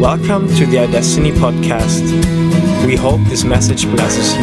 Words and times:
Welcome 0.00 0.48
to 0.56 0.64
the 0.64 0.78
iDestiny 0.78 1.30
podcast. 1.32 2.06
We 2.86 2.96
hope 2.96 3.20
this 3.28 3.44
message 3.44 3.84
blesses 3.84 4.34
you. 4.34 4.42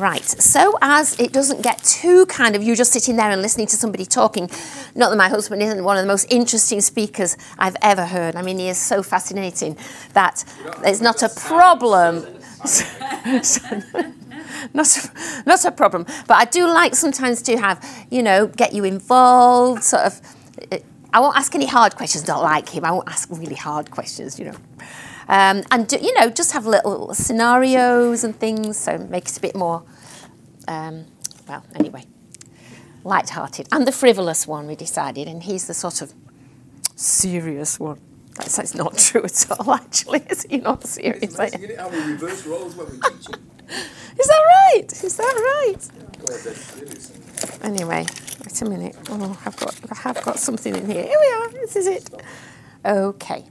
Right, 0.00 0.24
so 0.24 0.78
as 0.80 1.20
it 1.20 1.34
doesn't 1.34 1.60
get 1.60 1.84
too 1.84 2.24
kind 2.24 2.56
of 2.56 2.62
you 2.62 2.74
just 2.74 2.94
sitting 2.94 3.16
there 3.16 3.30
and 3.30 3.42
listening 3.42 3.66
to 3.66 3.76
somebody 3.76 4.06
talking, 4.06 4.48
not 4.94 5.10
that 5.10 5.16
my 5.16 5.28
husband 5.28 5.62
isn't 5.62 5.84
one 5.84 5.98
of 5.98 6.02
the 6.02 6.08
most 6.08 6.32
interesting 6.32 6.80
speakers 6.80 7.36
I've 7.58 7.76
ever 7.82 8.06
heard. 8.06 8.36
I 8.36 8.40
mean, 8.40 8.58
he 8.58 8.70
is 8.70 8.78
so 8.78 9.02
fascinating 9.02 9.76
that 10.14 10.46
it's 10.82 11.02
not 11.02 11.22
a 11.22 11.28
problem. 11.28 12.24
not 14.74 14.96
a, 14.96 15.42
not 15.46 15.64
a 15.64 15.70
problem. 15.70 16.06
But 16.26 16.36
I 16.36 16.44
do 16.44 16.66
like 16.66 16.94
sometimes 16.94 17.42
to 17.42 17.56
have, 17.56 18.06
you 18.10 18.22
know, 18.22 18.46
get 18.46 18.72
you 18.72 18.84
involved, 18.84 19.82
sort 19.82 20.02
of. 20.04 20.20
I 21.12 21.18
won't 21.18 21.36
ask 21.36 21.54
any 21.54 21.66
hard 21.66 21.96
questions, 21.96 22.28
not 22.28 22.42
like 22.42 22.68
him. 22.68 22.84
I 22.84 22.92
won't 22.92 23.08
ask 23.08 23.28
really 23.30 23.56
hard 23.56 23.90
questions, 23.90 24.38
you 24.38 24.46
know. 24.46 24.56
Um, 25.28 25.62
and, 25.70 25.86
do, 25.86 25.96
you 25.96 26.12
know, 26.18 26.28
just 26.30 26.52
have 26.52 26.66
little 26.66 27.14
scenarios 27.14 28.24
and 28.24 28.38
things, 28.38 28.76
so 28.76 28.98
make 28.98 29.28
it 29.28 29.36
a 29.36 29.40
bit 29.40 29.54
more, 29.54 29.84
um, 30.66 31.06
well, 31.48 31.64
anyway, 31.74 32.04
light-hearted. 33.04 33.68
And 33.72 33.86
the 33.86 33.92
frivolous 33.92 34.46
one, 34.46 34.66
we 34.66 34.74
decided, 34.74 35.28
and 35.28 35.42
he's 35.44 35.66
the 35.66 35.74
sort 35.74 36.02
of 36.02 36.12
serious 36.96 37.78
one. 37.78 38.00
That's, 38.36 38.56
that's 38.56 38.74
not 38.74 38.98
true 38.98 39.24
at 39.24 39.50
all, 39.50 39.72
actually. 39.72 40.24
Is 40.30 40.42
he 40.48 40.58
not 40.58 40.84
serious? 40.84 41.38
It's 41.38 41.54
it, 41.54 41.78
how 41.78 41.88
we 41.88 41.98
reverse 41.98 42.46
roles 42.46 42.74
when 42.74 42.90
we 42.90 42.98
teach 42.98 43.28
it. 43.30 43.38
Is 43.70 44.26
that 44.26 44.42
right? 44.48 45.04
Is 45.04 45.16
that 45.16 45.34
right? 45.54 45.88
Anyway, 47.62 48.06
wait 48.44 48.62
a 48.62 48.64
minute. 48.64 48.96
Oh, 49.08 49.38
I've 49.44 49.56
got, 49.56 49.74
I 49.90 49.94
have 49.94 50.22
got 50.22 50.38
something 50.38 50.74
in 50.74 50.86
here. 50.86 51.02
Here 51.02 51.18
we 51.20 51.26
are. 51.32 51.48
This 51.50 51.76
is 51.76 51.86
it. 51.86 52.10
Okay. 52.84 53.44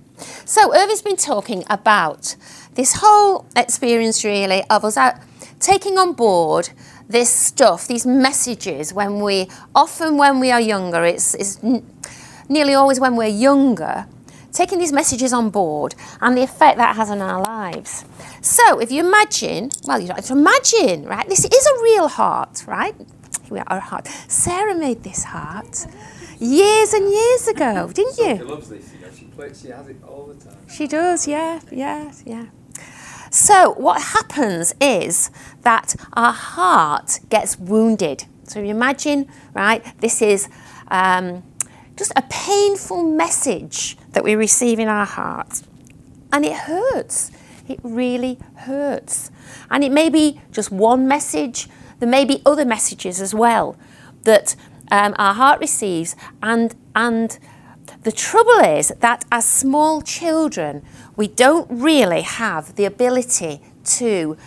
So 0.46 0.76
Irvin's 0.76 1.02
been 1.02 1.16
talking 1.16 1.64
about 1.70 2.36
this 2.76 2.96
whole 2.98 3.46
experience, 3.56 4.24
really, 4.24 4.64
of 4.70 4.84
us 4.86 4.98
out 4.98 5.16
taking 5.60 5.98
on 5.98 6.14
board 6.14 6.70
this 7.08 7.30
stuff, 7.30 7.88
these 7.88 8.06
messages. 8.06 8.94
When 8.94 9.22
we 9.22 9.50
often, 9.74 10.18
when 10.18 10.40
we 10.40 10.52
are 10.52 10.62
younger, 10.62 11.04
it's, 11.06 11.34
it's 11.34 11.60
nearly 12.48 12.76
always 12.76 13.00
when 13.00 13.16
we're 13.16 13.28
younger, 13.28 14.06
taking 14.52 14.80
these 14.80 14.92
messages 14.92 15.34
on 15.34 15.50
board 15.50 15.96
and 16.22 16.38
the 16.38 16.44
effect 16.44 16.78
that 16.78 16.96
has 16.96 17.10
on 17.10 17.22
our 17.22 17.42
lives. 17.44 18.06
So, 18.42 18.80
if 18.80 18.92
you 18.92 19.06
imagine, 19.06 19.70
well, 19.86 20.00
you 20.00 20.08
don't 20.08 20.18
have 20.18 20.26
to 20.28 20.34
imagine, 20.34 21.06
right? 21.06 21.28
This 21.28 21.46
is 21.46 21.68
a 21.68 21.84
real 21.84 22.08
heart, 22.08 22.66
right? 22.68 22.96
Here 22.96 23.52
we 23.52 23.60
are, 23.60 23.66
our 23.68 23.80
heart. 23.80 24.08
Sarah 24.28 24.76
made 24.76 25.04
this 25.04 25.24
heart 25.26 25.86
years 26.40 26.94
and 26.94 27.10
years 27.12 27.48
ago, 27.48 27.92
didn't 27.94 28.18
you? 28.18 28.46
loves 28.46 28.70
this, 28.70 28.94
you 28.94 29.02
know, 29.02 29.12
she 29.18 29.26
plays, 29.26 29.62
she 29.62 29.70
has 29.70 29.88
it 29.88 29.98
all 30.08 30.26
the 30.26 30.36
time. 30.44 30.58
She 30.70 30.88
does, 30.88 31.28
yeah, 31.28 31.60
yeah, 31.72 32.12
yeah. 32.26 32.46
So, 33.32 33.74
what 33.74 34.02
happens 34.02 34.74
is 34.82 35.30
that 35.62 35.96
our 36.14 36.34
heart 36.34 37.20
gets 37.30 37.60
wounded. 37.60 38.26
So, 38.44 38.60
you 38.60 38.70
imagine, 38.70 39.28
right, 39.54 39.84
this 40.00 40.22
is 40.22 40.50
um, 40.88 41.44
just 42.00 42.14
a 42.16 42.24
painful 42.30 43.04
message 43.04 43.98
that 44.14 44.24
we 44.24 44.34
receive 44.34 44.80
in 44.80 44.88
our 44.88 45.06
heart. 45.06 45.62
And 46.32 46.46
it 46.46 46.54
hurts. 46.54 47.30
It 47.68 47.80
really 47.84 48.40
hurts. 48.56 49.30
And 49.70 49.84
it 49.84 49.92
may 49.92 50.10
be 50.10 50.40
just 50.52 50.72
one 50.72 51.08
message, 51.08 51.68
there 52.00 52.10
may 52.10 52.24
be 52.24 52.42
other 52.46 52.64
messages 52.64 53.20
as 53.22 53.36
well 53.36 53.78
that 54.24 54.56
um, 54.90 55.14
our 55.18 55.34
heart 55.34 55.60
receives. 55.60 56.16
And, 56.42 56.74
and 56.96 57.38
the 58.04 58.14
trouble 58.14 58.60
is 58.64 58.94
that 59.00 59.26
as 59.30 59.46
small 59.46 60.02
children, 60.02 60.84
we 61.18 61.28
don't 61.28 61.68
really 61.70 62.22
have 62.22 62.76
the 62.76 62.86
ability 62.86 63.62
to 63.84 64.38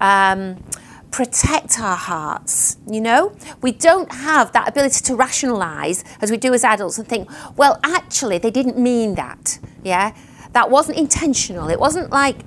um, 0.00 0.64
protect 1.12 1.78
our 1.78 1.96
hearts. 1.96 2.78
You 2.90 3.00
know, 3.00 3.36
we 3.60 3.70
don't 3.70 4.12
have 4.12 4.50
that 4.52 4.68
ability 4.68 5.04
to 5.04 5.14
rationalize 5.14 6.02
as 6.20 6.30
we 6.30 6.36
do 6.38 6.52
as 6.54 6.64
adults 6.64 6.98
and 6.98 7.06
think, 7.06 7.30
well, 7.56 7.78
actually, 7.84 8.38
they 8.38 8.50
didn't 8.50 8.78
mean 8.78 9.14
that. 9.14 9.58
Yeah, 9.84 10.16
that 10.52 10.70
wasn't 10.70 10.98
intentional. 10.98 11.68
It 11.68 11.78
wasn't 11.78 12.10
like, 12.10 12.38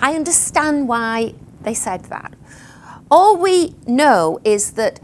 I 0.00 0.14
understand 0.14 0.88
why 0.88 1.34
they 1.62 1.74
said 1.74 2.06
that. 2.06 2.34
All 3.10 3.36
we 3.36 3.74
know 3.86 4.40
is 4.42 4.72
that 4.72 4.98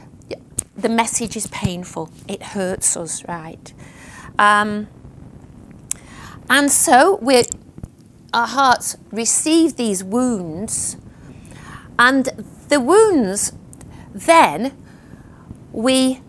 the 0.76 0.88
message 0.88 1.36
is 1.36 1.46
painful. 1.48 2.10
It 2.26 2.42
hurts 2.42 2.96
us, 2.96 3.22
right? 3.28 3.72
Um, 4.38 4.88
and 6.48 6.72
so 6.72 7.18
we 7.20 7.44
our 8.32 8.46
hearts 8.46 8.96
receive 9.10 9.76
these 9.76 10.04
wounds, 10.04 10.96
and 11.98 12.28
the 12.70 12.80
wounds 12.80 13.52
then 14.14 14.76
we 15.72 16.20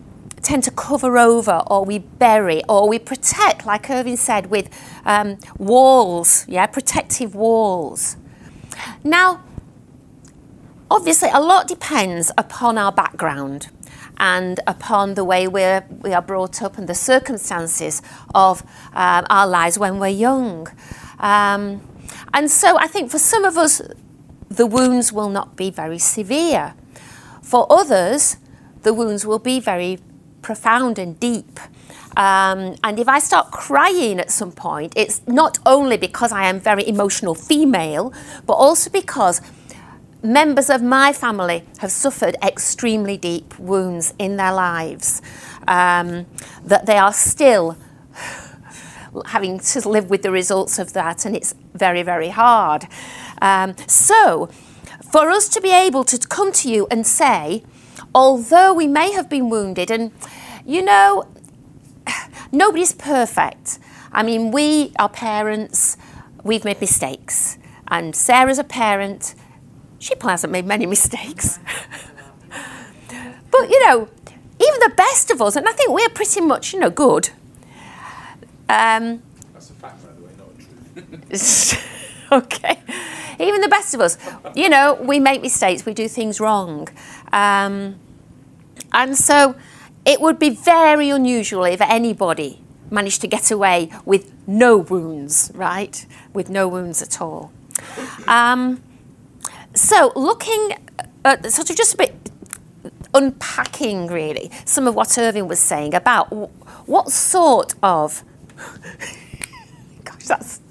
tend 0.42 0.64
to 0.64 0.70
cover 0.70 1.16
over 1.18 1.62
or 1.68 1.84
we 1.84 1.98
bury 1.98 2.62
or 2.68 2.88
we 2.88 2.98
protect, 2.98 3.64
like 3.64 3.88
Irving 3.88 4.16
said, 4.16 4.50
with 4.50 4.68
um, 5.04 5.38
walls, 5.56 6.44
yeah, 6.48 6.66
protective 6.66 7.34
walls. 7.34 8.16
Now, 9.04 9.42
obviously, 10.90 11.30
a 11.32 11.40
lot 11.40 11.68
depends 11.68 12.32
upon 12.36 12.76
our 12.76 12.92
background 12.92 13.68
and 14.18 14.60
upon 14.66 15.14
the 15.14 15.24
way 15.24 15.48
we're, 15.48 15.84
we 16.00 16.12
are 16.12 16.22
brought 16.22 16.60
up 16.62 16.76
and 16.76 16.88
the 16.88 16.94
circumstances 16.94 18.02
of 18.34 18.62
um, 18.94 19.26
our 19.30 19.46
lives 19.46 19.78
when 19.78 19.98
we're 19.98 20.08
young. 20.08 20.68
Um, 21.18 21.88
and 22.34 22.50
so 22.50 22.78
I 22.78 22.86
think 22.86 23.10
for 23.10 23.18
some 23.18 23.44
of 23.44 23.56
us, 23.56 23.80
the 24.56 24.66
wounds 24.66 25.12
will 25.12 25.30
not 25.30 25.56
be 25.56 25.70
very 25.70 25.98
severe. 25.98 26.74
For 27.42 27.66
others, 27.70 28.36
the 28.82 28.92
wounds 28.92 29.26
will 29.26 29.38
be 29.38 29.60
very 29.60 29.98
profound 30.42 30.98
and 30.98 31.18
deep. 31.18 31.58
Um, 32.16 32.76
and 32.84 32.98
if 32.98 33.08
I 33.08 33.18
start 33.18 33.50
crying 33.50 34.20
at 34.20 34.30
some 34.30 34.52
point, 34.52 34.92
it's 34.96 35.26
not 35.26 35.58
only 35.64 35.96
because 35.96 36.32
I 36.32 36.44
am 36.44 36.60
very 36.60 36.86
emotional 36.86 37.34
female, 37.34 38.12
but 38.46 38.54
also 38.54 38.90
because 38.90 39.40
members 40.22 40.68
of 40.68 40.82
my 40.82 41.12
family 41.12 41.64
have 41.78 41.90
suffered 41.90 42.36
extremely 42.42 43.16
deep 43.16 43.58
wounds 43.58 44.12
in 44.18 44.36
their 44.36 44.52
lives, 44.52 45.22
um, 45.66 46.26
that 46.64 46.86
they 46.86 46.98
are 46.98 47.12
still 47.12 47.78
having 49.26 49.58
to 49.58 49.88
live 49.88 50.10
with 50.10 50.22
the 50.22 50.30
results 50.30 50.78
of 50.78 50.92
that, 50.92 51.24
and 51.24 51.34
it's 51.34 51.54
very, 51.74 52.02
very 52.02 52.28
hard. 52.28 52.86
Um, 53.42 53.74
so, 53.88 54.48
for 55.10 55.28
us 55.28 55.48
to 55.48 55.60
be 55.60 55.72
able 55.72 56.04
to 56.04 56.16
come 56.16 56.52
to 56.52 56.70
you 56.70 56.86
and 56.92 57.04
say, 57.04 57.64
although 58.14 58.72
we 58.72 58.86
may 58.86 59.10
have 59.12 59.28
been 59.28 59.50
wounded, 59.50 59.90
and 59.90 60.12
you 60.64 60.80
know, 60.80 61.26
nobody's 62.52 62.92
perfect. 62.92 63.80
I 64.12 64.22
mean, 64.22 64.52
we 64.52 64.92
are 64.96 65.08
parents, 65.08 65.96
we've 66.44 66.64
made 66.64 66.80
mistakes, 66.80 67.58
and 67.88 68.14
Sarah's 68.14 68.60
a 68.60 68.64
parent, 68.64 69.34
she 69.98 70.14
probably 70.14 70.30
hasn't 70.34 70.52
made 70.52 70.64
many 70.64 70.86
mistakes. 70.96 71.58
but 73.50 73.68
you 73.68 73.86
know, 73.86 74.08
even 74.60 74.80
the 74.80 74.92
best 74.96 75.32
of 75.32 75.42
us, 75.42 75.56
and 75.56 75.68
I 75.68 75.72
think 75.72 75.90
we're 75.90 76.08
pretty 76.10 76.40
much, 76.40 76.72
you 76.72 76.78
know, 76.78 76.90
good. 76.90 77.30
Um, 78.68 79.24
That's 79.52 79.70
a 79.70 79.74
fact, 79.74 80.00
by 80.04 80.12
the 80.12 80.22
way, 80.22 80.30
not 80.38 80.48
a 81.28 81.38
truth. 81.38 81.88
okay. 82.32 82.78
Even 83.42 83.60
the 83.60 83.68
best 83.68 83.94
of 83.94 84.00
us, 84.00 84.16
you 84.54 84.68
know, 84.68 84.94
we 84.94 85.20
make 85.20 85.42
mistakes, 85.42 85.84
we 85.84 85.94
do 85.94 86.08
things 86.08 86.40
wrong. 86.40 86.88
Um, 87.32 87.98
and 88.92 89.16
so 89.16 89.56
it 90.04 90.20
would 90.20 90.38
be 90.38 90.50
very 90.50 91.10
unusual 91.10 91.64
if 91.64 91.80
anybody 91.80 92.60
managed 92.90 93.20
to 93.22 93.26
get 93.26 93.50
away 93.50 93.90
with 94.04 94.32
no 94.46 94.76
wounds, 94.76 95.50
right? 95.54 96.06
With 96.32 96.50
no 96.50 96.68
wounds 96.68 97.02
at 97.02 97.20
all. 97.20 97.52
Um, 98.26 98.82
so 99.74 100.12
looking 100.14 100.76
at 101.24 101.50
sort 101.50 101.70
of 101.70 101.76
just 101.76 101.94
a 101.94 101.96
bit 101.96 102.30
unpacking 103.14 104.06
really 104.06 104.50
some 104.64 104.86
of 104.86 104.94
what 104.94 105.18
Irving 105.18 105.46
was 105.46 105.58
saying 105.58 105.94
about 105.94 106.28
what 106.88 107.10
sort 107.10 107.74
of 107.82 108.24
gosh 110.04 110.24
that's 110.24 110.61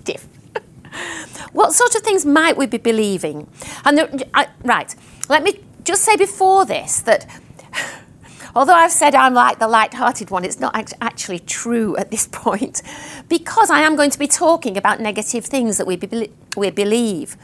what 1.54 1.74
sort 1.74 1.96
of 1.96 2.02
things 2.02 2.26
might 2.26 2.58
we 2.58 2.66
be 2.66 2.78
believing 2.78 3.48
and 3.86 3.98
there, 3.98 4.10
I, 4.34 4.48
right 4.64 4.94
let 5.30 5.44
me 5.44 5.60
just 5.84 6.04
say 6.04 6.16
before 6.16 6.66
this 6.66 7.00
that 7.02 7.26
although 8.56 8.74
I've 8.74 8.92
said 8.92 9.16
I'm 9.16 9.34
like 9.34 9.60
the 9.60 9.68
light-hearted 9.68 10.30
one 10.30 10.44
it's 10.44 10.60
not 10.60 10.94
actually 11.02 11.40
true 11.40 11.98
at 11.98 12.12
this 12.12 12.28
point 12.32 12.82
because 13.30 13.70
I 13.70 13.82
am 13.82 13.96
going 13.96 14.12
to 14.12 14.20
be 14.20 14.28
talking 14.28 14.78
about 14.78 15.00
negative 15.00 15.46
things 15.46 15.78
that 15.78 15.88
we, 15.88 15.96
be- 15.96 16.32
we 16.58 16.70
believe 16.72 17.38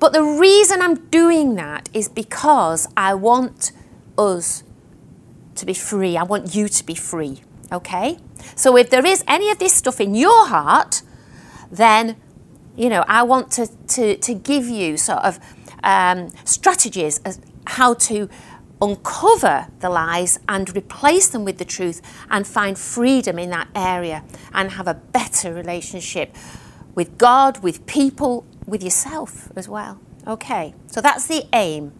but 0.00 0.14
the 0.14 0.22
reason 0.22 0.80
I'm 0.80 0.96
doing 1.10 1.56
that 1.56 1.90
is 1.92 2.08
because 2.08 2.88
I 2.96 3.12
want 3.14 3.70
us 4.16 4.64
to 5.56 5.66
be 5.66 5.74
free. 5.74 6.16
I 6.16 6.22
want 6.22 6.54
you 6.54 6.68
to 6.68 6.84
be 6.84 6.94
free. 6.94 7.42
Okay? 7.70 8.18
So 8.56 8.76
if 8.76 8.88
there 8.88 9.06
is 9.06 9.22
any 9.28 9.50
of 9.50 9.58
this 9.58 9.74
stuff 9.74 10.00
in 10.00 10.14
your 10.14 10.48
heart, 10.48 11.02
then, 11.70 12.16
you 12.80 12.88
know, 12.88 13.04
I 13.06 13.22
want 13.24 13.52
to, 13.52 13.66
to, 13.66 14.16
to 14.16 14.34
give 14.34 14.66
you 14.66 14.96
sort 14.96 15.18
of 15.18 15.38
um, 15.84 16.30
strategies 16.46 17.18
as 17.26 17.38
how 17.66 17.92
to 17.92 18.26
uncover 18.80 19.66
the 19.80 19.90
lies 19.90 20.38
and 20.48 20.74
replace 20.74 21.28
them 21.28 21.44
with 21.44 21.58
the 21.58 21.66
truth 21.66 22.00
and 22.30 22.46
find 22.46 22.78
freedom 22.78 23.38
in 23.38 23.50
that 23.50 23.68
area 23.74 24.24
and 24.54 24.70
have 24.70 24.88
a 24.88 24.94
better 24.94 25.52
relationship 25.52 26.34
with 26.94 27.18
God, 27.18 27.62
with 27.62 27.84
people, 27.84 28.46
with 28.66 28.82
yourself 28.82 29.52
as 29.56 29.68
well. 29.68 30.00
Okay, 30.26 30.72
so 30.86 31.02
that's 31.02 31.26
the 31.26 31.46
aim 31.52 31.92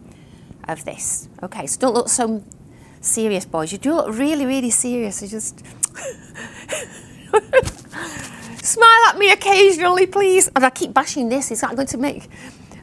of 0.66 0.86
this. 0.86 1.28
Okay, 1.42 1.66
so 1.66 1.78
don't 1.78 1.94
look 1.94 2.08
so 2.08 2.42
serious, 3.02 3.44
boys. 3.44 3.70
You 3.70 3.76
do 3.76 3.96
look 3.96 4.16
really, 4.16 4.46
really 4.46 4.70
serious. 4.70 5.20
You 5.20 5.28
just 5.28 5.62
smile 8.62 9.04
at 9.08 9.18
me 9.18 9.30
occasionally, 9.32 10.06
please. 10.06 10.48
And 10.54 10.64
I 10.64 10.70
keep 10.70 10.94
bashing 10.94 11.28
this. 11.28 11.50
Is 11.50 11.60
that 11.60 11.74
going 11.76 11.88
to 11.88 11.98
make 11.98 12.28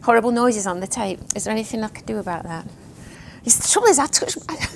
horrible 0.04 0.32
noises 0.32 0.68
on 0.68 0.80
the 0.80 0.88
tape? 0.88 1.20
Is 1.36 1.46
there 1.46 1.52
anything 1.52 1.84
I 1.84 1.90
can 1.90 2.06
do 2.06 2.18
about 2.18 2.44
that? 2.44 2.68
It's, 3.46 3.58
the 3.58 3.68
trouble 3.68 3.88
is, 3.88 4.00
I 4.00 4.08
touch. 4.08 4.38
I, 4.50 4.54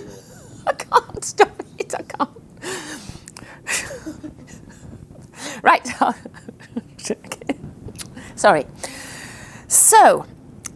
I 0.67 0.73
can't 0.73 1.25
stop 1.25 1.51
it. 1.77 1.93
I 1.93 2.01
can't. 2.03 2.29
right. 5.63 5.87
Sorry. 8.35 8.65
So, 9.67 10.25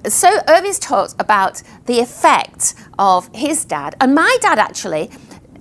so 0.08 0.30
Irvin's 0.48 0.80
talked 0.80 1.16
about 1.20 1.62
the 1.86 2.00
effect 2.00 2.76
of 2.98 3.30
his 3.34 3.66
dad, 3.66 3.96
and 4.00 4.14
my 4.14 4.38
dad 4.42 4.60
actually, 4.60 5.10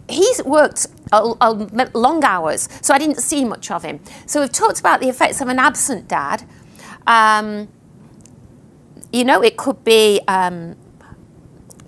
he's 0.09 0.43
worked 0.45 0.87
long 1.21 2.25
hours, 2.25 2.69
so 2.83 2.95
I 2.95 2.99
didn't 2.99 3.19
see 3.21 3.45
much 3.45 3.71
of 3.71 3.83
him. 3.85 4.01
So 4.27 4.41
we've 4.41 4.53
talked 4.53 4.81
about 4.81 5.01
the 5.01 5.09
effects 5.09 5.41
of 5.41 5.49
an 5.49 5.59
absent 5.59 6.09
dad. 6.09 6.45
Um, 7.07 7.69
you 9.13 9.25
know, 9.25 9.43
it 9.43 9.57
could 9.57 9.85
be, 9.85 10.21
um, 10.27 10.77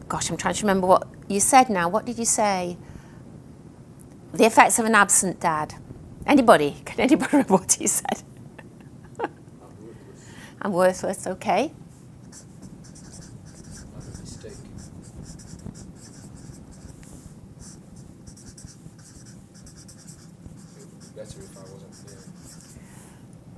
gosh, 0.09 0.31
I'm 0.31 0.37
trying 0.37 0.55
to 0.55 0.63
remember 0.63 0.87
what 0.87 1.09
you 1.29 1.41
said 1.41 1.69
now. 1.69 1.89
What 1.89 2.05
did 2.05 2.19
you 2.19 2.25
say? 2.25 2.77
The 4.33 4.45
effects 4.47 4.79
of 4.79 4.85
an 4.85 4.95
absent 4.95 5.41
dad. 5.41 5.75
Anybody? 6.27 6.77
Can 6.85 7.01
anybody 7.07 7.31
remember 7.33 7.55
what 7.55 7.73
he 7.75 7.87
said? 7.87 8.23
I'm 10.63 10.73
worthless, 10.73 11.27
okay. 11.27 11.73
I'm 13.95 14.03
a 14.03 14.21
mistake. 14.21 14.53
It 20.77 20.87
would 20.87 21.01
be 21.01 21.07
better 21.17 21.41
if 21.41 21.57
I 21.57 21.61
wasn't 21.63 22.11
here. 22.11 22.25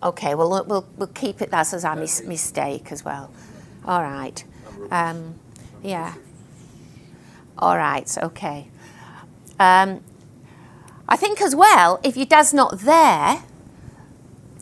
Okay, 0.02 0.34
well, 0.34 0.48
we'll, 0.48 0.64
we'll, 0.64 0.86
we'll 0.96 1.08
keep 1.08 1.42
it 1.42 1.50
that 1.50 1.72
as 1.72 1.84
our 1.84 1.96
mis- 1.96 2.22
mistake 2.24 2.92
as 2.92 3.04
well. 3.04 3.30
All 3.84 4.02
right. 4.02 4.44
Um, 4.90 5.34
yeah. 5.82 6.14
All 7.58 7.76
right, 7.76 8.16
okay. 8.22 8.68
Um, 9.58 10.04
I 11.08 11.16
think 11.16 11.40
as 11.40 11.56
well, 11.56 11.98
if 12.04 12.16
your 12.16 12.26
dad's 12.26 12.54
not 12.54 12.80
there, 12.80 13.42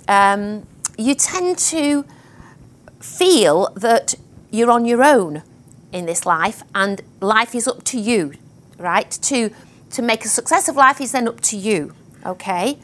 um, 0.08 0.66
you 0.96 1.14
tend 1.14 1.58
to 1.58 2.06
feel 3.00 3.70
that 3.76 4.14
you're 4.50 4.70
on 4.70 4.86
your 4.86 5.02
own 5.02 5.42
in 5.92 6.06
this 6.06 6.24
life 6.24 6.62
and 6.74 7.02
life 7.20 7.54
is 7.54 7.68
up 7.68 7.84
to 7.84 8.00
you, 8.00 8.32
right? 8.78 9.10
To, 9.10 9.50
to 9.90 10.02
make 10.02 10.24
a 10.24 10.28
success 10.28 10.68
of 10.68 10.76
life 10.76 11.00
is 11.00 11.12
then 11.12 11.28
up 11.28 11.40
to 11.42 11.56
you, 11.56 11.94
okay? 12.24 12.78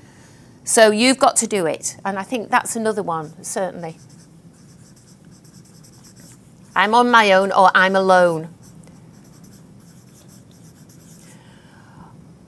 So 0.64 0.90
you've 0.90 1.18
got 1.18 1.36
to 1.36 1.46
do 1.46 1.66
it. 1.66 1.96
And 2.04 2.18
I 2.18 2.22
think 2.22 2.50
that's 2.50 2.76
another 2.76 3.02
one, 3.02 3.42
certainly. 3.42 3.96
I'm 6.74 6.94
on 6.94 7.10
my 7.10 7.32
own 7.32 7.52
or 7.52 7.70
I'm 7.74 7.94
alone. 7.96 8.48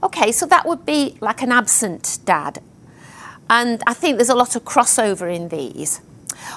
Okay, 0.03 0.33
so 0.33 0.47
that 0.47 0.67
would 0.67 0.87
be 0.87 1.17
like 1.21 1.43
an 1.43 1.51
absent 1.51 2.19
dad. 2.25 2.61
And 3.51 3.83
I 3.87 3.95
think 3.95 4.17
there's 4.17 4.29
a 4.29 4.35
lot 4.35 4.57
of 4.57 4.65
crossover 4.65 5.35
in 5.35 5.49
these. 5.49 5.99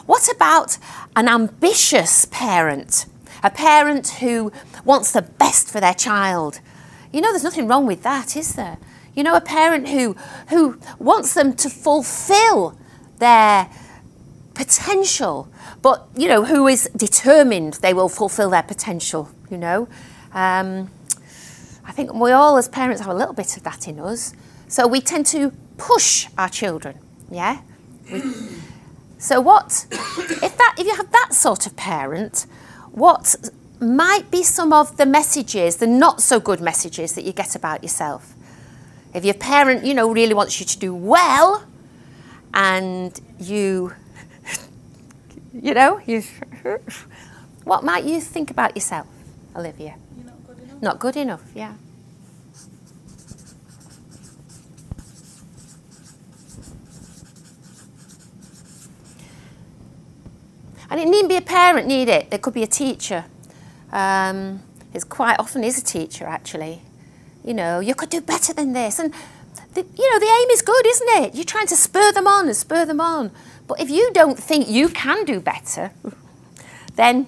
What 0.06 0.30
about 0.34 0.78
an 1.16 1.28
ambitious 1.28 2.26
parent? 2.26 3.06
A 3.44 3.50
parent 3.50 4.08
who 4.20 4.52
wants 4.84 5.12
the 5.12 5.22
best 5.22 5.70
for 5.70 5.80
their 5.80 5.94
child. 5.94 6.60
You 7.12 7.22
know, 7.22 7.32
there's 7.32 7.44
nothing 7.44 7.68
wrong 7.68 7.86
with 7.86 8.04
that, 8.04 8.36
is 8.36 8.56
there? 8.56 8.78
You 9.18 9.24
know, 9.24 9.36
a 9.36 9.42
parent 9.42 9.88
who, 9.88 10.16
who 10.50 10.80
wants 11.00 11.34
them 11.34 11.54
to 11.56 11.72
fulfill 11.72 12.78
their 13.18 13.68
potential, 14.54 15.50
but, 15.82 16.08
you 16.16 16.28
know, 16.28 16.46
who 16.46 16.68
is 16.68 16.88
determined 16.96 17.74
they 17.82 17.96
will 17.96 18.10
fulfill 18.10 18.52
their 18.52 18.62
potential, 18.62 19.32
you 19.50 19.58
know. 19.58 19.88
Um, 20.34 20.92
I 21.84 21.94
think 21.94 22.14
we 22.14 22.32
all, 22.32 22.58
as 22.58 22.70
parents, 22.70 23.02
have 23.02 23.10
a 23.10 23.18
little 23.18 23.34
bit 23.34 23.58
of 23.58 23.64
that 23.64 23.88
in 23.88 24.00
us. 24.00 24.36
So 24.68 24.88
we 24.88 25.02
tend 25.02 25.26
to 25.28 25.52
push 25.78 26.28
our 26.38 26.50
children, 26.50 27.00
yeah? 27.32 27.62
We, 28.12 28.22
so 29.18 29.42
what, 29.42 29.88
if, 29.90 30.58
that, 30.60 30.76
if 30.78 30.86
you 30.86 30.96
have 30.96 31.12
that 31.12 31.34
sort 31.34 31.66
of 31.66 31.76
parent, 31.76 32.46
what 32.92 33.34
might 33.80 34.30
be 34.30 34.44
some 34.44 34.72
of 34.72 34.98
the 34.98 35.08
messages, 35.08 35.78
the 35.78 35.88
not 35.88 36.22
so 36.22 36.40
good 36.40 36.62
messages 36.62 37.14
that 37.14 37.24
you 37.24 37.34
get 37.34 37.56
about 37.56 37.82
yourself? 37.82 38.36
If 39.18 39.26
your 39.26 39.34
parent, 39.34 39.84
you 39.84 39.96
know, 39.96 40.12
really 40.14 40.36
wants 40.36 40.60
you 40.60 40.66
to 40.68 40.78
do 40.78 40.94
well 40.94 41.66
and 42.54 43.20
you, 43.40 43.92
you 45.52 45.74
know, 45.74 46.00
you, 46.06 46.22
what 47.64 47.84
might 47.84 48.04
you 48.04 48.22
think 48.22 48.52
about 48.52 48.76
yourself, 48.76 49.08
Olivia? 49.56 49.96
You're 50.16 50.26
not 50.28 50.46
good 50.46 50.60
enough. 50.60 50.82
Not 50.84 51.00
good 51.00 51.18
enough, 51.18 51.44
yeah. 51.56 51.74
And 60.92 61.00
it 61.00 61.08
needn't 61.08 61.30
be 61.30 61.38
a 61.38 61.42
parent, 61.42 61.88
need 61.88 62.08
it? 62.08 62.30
There 62.30 62.38
could 62.38 62.54
be 62.54 62.62
a 62.62 62.68
teacher. 62.68 63.26
Um, 63.92 64.62
it 64.94 65.10
quite 65.10 65.38
often 65.40 65.64
is 65.64 65.80
a 65.80 65.84
teacher, 65.84 66.26
actually. 66.26 66.84
You 67.48 67.54
know, 67.54 67.80
you 67.80 67.96
could 67.96 68.10
do 68.10 68.20
better 68.20 68.54
than 68.54 68.74
this. 68.74 69.00
And, 69.00 69.14
the, 69.74 69.82
you 69.82 70.12
know, 70.12 70.20
the 70.20 70.26
aim 70.26 70.50
is 70.50 70.62
good, 70.62 70.86
isn't 70.86 71.10
it? 71.24 71.34
You're 71.34 71.46
trying 71.46 71.68
to 71.68 71.78
spur 71.78 72.12
them 72.12 72.28
on 72.28 72.48
and 72.48 72.56
spur 72.56 72.86
them 72.86 73.00
on. 73.00 73.32
But 73.68 73.80
if 73.80 73.90
you 73.90 74.12
don't 74.12 74.38
think 74.38 74.68
you 74.68 74.90
can 74.90 75.24
do 75.24 75.40
better, 75.40 75.92
then, 76.96 77.26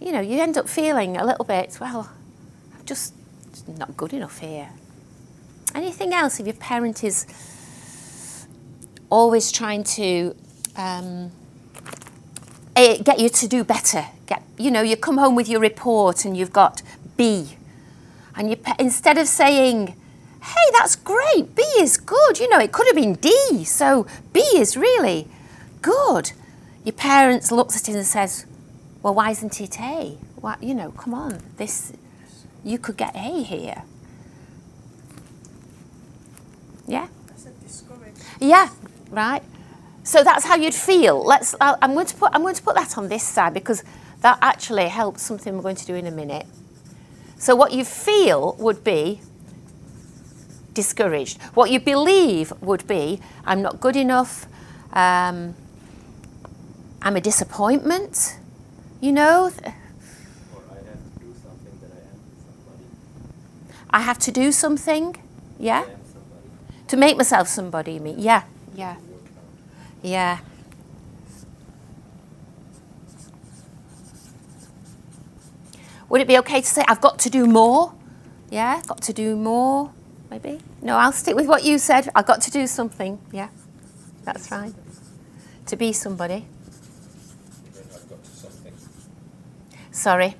you 0.00 0.12
know, 0.12 0.20
you 0.20 0.40
end 0.40 0.56
up 0.56 0.68
feeling 0.68 1.16
a 1.16 1.26
little 1.26 1.44
bit, 1.44 1.78
well, 1.80 2.12
I'm 2.78 2.84
just 2.86 3.12
not 3.66 3.96
good 3.96 4.12
enough 4.12 4.38
here. 4.38 4.68
Anything 5.74 6.12
else 6.14 6.38
if 6.38 6.46
your 6.46 6.54
parent 6.54 7.02
is 7.02 8.46
always 9.10 9.50
trying 9.50 9.82
to 9.82 10.36
um, 10.76 11.32
eh, 12.76 12.98
get 13.02 13.18
you 13.18 13.28
to 13.30 13.48
do 13.48 13.64
better? 13.64 14.06
Get, 14.26 14.44
you 14.58 14.70
know, 14.70 14.82
you 14.82 14.96
come 14.96 15.18
home 15.18 15.34
with 15.34 15.48
your 15.48 15.60
report 15.60 16.24
and 16.24 16.36
you've 16.36 16.52
got 16.52 16.82
B, 17.16 17.56
and 18.36 18.50
you 18.50 18.56
instead 18.78 19.18
of 19.18 19.28
saying, 19.28 19.96
"Hey, 20.42 20.70
that's 20.72 20.96
great, 20.96 21.54
B 21.54 21.62
is 21.78 21.96
good," 21.96 22.38
you 22.38 22.48
know, 22.48 22.58
it 22.58 22.72
could 22.72 22.86
have 22.86 22.96
been 22.96 23.14
D, 23.14 23.64
so 23.64 24.06
B 24.32 24.40
is 24.54 24.76
really 24.76 25.28
good. 25.80 26.32
Your 26.84 26.94
parents 26.94 27.52
looks 27.52 27.76
at 27.76 27.88
it 27.88 27.94
and 27.94 28.06
says, 28.06 28.46
"Well, 29.02 29.14
why 29.14 29.30
isn't 29.30 29.60
it 29.60 29.80
A? 29.80 30.18
Why, 30.36 30.56
you 30.60 30.74
know, 30.74 30.90
come 30.92 31.14
on, 31.14 31.40
this 31.56 31.92
you 32.64 32.78
could 32.78 32.96
get 32.96 33.14
A 33.14 33.42
here." 33.42 33.82
Yeah. 36.86 37.06
I 37.06 37.36
said 37.36 37.60
discouraged. 37.62 38.18
Yeah, 38.40 38.68
right. 39.10 39.42
So 40.04 40.24
that's 40.24 40.44
how 40.44 40.56
you'd 40.56 40.74
feel. 40.74 41.24
Let's. 41.24 41.54
I'm 41.60 41.94
going 41.94 42.06
to 42.06 42.16
put. 42.16 42.30
I'm 42.34 42.42
going 42.42 42.54
to 42.54 42.62
put 42.62 42.74
that 42.74 42.98
on 42.98 43.08
this 43.08 43.22
side 43.22 43.54
because 43.54 43.84
that 44.20 44.38
actually 44.42 44.88
helps 44.88 45.22
something 45.22 45.54
we're 45.54 45.62
going 45.62 45.76
to 45.76 45.86
do 45.86 45.94
in 45.94 46.06
a 46.06 46.10
minute. 46.10 46.46
So 47.42 47.56
what 47.56 47.72
you 47.72 47.84
feel 47.84 48.54
would 48.60 48.84
be 48.84 49.20
discouraged. 50.74 51.42
What 51.54 51.72
you 51.72 51.80
believe 51.80 52.52
would 52.60 52.86
be, 52.86 53.18
I'm 53.44 53.60
not 53.60 53.80
good 53.80 53.96
enough. 53.96 54.46
Um, 54.92 55.56
I'm 57.02 57.16
a 57.16 57.20
disappointment. 57.20 58.38
You 59.00 59.10
know, 59.10 59.50
Or 59.50 59.72
I 60.70 60.78
have 60.86 61.00
to 61.00 61.18
do 61.18 61.34
something 61.42 61.78
that 61.80 61.90
I 61.90 62.02
am 62.06 62.20
somebody. 62.46 62.86
I 63.90 64.00
have 64.02 64.18
to 64.20 64.30
do 64.30 64.52
something. 64.52 65.16
Yeah, 65.58 65.84
to 66.86 66.96
make 66.96 67.16
myself 67.16 67.48
somebody. 67.48 67.94
You 67.94 68.00
mean? 68.00 68.20
Yeah, 68.20 68.44
yeah, 68.76 68.94
yeah. 70.00 70.38
Would 76.12 76.20
it 76.20 76.28
be 76.28 76.36
okay 76.40 76.60
to 76.60 76.66
say, 76.66 76.84
I've 76.88 77.00
got 77.00 77.18
to 77.20 77.30
do 77.30 77.46
more? 77.46 77.94
Yeah, 78.50 78.82
got 78.86 79.00
to 79.00 79.14
do 79.14 79.34
more. 79.34 79.90
maybe? 80.30 80.60
No, 80.82 80.98
I'll 80.98 81.10
stick 81.10 81.34
with 81.34 81.46
what 81.46 81.64
you 81.64 81.78
said. 81.78 82.10
I've 82.14 82.26
got 82.26 82.42
to 82.42 82.50
do 82.50 82.66
something. 82.66 83.18
Yeah, 83.32 83.48
that's 84.22 84.46
fine. 84.46 84.74
To 85.64 85.74
be 85.74 85.90
somebody. 85.94 86.44
Sorry. 89.90 90.36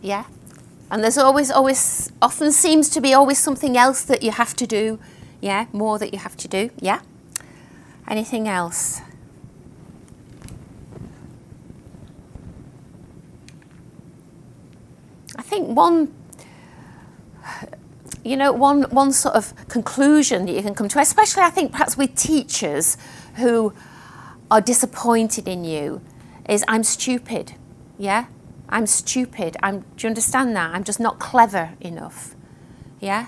Yeah. 0.00 0.26
And 0.92 1.02
there's 1.02 1.18
always, 1.18 1.50
always, 1.50 2.12
often 2.22 2.52
seems 2.52 2.88
to 2.90 3.00
be 3.00 3.12
always 3.12 3.38
something 3.38 3.76
else 3.76 4.04
that 4.04 4.22
you 4.22 4.30
have 4.30 4.54
to 4.54 4.66
do. 4.68 5.00
Yeah, 5.40 5.66
more 5.72 5.98
that 5.98 6.12
you 6.12 6.20
have 6.20 6.36
to 6.36 6.46
do. 6.46 6.70
Yeah. 6.78 7.00
Anything 8.08 8.48
else? 8.48 9.00
I 15.36 15.42
think 15.42 15.68
one 15.68 16.14
you 18.24 18.36
know, 18.36 18.52
one, 18.52 18.82
one 18.84 19.12
sort 19.12 19.34
of 19.34 19.52
conclusion 19.68 20.46
that 20.46 20.52
you 20.52 20.62
can 20.62 20.74
come 20.74 20.88
to, 20.88 21.00
especially 21.00 21.42
I 21.42 21.50
think 21.50 21.72
perhaps 21.72 21.96
with 21.96 22.14
teachers 22.14 22.96
who 23.36 23.72
are 24.50 24.60
disappointed 24.60 25.48
in 25.48 25.64
you, 25.64 26.00
is 26.48 26.64
I'm 26.68 26.84
stupid. 26.84 27.54
Yeah? 27.98 28.26
I'm 28.68 28.86
stupid. 28.86 29.56
I'm, 29.62 29.80
do 29.80 29.86
you 30.06 30.08
understand 30.08 30.54
that? 30.56 30.74
I'm 30.74 30.84
just 30.84 31.00
not 31.00 31.18
clever 31.18 31.72
enough. 31.80 32.34
Yeah? 33.00 33.26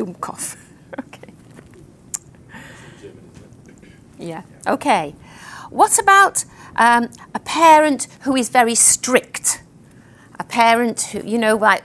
Dummkopf. 0.00 0.56
okay. 0.98 1.32
German, 3.00 3.30
isn't 3.34 3.82
it? 3.82 3.92
Yeah. 4.18 4.42
Okay. 4.66 5.14
What 5.68 5.98
about 5.98 6.44
um, 6.76 7.10
a 7.34 7.38
parent 7.38 8.08
who 8.22 8.34
is 8.34 8.48
very 8.48 8.74
strict? 8.74 9.62
A 10.38 10.44
parent 10.44 11.02
who, 11.12 11.22
you 11.22 11.38
know, 11.38 11.56
like 11.56 11.84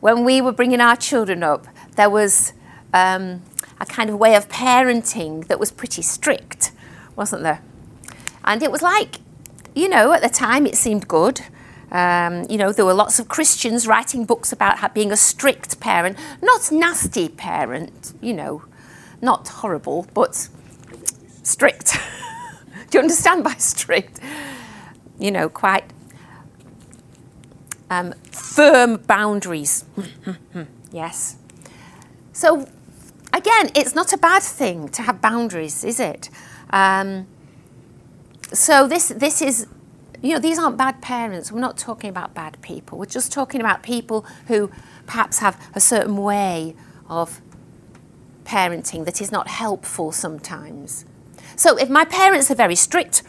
when 0.00 0.24
we 0.24 0.40
were 0.40 0.52
bringing 0.52 0.80
our 0.80 0.96
children 0.96 1.42
up, 1.42 1.66
there 1.96 2.08
was 2.08 2.54
um, 2.94 3.42
a 3.78 3.86
kind 3.86 4.08
of 4.08 4.16
way 4.16 4.34
of 4.34 4.48
parenting 4.48 5.46
that 5.48 5.60
was 5.60 5.70
pretty 5.70 6.02
strict, 6.02 6.72
wasn't 7.14 7.42
there? 7.42 7.60
And 8.44 8.62
it 8.62 8.70
was 8.70 8.80
like, 8.80 9.16
you 9.74 9.88
know, 9.88 10.12
at 10.12 10.22
the 10.22 10.28
time 10.30 10.66
it 10.66 10.76
seemed 10.76 11.06
good. 11.08 11.42
Um, 11.90 12.46
you 12.50 12.58
know, 12.58 12.72
there 12.72 12.84
were 12.84 12.94
lots 12.94 13.18
of 13.18 13.28
Christians 13.28 13.86
writing 13.86 14.24
books 14.24 14.52
about 14.52 14.94
being 14.94 15.12
a 15.12 15.16
strict 15.16 15.78
parent, 15.80 16.18
not 16.42 16.72
nasty 16.72 17.28
parent, 17.28 18.12
you 18.20 18.32
know, 18.32 18.64
not 19.22 19.48
horrible, 19.48 20.06
but 20.12 20.48
strict. 21.42 21.96
Do 22.90 22.98
you 22.98 23.02
understand 23.02 23.44
by 23.44 23.54
strict? 23.54 24.20
You 25.18 25.30
know, 25.30 25.48
quite 25.48 25.84
um, 27.88 28.12
firm 28.30 28.96
boundaries. 28.96 29.84
yes. 30.92 31.36
So, 32.32 32.68
again, 33.32 33.70
it's 33.74 33.94
not 33.94 34.12
a 34.12 34.18
bad 34.18 34.42
thing 34.42 34.88
to 34.90 35.02
have 35.02 35.20
boundaries, 35.20 35.84
is 35.84 36.00
it? 36.00 36.30
Um, 36.70 37.26
so 38.52 38.86
this 38.86 39.08
this 39.08 39.42
is 39.42 39.66
you 40.26 40.32
know 40.32 40.40
these 40.40 40.58
aren't 40.58 40.76
bad 40.76 41.00
parents 41.00 41.52
we're 41.52 41.60
not 41.60 41.78
talking 41.78 42.10
about 42.10 42.34
bad 42.34 42.60
people 42.60 42.98
we're 42.98 43.06
just 43.06 43.32
talking 43.32 43.60
about 43.60 43.82
people 43.82 44.26
who 44.48 44.70
perhaps 45.06 45.38
have 45.38 45.70
a 45.74 45.80
certain 45.80 46.16
way 46.16 46.74
of 47.08 47.40
parenting 48.44 49.04
that 49.04 49.20
is 49.20 49.30
not 49.30 49.46
helpful 49.48 50.10
sometimes 50.10 51.04
so 51.54 51.76
if 51.76 51.88
my 51.88 52.04
parents 52.04 52.50
are 52.50 52.56
very 52.56 52.74
strict 52.74 53.22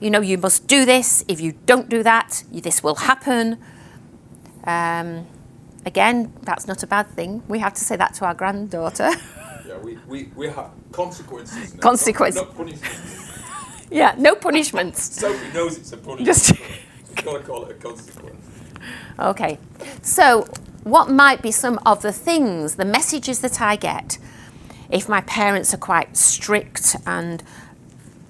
you 0.00 0.08
know 0.08 0.20
you 0.20 0.38
must 0.38 0.68
do 0.68 0.84
this 0.84 1.24
if 1.26 1.40
you 1.40 1.52
don't 1.66 1.88
do 1.88 2.02
that 2.02 2.44
this 2.52 2.82
will 2.82 2.96
happen 2.96 3.58
um, 4.64 5.26
again 5.84 6.32
that's 6.42 6.68
not 6.68 6.82
a 6.84 6.86
bad 6.86 7.08
thing 7.10 7.42
we 7.48 7.58
have 7.58 7.74
to 7.74 7.80
say 7.84 7.96
that 7.96 8.14
to 8.14 8.24
our 8.24 8.34
granddaughter 8.34 9.10
Yeah, 9.66 9.78
we, 9.78 9.96
we, 10.06 10.24
we 10.36 10.46
have 10.48 10.70
consequences. 10.90 11.74
now, 11.74 11.80
Consequence. 11.90 12.36
Not, 12.36 12.48
not 12.48 12.56
punishment. 12.56 13.21
Yeah 13.92 14.14
no 14.18 14.34
punishments 14.34 15.02
Sophie 15.20 15.52
knows 15.52 15.76
it's 15.78 15.92
a 15.92 15.96
punishment. 15.96 16.26
Just- 16.26 16.52
You've 17.14 17.24
got 17.26 17.38
to 17.38 17.44
call 17.44 17.64
it 17.66 17.72
a 17.72 17.74
consequence. 17.74 18.46
Okay, 19.18 19.58
so 20.00 20.46
what 20.82 21.10
might 21.10 21.42
be 21.42 21.52
some 21.52 21.78
of 21.84 22.02
the 22.02 22.10
things, 22.10 22.76
the 22.76 22.84
messages 22.86 23.40
that 23.40 23.60
I 23.60 23.76
get 23.76 24.18
if 24.90 25.08
my 25.08 25.20
parents 25.20 25.72
are 25.74 25.78
quite 25.78 26.16
strict 26.16 26.96
and 27.06 27.42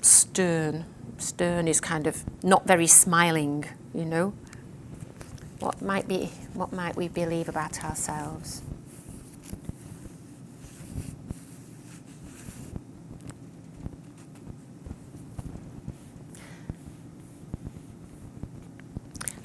stern? 0.03 0.85
Stern 1.17 1.69
is 1.69 1.81
kind 1.81 2.07
of 2.09 2.25
not 2.43 2.67
very 2.67 2.89
smiling, 2.89 3.65
you 3.95 4.05
know. 4.05 4.35
What 5.61 5.81
might 5.81 6.09
be 6.09 6.33
what 6.53 6.73
might 6.73 6.97
we 6.97 7.07
believe 7.09 7.49
about 7.49 7.85
ourselves? 7.85 8.63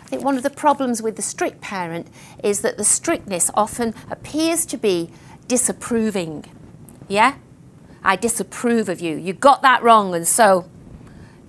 I 0.08 0.10
think 0.10 0.24
one 0.24 0.38
of 0.38 0.44
the 0.44 0.50
problems 0.50 1.02
with 1.02 1.18
the 1.18 1.22
strict 1.22 1.60
parent 1.60 2.08
is 2.42 2.62
that 2.62 2.78
the 2.78 2.86
strictness 2.86 3.52
often 3.54 3.94
appears 4.10 4.66
to 4.68 4.78
be 4.78 5.10
disapproving. 5.50 6.46
Yeah? 7.10 7.36
I 8.06 8.16
disapprove 8.16 8.88
of 8.88 9.02
you. 9.02 9.18
You 9.18 9.34
got 9.34 9.62
that 9.64 9.84
wrong, 9.84 10.16
and 10.16 10.26
so, 10.26 10.70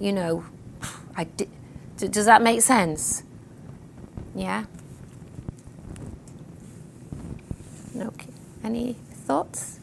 you 0.01 0.13
know, 0.13 0.45
I 1.17 1.25
di- 1.25 1.49
does 1.99 2.27
that 2.27 2.43
make 2.43 2.63
sense? 2.63 3.23
Yeah? 4.35 4.65
Okay. 7.97 8.33
Any 8.65 8.95
thoughts? 9.13 9.79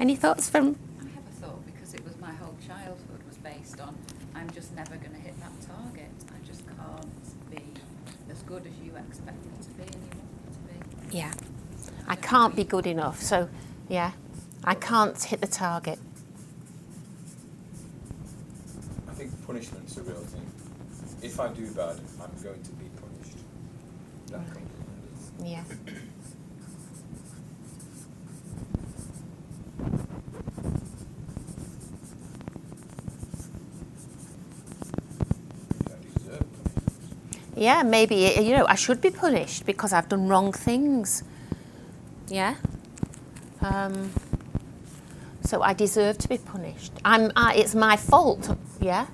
Any 0.00 0.16
thoughts 0.16 0.50
from 0.50 0.76
I 1.00 1.04
have 1.04 1.24
a 1.26 1.40
thought 1.40 1.64
because 1.64 1.94
it 1.94 2.02
was 2.04 2.18
my 2.20 2.32
whole 2.32 2.56
childhood 2.66 3.22
was 3.28 3.36
based 3.38 3.80
on 3.80 3.96
I'm 4.34 4.50
just 4.50 4.74
never 4.74 4.96
going 4.96 5.12
to 5.12 5.20
hit 5.20 5.38
that 5.40 5.52
target. 5.66 6.10
I 6.28 6.46
just 6.46 6.62
can't 6.66 7.50
be 7.50 7.62
as 8.30 8.39
good 8.50 8.66
as 8.66 8.72
you 8.84 8.92
expect 8.96 9.44
me 9.46 9.52
to 9.62 9.70
be 9.70 9.82
and 9.84 9.94
you 9.94 10.00
want 10.18 10.66
me 10.66 10.72
to 10.82 11.10
be. 11.10 11.16
Yeah. 11.16 11.32
I 12.08 12.16
can't 12.16 12.56
be 12.56 12.64
good 12.64 12.84
enough. 12.84 13.22
So, 13.22 13.48
yeah, 13.88 14.10
I 14.64 14.74
can't 14.74 15.22
hit 15.22 15.40
the 15.40 15.46
target. 15.46 16.00
I 19.08 19.12
think 19.12 19.46
punishment's 19.46 19.96
a 19.98 20.02
real 20.02 20.16
thing. 20.16 20.50
If 21.22 21.38
I 21.38 21.46
do 21.52 21.70
bad, 21.74 22.00
I'm 22.20 22.42
going 22.42 22.60
to 22.62 22.72
be 22.72 22.86
punished. 23.00 23.38
That 24.32 24.44
comes 24.52 24.68
under. 25.38 25.48
Yeah. 25.48 25.62
I 35.86 35.94
deserve 36.18 36.46
punishment. 36.64 37.49
Yeah, 37.60 37.82
maybe, 37.82 38.14
you 38.40 38.56
know, 38.56 38.64
I 38.66 38.74
should 38.74 39.02
be 39.02 39.10
punished 39.10 39.66
because 39.66 39.92
I've 39.92 40.08
done 40.08 40.28
wrong 40.28 40.50
things. 40.50 41.22
Yeah? 42.26 42.54
Um, 43.60 44.12
so 45.42 45.60
I 45.60 45.74
deserve 45.74 46.16
to 46.18 46.28
be 46.28 46.38
punished. 46.38 46.90
I'm, 47.04 47.30
I, 47.36 47.52
it's 47.56 47.74
my 47.74 47.98
fault. 47.98 48.56
Yeah? 48.80 49.08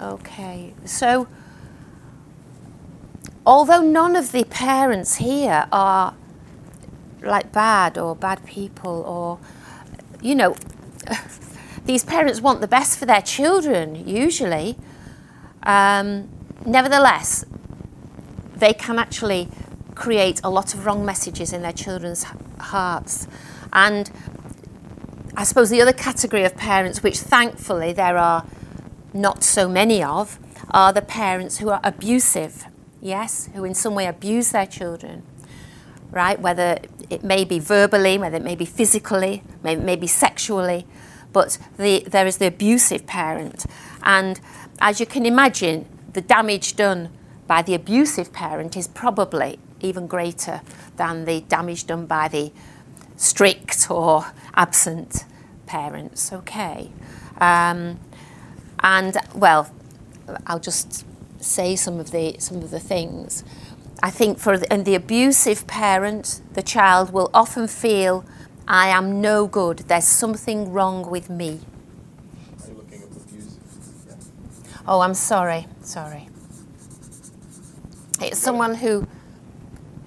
Okay, 0.00 0.74
so 0.84 1.28
although 3.46 3.82
none 3.82 4.16
of 4.16 4.32
the 4.32 4.42
parents 4.42 5.14
here 5.14 5.68
are 5.70 6.12
like 7.22 7.52
bad 7.52 7.98
or 7.98 8.16
bad 8.16 8.44
people 8.46 9.04
or, 9.06 9.38
you 10.20 10.34
know, 10.34 10.56
these 11.84 12.04
parents 12.04 12.40
want 12.40 12.60
the 12.60 12.68
best 12.68 12.98
for 12.98 13.06
their 13.06 13.22
children 13.22 14.06
usually. 14.08 14.76
Um, 15.62 16.28
nevertheless, 16.64 17.44
they 18.56 18.72
can 18.72 18.98
actually 18.98 19.48
create 19.94 20.40
a 20.42 20.50
lot 20.50 20.74
of 20.74 20.86
wrong 20.86 21.04
messages 21.04 21.52
in 21.52 21.62
their 21.62 21.72
children's 21.72 22.24
hearts. 22.58 23.26
And 23.72 24.10
I 25.36 25.44
suppose 25.44 25.70
the 25.70 25.80
other 25.80 25.92
category 25.92 26.44
of 26.44 26.56
parents, 26.56 27.02
which 27.02 27.18
thankfully 27.18 27.92
there 27.92 28.16
are 28.16 28.46
not 29.12 29.42
so 29.42 29.68
many 29.68 30.02
of, 30.02 30.38
are 30.70 30.92
the 30.92 31.02
parents 31.02 31.58
who 31.58 31.68
are 31.70 31.80
abusive, 31.82 32.66
yes, 33.00 33.48
who 33.54 33.64
in 33.64 33.74
some 33.74 33.94
way 33.94 34.06
abuse 34.06 34.52
their 34.52 34.66
children, 34.66 35.22
right? 36.10 36.40
Whether 36.40 36.78
it 37.10 37.24
may 37.24 37.44
be 37.44 37.58
verbally, 37.58 38.16
whether 38.16 38.36
it 38.36 38.44
may 38.44 38.54
be 38.54 38.64
physically, 38.64 39.42
may, 39.62 39.76
maybe 39.76 40.06
sexually, 40.06 40.86
but 41.32 41.58
the, 41.76 42.04
there 42.06 42.26
is 42.26 42.38
the 42.38 42.46
abusive 42.46 43.06
parent. 43.06 43.66
And 44.02 44.40
as 44.80 45.00
you 45.00 45.06
can 45.06 45.26
imagine, 45.26 45.86
the 46.12 46.20
damage 46.20 46.76
done 46.76 47.10
by 47.46 47.62
the 47.62 47.74
abusive 47.74 48.32
parent 48.32 48.76
is 48.76 48.88
probably 48.88 49.58
even 49.80 50.06
greater 50.06 50.60
than 50.96 51.24
the 51.24 51.40
damage 51.42 51.86
done 51.86 52.06
by 52.06 52.28
the 52.28 52.52
strict 53.16 53.90
or 53.90 54.26
absent 54.54 55.24
parents. 55.66 56.32
Okay. 56.32 56.90
Um, 57.38 57.98
and 58.82 59.16
well, 59.34 59.72
I'll 60.46 60.60
just 60.60 61.04
say 61.40 61.74
some 61.74 61.98
of 61.98 62.10
the 62.10 62.36
some 62.38 62.58
of 62.58 62.70
the 62.70 62.80
things. 62.80 63.44
I 64.02 64.10
think 64.10 64.38
for 64.38 64.56
the, 64.58 64.72
and 64.72 64.84
the 64.84 64.94
abusive 64.94 65.66
parent, 65.66 66.40
the 66.54 66.62
child 66.62 67.12
will 67.12 67.30
often 67.34 67.68
feel, 67.68 68.24
"I 68.66 68.88
am 68.88 69.20
no 69.20 69.46
good. 69.46 69.80
There's 69.88 70.04
something 70.04 70.72
wrong 70.72 71.10
with 71.10 71.28
me." 71.28 71.60
Yeah. 72.58 72.86
Oh, 74.88 75.00
I'm 75.00 75.14
sorry. 75.14 75.66
Sorry. 75.82 76.28
It's 78.20 78.38
someone 78.38 78.76
who 78.76 79.06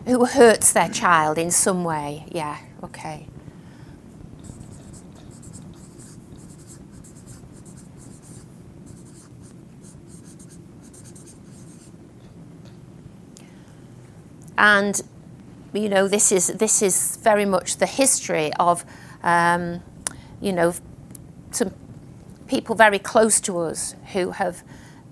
who 0.06 0.26
hurts 0.26 0.74
their 0.74 0.90
child 0.90 1.38
in 1.38 1.52
some 1.52 1.84
way. 1.84 2.26
Yeah. 2.32 2.58
Okay. 2.84 3.28
And 14.58 15.02
you 15.74 15.90
know 15.90 16.08
this 16.08 16.32
is 16.32 16.48
this 16.48 16.82
is 16.82 17.18
very 17.18 17.46
much 17.46 17.78
the 17.78 17.86
history 17.86 18.52
of 18.60 18.86
um, 19.24 19.82
you 20.42 20.54
know 20.54 20.74
some 21.52 21.74
people 22.48 22.76
very 22.76 23.00
close 23.00 23.40
to 23.42 23.58
us 23.60 23.96
who 24.14 24.32
have 24.32 24.64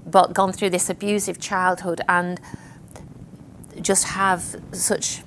but 0.05 0.33
gone 0.33 0.51
through 0.51 0.69
this 0.69 0.89
abusive 0.89 1.39
childhood 1.39 2.01
and 2.07 2.39
just 3.81 4.05
have 4.05 4.55
such 4.71 5.23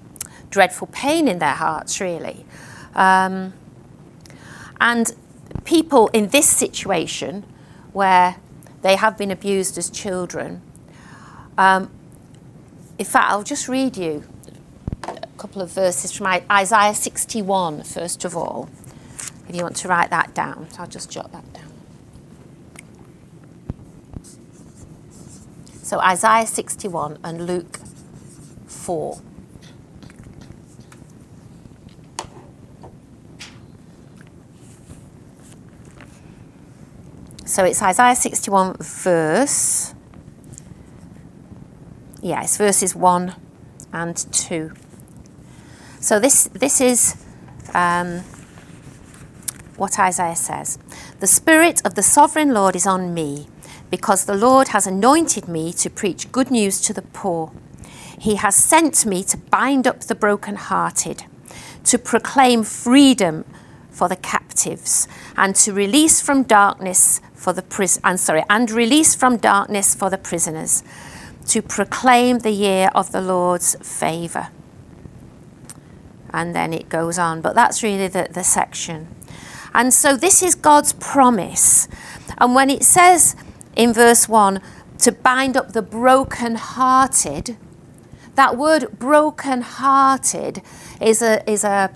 dreadful 0.51 0.89
pain 0.89 1.27
in 1.29 1.39
their 1.39 1.55
hearts 1.55 2.01
really. 2.01 2.45
Um, 2.95 3.53
and 4.81 5.13
people 5.65 6.09
in 6.09 6.29
this 6.29 6.49
situation 6.49 7.45
where 7.93 8.37
they 8.83 8.97
have 8.97 9.17
been 9.17 9.31
abused 9.31 9.79
as 9.79 9.89
children 9.91 10.61
um, 11.57 11.91
in 12.99 13.05
fact, 13.05 13.31
I'll 13.31 13.43
just 13.43 13.69
read 13.69 13.97
you 13.97 14.25
a 15.03 15.27
couple 15.37 15.61
of 15.63 15.71
verses 15.71 16.13
from 16.13 16.27
Isaiah 16.51 16.95
61, 16.95 17.83
first 17.83 18.25
of 18.25 18.37
all, 18.37 18.69
if 19.49 19.55
you 19.55 19.63
want 19.63 19.77
to 19.77 19.89
write 19.89 20.11
that 20.11 20.35
down. 20.35 20.71
So 20.71 20.83
I'll 20.83 20.89
just 20.89 21.11
jot 21.11 21.33
that 21.33 21.53
down. 21.53 21.73
So 25.83 25.99
Isaiah 26.01 26.47
61 26.47 27.19
and 27.23 27.47
Luke 27.47 27.79
4. 28.67 29.21
So 37.45 37.65
it's 37.65 37.83
Isaiah 37.83 38.17
61, 38.17 38.77
verse 38.81 39.94
yeah, 42.25 42.43
it's 42.43 42.57
verses 42.57 42.97
1 42.97 43.35
and 43.93 44.17
2. 44.17 44.73
So 46.01 46.19
this, 46.19 46.45
this 46.55 46.81
is 46.81 47.23
um, 47.75 48.21
what 49.77 49.99
Isaiah 49.99 50.35
says 50.35 50.79
The 51.21 51.27
Spirit 51.27 51.85
of 51.85 51.97
the 51.97 52.03
Sovereign 52.03 52.55
Lord 52.55 52.77
is 52.77 52.87
on 52.87 53.13
me, 53.13 53.47
because 53.91 54.25
the 54.25 54.35
Lord 54.35 54.69
has 54.69 54.87
anointed 54.87 55.49
me 55.49 55.71
to 55.75 55.91
preach 55.91 56.33
good 56.33 56.51
news 56.51 56.81
to 56.83 56.95
the 56.95 57.03
poor. 57.03 57.53
He 58.19 58.37
has 58.37 58.57
sent 58.57 59.05
me 59.05 59.23
to 59.25 59.37
bind 59.37 59.87
up 59.87 60.01
the 60.01 60.15
brokenhearted, 60.15 61.25
to 61.85 61.99
proclaim 61.99 62.65
freedom 62.65 63.45
for 63.91 64.09
the 64.09 64.17
captives, 64.17 65.07
and 65.37 65.55
to 65.57 65.75
release 65.75 66.23
from 66.23 66.45
darkness 66.45 67.21
for 67.35 67.53
the 67.53 67.61
pris- 67.61 68.01
and 68.03 68.19
sorry, 68.19 68.45
and 68.49 68.71
release 68.71 69.15
from 69.15 69.37
darkness 69.37 69.95
for 69.95 70.09
the 70.09 70.17
prisoners 70.17 70.83
to 71.47 71.63
proclaim 71.63 72.39
the 72.39 72.51
year 72.51 72.91
of 72.95 73.13
the 73.13 73.21
Lord's 73.21 73.77
favour. 73.83 74.49
And 76.31 76.55
then 76.55 76.73
it 76.73 76.89
goes 76.89 77.19
on, 77.19 77.41
but 77.41 77.55
that's 77.55 77.83
really 77.83 78.09
the, 78.09 78.29
the 78.31 78.43
section. 78.43 79.09
And 79.75 79.93
so 79.93 80.17
this 80.17 80.43
is 80.43 80.55
God's 80.55 80.93
promise. 80.93 81.89
And 82.39 82.55
when 82.55 82.71
it 82.71 82.83
says 82.83 83.37
in 83.77 83.93
verse 83.93 84.29
1 84.29 84.61
to 84.99 85.13
bind 85.13 85.57
up 85.57 85.73
the 85.73 85.83
broken-hearted, 85.83 87.57
that 88.37 88.57
word 88.57 88.99
broken-hearted 88.99 90.63
is 91.01 91.23
a, 91.23 91.49
is 91.49 91.65
a, 91.65 91.93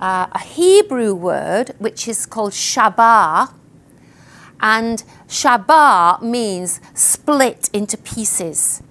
uh, 0.00 0.26
a 0.32 0.38
Hebrew 0.40 1.14
word 1.14 1.72
which 1.78 2.08
is 2.08 2.26
called 2.26 2.52
shabar, 2.52 3.52
and 4.64 5.04
shabar 5.28 6.22
means 6.22 6.80
split 6.94 7.68
into 7.74 7.98
pieces. 7.98 8.82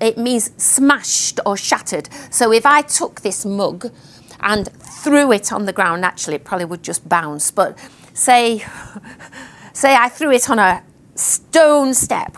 It 0.00 0.18
means 0.18 0.50
smashed 0.62 1.38
or 1.46 1.56
shattered. 1.56 2.08
So 2.30 2.52
if 2.52 2.66
I 2.66 2.82
took 2.82 3.20
this 3.20 3.46
mug 3.46 3.92
and 4.40 4.68
threw 4.72 5.30
it 5.30 5.52
on 5.52 5.66
the 5.66 5.72
ground, 5.72 6.02
naturally 6.02 6.34
it 6.34 6.44
probably 6.44 6.64
would 6.64 6.82
just 6.82 7.08
bounce. 7.08 7.52
But 7.52 7.78
say, 8.12 8.58
say 9.72 9.94
I 9.94 10.08
threw 10.08 10.32
it 10.32 10.50
on 10.50 10.58
a 10.58 10.82
stone 11.14 11.94
step, 11.94 12.36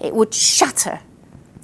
it 0.00 0.14
would 0.14 0.32
shatter 0.32 1.00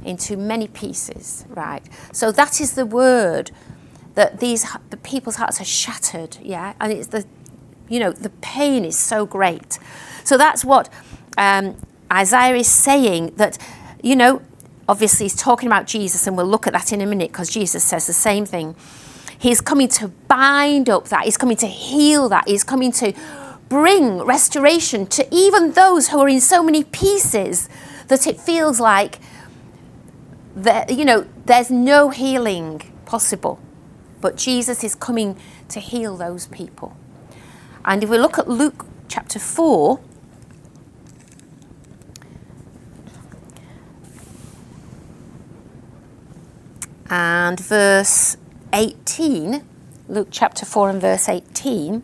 into 0.04 0.36
many 0.36 0.66
pieces, 0.66 1.44
right? 1.48 1.82
So 2.10 2.32
that 2.32 2.60
is 2.60 2.72
the 2.72 2.86
word 2.86 3.52
that 4.14 4.40
these 4.40 4.66
the 4.90 4.96
people's 4.96 5.36
hearts 5.36 5.60
are 5.60 5.64
shattered, 5.64 6.38
yeah, 6.42 6.74
and 6.80 6.92
it's 6.92 7.06
the 7.06 7.24
you 7.90 8.00
know, 8.00 8.12
the 8.12 8.30
pain 8.40 8.86
is 8.86 8.98
so 8.98 9.26
great. 9.26 9.78
So 10.24 10.38
that's 10.38 10.64
what 10.64 10.88
um, 11.36 11.76
Isaiah 12.10 12.54
is 12.54 12.68
saying 12.68 13.34
that, 13.36 13.58
you 14.02 14.16
know, 14.16 14.40
obviously 14.88 15.24
he's 15.24 15.36
talking 15.36 15.66
about 15.66 15.86
Jesus, 15.86 16.26
and 16.26 16.36
we'll 16.36 16.46
look 16.46 16.66
at 16.66 16.72
that 16.72 16.92
in 16.92 17.02
a 17.02 17.06
minute 17.06 17.30
because 17.30 17.50
Jesus 17.50 17.84
says 17.84 18.06
the 18.06 18.14
same 18.14 18.46
thing. 18.46 18.74
He's 19.38 19.60
coming 19.60 19.88
to 19.88 20.08
bind 20.08 20.88
up 20.88 21.08
that, 21.08 21.24
he's 21.24 21.36
coming 21.36 21.56
to 21.58 21.66
heal 21.66 22.28
that, 22.30 22.48
he's 22.48 22.64
coming 22.64 22.92
to 22.92 23.12
bring 23.68 24.18
restoration 24.22 25.06
to 25.06 25.26
even 25.30 25.72
those 25.72 26.08
who 26.08 26.18
are 26.18 26.28
in 26.28 26.40
so 26.40 26.62
many 26.62 26.84
pieces 26.84 27.68
that 28.08 28.26
it 28.26 28.38
feels 28.38 28.80
like 28.80 29.20
that 30.56 30.92
you 30.92 31.04
know 31.04 31.24
there's 31.46 31.70
no 31.70 32.10
healing 32.10 32.82
possible 33.06 33.60
but 34.20 34.36
Jesus 34.36 34.82
is 34.82 34.96
coming 34.96 35.36
to 35.68 35.78
heal 35.78 36.16
those 36.16 36.48
people 36.48 36.96
and 37.84 38.04
if 38.04 38.10
we 38.10 38.18
look 38.18 38.38
at 38.38 38.48
Luke 38.48 38.86
chapter 39.08 39.38
4, 39.38 40.00
and 47.10 47.58
verse 47.58 48.36
18, 48.72 49.64
Luke 50.08 50.28
chapter 50.30 50.64
4 50.64 50.90
and 50.90 51.00
verse 51.00 51.28
18. 51.28 52.02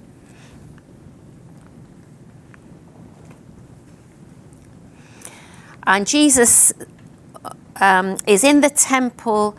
And 5.89 6.07
Jesus 6.07 6.73
um, 7.81 8.17
is 8.27 8.43
in 8.43 8.61
the 8.61 8.71
temple 8.71 9.57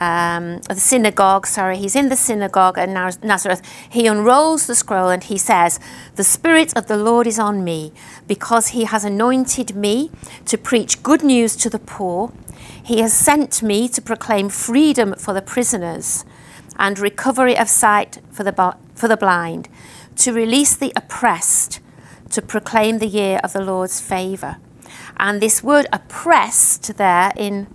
um, 0.00 0.58
the 0.60 0.76
synagogue, 0.76 1.46
sorry, 1.46 1.76
he's 1.76 1.96
in 1.96 2.08
the 2.08 2.16
synagogue 2.16 2.78
at 2.78 2.88
Nazareth. 2.88 3.62
He 3.90 4.06
unrolls 4.06 4.66
the 4.66 4.74
scroll 4.74 5.08
and 5.08 5.24
he 5.24 5.36
says, 5.38 5.80
The 6.14 6.24
Spirit 6.24 6.76
of 6.76 6.86
the 6.86 6.96
Lord 6.96 7.26
is 7.26 7.38
on 7.38 7.64
me 7.64 7.92
because 8.26 8.68
he 8.68 8.84
has 8.84 9.04
anointed 9.04 9.74
me 9.74 10.10
to 10.46 10.56
preach 10.56 11.02
good 11.02 11.24
news 11.24 11.56
to 11.56 11.70
the 11.70 11.80
poor. 11.80 12.32
He 12.82 13.00
has 13.00 13.12
sent 13.12 13.62
me 13.62 13.88
to 13.88 14.00
proclaim 14.00 14.48
freedom 14.48 15.14
for 15.14 15.34
the 15.34 15.42
prisoners 15.42 16.24
and 16.78 16.98
recovery 16.98 17.58
of 17.58 17.68
sight 17.68 18.20
for 18.30 18.44
the, 18.44 18.76
for 18.94 19.08
the 19.08 19.16
blind, 19.16 19.68
to 20.16 20.32
release 20.32 20.76
the 20.76 20.92
oppressed, 20.94 21.80
to 22.30 22.40
proclaim 22.40 22.98
the 22.98 23.06
year 23.06 23.40
of 23.42 23.52
the 23.52 23.62
Lord's 23.62 24.00
favour. 24.00 24.58
And 25.16 25.40
this 25.40 25.62
word 25.62 25.86
oppressed 25.92 26.96
there 26.96 27.32
in 27.36 27.66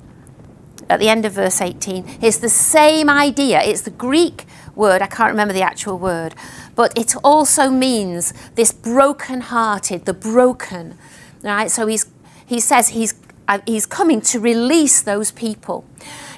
at 0.90 1.00
the 1.00 1.10
end 1.10 1.26
of 1.26 1.34
verse 1.34 1.62
18 1.62 2.20
It's 2.22 2.38
the 2.38 2.50
same 2.50 3.10
idea. 3.10 3.62
It's 3.62 3.82
the 3.82 3.92
Greek 3.92 4.46
word, 4.76 5.02
I 5.02 5.08
can't 5.08 5.30
remember 5.30 5.54
the 5.54 5.62
actual 5.62 5.98
word, 6.00 6.34
but 6.76 6.98
it 6.98 7.16
also 7.24 7.70
means 7.70 8.34
this 8.56 8.72
broken-hearted, 8.72 10.06
the 10.06 10.14
broken. 10.14 10.98
Right? 11.44 11.70
So 11.70 11.88
he's, 11.88 12.08
he 12.46 12.60
says 12.60 12.90
he's, 12.90 13.14
uh, 13.48 13.60
he's 13.66 13.86
coming 13.86 14.22
to 14.22 14.40
release 14.40 15.02
those 15.02 15.32
people. 15.32 15.86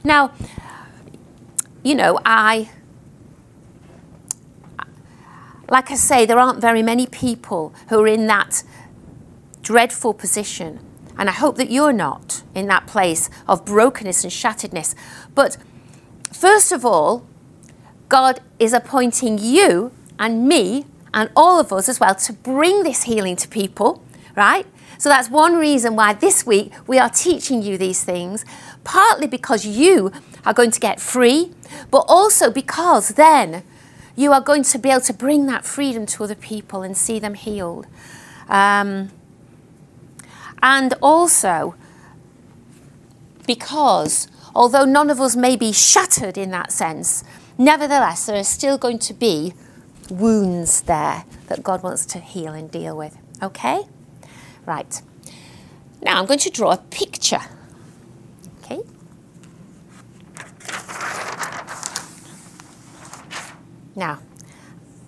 Now, 0.04 0.32
you 1.84 1.96
know, 1.96 2.20
I 2.26 2.70
like 5.70 5.90
I 5.92 5.96
say, 5.96 6.26
there 6.26 6.40
aren't 6.40 6.62
very 6.62 6.84
many 6.84 7.08
people 7.08 7.74
who 7.90 8.00
are 8.00 8.08
in 8.08 8.28
that 8.28 8.64
dreadful 9.62 10.14
position. 10.14 10.80
And 11.18 11.30
I 11.30 11.34
hope 11.34 11.56
that 11.58 11.70
you're 11.70 11.94
not 11.94 12.44
in 12.54 12.68
that 12.68 12.88
place 12.88 13.30
of 13.48 13.66
brokenness 13.66 14.24
and 14.24 14.32
shatteredness. 14.32 14.96
But 15.34 15.58
first 16.32 16.72
of 16.72 16.86
all, 16.86 17.26
God 18.10 18.42
is 18.60 18.74
appointing 18.74 19.38
you 19.40 19.92
and 20.20 20.48
me 20.48 20.86
and 21.14 21.30
all 21.36 21.60
of 21.60 21.72
us 21.72 21.90
as 21.90 22.00
well 22.00 22.16
to 22.16 22.34
bring 22.34 22.84
this 22.84 23.04
healing 23.04 23.36
to 23.38 23.48
people, 23.48 24.04
right? 24.36 24.66
So 24.98 25.10
that's 25.10 25.30
one 25.30 25.56
reason 25.56 25.96
why 25.96 26.14
this 26.14 26.46
week 26.46 26.72
we 26.88 27.00
are 27.00 27.10
teaching 27.10 27.62
you 27.62 27.78
these 27.78 28.04
things, 28.04 28.46
partly 28.84 29.28
because 29.28 29.66
you 29.66 30.12
are 30.46 30.54
going 30.54 30.72
to 30.72 30.80
get 30.80 31.00
free, 31.00 31.54
but 31.92 32.06
also 32.08 32.52
because 32.52 33.10
then 33.10 33.64
you 34.16 34.32
are 34.32 34.42
going 34.42 34.64
to 34.64 34.78
be 34.78 34.90
able 34.90 35.02
to 35.02 35.14
bring 35.14 35.46
that 35.48 35.66
freedom 35.66 36.06
to 36.06 36.24
other 36.24 36.36
people 36.36 36.82
and 36.82 36.96
see 36.96 37.20
them 37.20 37.34
healed. 37.34 37.88
Um, 38.48 39.12
and 40.62 40.94
also 41.02 41.76
because 43.46 44.28
although 44.56 44.86
none 44.86 45.10
of 45.10 45.20
us 45.20 45.36
may 45.36 45.56
be 45.56 45.72
shattered 45.72 46.38
in 46.38 46.52
that 46.52 46.72
sense, 46.72 47.24
nevertheless, 47.58 48.26
there 48.26 48.38
are 48.38 48.44
still 48.44 48.78
going 48.78 49.00
to 49.00 49.14
be 49.14 49.54
wounds 50.10 50.82
there 50.82 51.26
that 51.48 51.64
God 51.64 51.84
wants 51.84 52.06
to 52.08 52.20
heal 52.20 52.54
and 52.54 52.72
deal 52.72 52.98
with. 52.98 53.18
Okay? 53.42 53.84
Right. 54.66 55.02
Now 56.02 56.20
I'm 56.20 56.26
going 56.26 56.40
to 56.40 56.50
draw 56.50 56.72
a 56.72 56.78
picture. 56.78 57.42
Okay? 58.64 58.82
Now, 63.96 64.20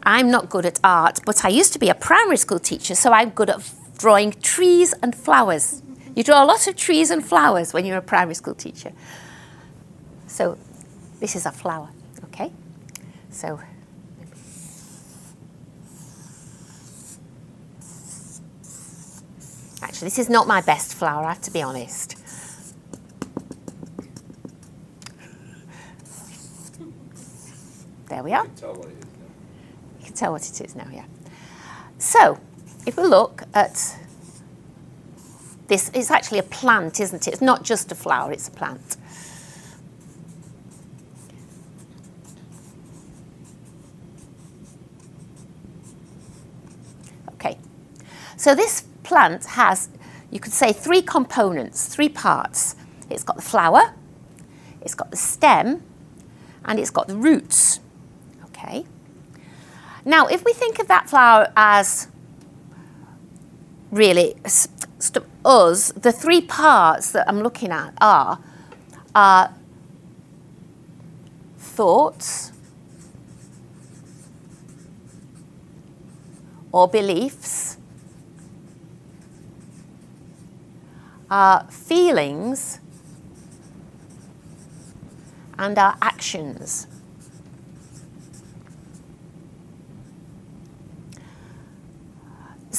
I'm 0.04 0.32
not 0.32 0.50
good 0.50 0.66
at 0.66 0.80
art, 0.84 1.20
but 1.26 1.44
I 1.44 1.50
used 1.50 1.74
to 1.74 1.80
be 1.80 1.90
a 1.90 1.96
primary 1.96 2.38
school 2.38 2.60
teacher, 2.60 2.96
so 2.96 3.12
I'm 3.12 3.32
good 3.32 3.50
at 3.50 3.62
drawing 3.98 4.32
trees 4.32 4.94
and 5.02 5.16
flowers. 5.16 5.82
You 6.16 6.24
draw 6.24 6.44
a 6.44 6.46
lot 6.46 6.68
of 6.68 6.76
trees 6.76 7.12
and 7.12 7.24
flowers 7.26 7.74
when 7.74 7.86
you're 7.86 7.98
a 7.98 8.02
primary 8.02 8.36
school 8.36 8.56
teacher. 8.56 8.94
So, 10.28 10.58
this 11.20 11.36
is 11.36 11.46
a 11.46 11.52
flower, 11.52 11.90
okay? 12.26 12.52
So, 13.30 13.60
actually, 19.82 20.08
this 20.08 20.20
is 20.20 20.30
not 20.30 20.48
my 20.48 20.62
best 20.62 20.94
flower, 20.94 21.24
I 21.26 21.30
have 21.30 21.42
to 21.42 21.52
be 21.52 21.62
honest. 21.62 22.16
There 28.10 28.24
we 28.24 28.32
are. 28.34 28.46
You 28.46 28.50
can 28.50 28.56
tell 28.56 28.74
what 28.74 28.88
it 28.88 28.92
is 28.92 29.06
now. 29.16 29.26
You 30.00 30.06
can 30.06 30.14
tell 30.14 30.32
what 30.32 30.50
it 30.50 30.62
is 30.62 30.76
now, 30.76 30.88
yeah. 30.92 31.06
So, 31.98 32.40
if 32.88 32.96
we 32.96 33.04
look 33.04 33.44
at 33.54 33.98
this, 35.68 35.92
it's 35.94 36.10
actually 36.10 36.40
a 36.40 36.44
plant, 36.44 37.02
isn't 37.02 37.28
it? 37.28 37.34
It's 37.34 37.42
not 37.42 37.64
just 37.64 37.92
a 37.92 37.96
flower, 37.96 38.32
it's 38.32 38.48
a 38.48 38.52
plant. 38.52 38.96
Okay, 47.34 47.58
so 48.38 48.56
this 48.56 48.86
plant 49.04 49.44
has, 49.44 49.90
you 50.32 50.40
could 50.40 50.54
say, 50.54 50.72
three 50.72 51.02
components, 51.02 51.94
three 51.94 52.10
parts. 52.10 52.78
It's 53.10 53.26
got 53.26 53.36
the 53.36 53.42
flower, 53.42 53.94
it's 54.80 54.96
got 54.96 55.12
the 55.12 55.18
stem, 55.18 55.84
and 56.64 56.80
it's 56.80 56.90
got 56.90 57.10
the 57.10 57.18
roots. 57.18 57.82
Okay. 58.46 58.86
Now, 60.06 60.28
if 60.28 60.46
we 60.46 60.54
think 60.54 60.80
of 60.80 60.88
that 60.88 61.10
flower 61.10 61.52
as 61.58 62.08
really 63.92 64.36
us, 65.46 65.92
the 65.92 66.12
three 66.12 66.42
parts 66.42 67.12
that 67.12 67.28
I'm 67.28 67.42
looking 67.42 67.72
at 67.72 67.94
are, 68.02 68.40
are 69.16 69.54
thoughts 71.58 72.52
or 76.72 76.88
beliefs, 76.88 77.78
our 81.30 81.66
feelings, 81.70 82.80
and 85.58 85.78
our 85.78 85.98
actions. 86.02 86.88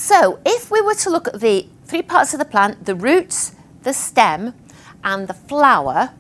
So, 0.09 0.39
if 0.47 0.71
we 0.71 0.81
were 0.81 0.95
to 0.95 1.11
look 1.11 1.29
at 1.29 1.41
the 1.41 1.67
three 1.85 2.01
parts 2.01 2.33
of 2.33 2.39
the 2.39 2.47
plant 2.47 2.87
the 2.87 2.95
roots, 2.95 3.55
the 3.83 3.93
stem, 3.93 4.55
and 5.05 5.29
the 5.29 5.35
flower 5.35 6.13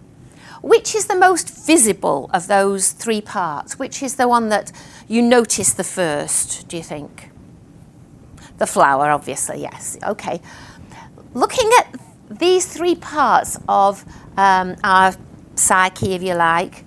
which 0.61 0.95
is 0.95 1.07
the 1.07 1.15
most 1.15 1.49
visible 1.49 2.29
of 2.35 2.49
those 2.49 2.93
three 2.93 3.23
parts? 3.23 3.79
Which 3.79 4.03
is 4.03 4.17
the 4.17 4.29
one 4.29 4.51
that 4.51 4.73
you 5.09 5.23
notice 5.23 5.73
the 5.73 5.85
first, 5.85 6.69
do 6.69 6.77
you 6.77 6.83
think? 6.83 7.31
The 8.59 8.67
flower, 8.67 9.09
obviously, 9.11 9.63
yes. 9.63 9.97
Okay. 10.03 10.43
Looking 11.33 11.71
at 11.79 11.99
these 12.29 12.67
three 12.67 12.95
parts 12.95 13.59
of 13.71 14.05
um, 14.37 14.77
our 14.85 15.15
psyche, 15.55 16.13
if 16.13 16.23
you 16.23 16.35
like, 16.35 16.85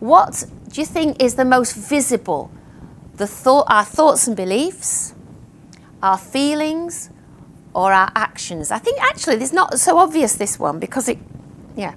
what 0.00 0.42
do 0.68 0.80
you 0.80 0.86
think 0.86 1.22
is 1.22 1.36
the 1.36 1.44
most 1.44 1.76
visible? 1.76 2.50
The 3.14 3.28
thought, 3.28 3.66
our 3.68 3.84
thoughts 3.84 4.26
and 4.26 4.36
beliefs, 4.36 5.14
our 6.02 6.18
feelings, 6.18 7.10
or 7.74 7.92
our 7.92 8.10
actions? 8.14 8.70
I 8.70 8.78
think 8.78 9.00
actually 9.00 9.36
it's 9.36 9.52
not 9.52 9.78
so 9.78 9.98
obvious 9.98 10.34
this 10.34 10.58
one 10.58 10.78
because 10.78 11.08
it, 11.08 11.18
yeah. 11.76 11.94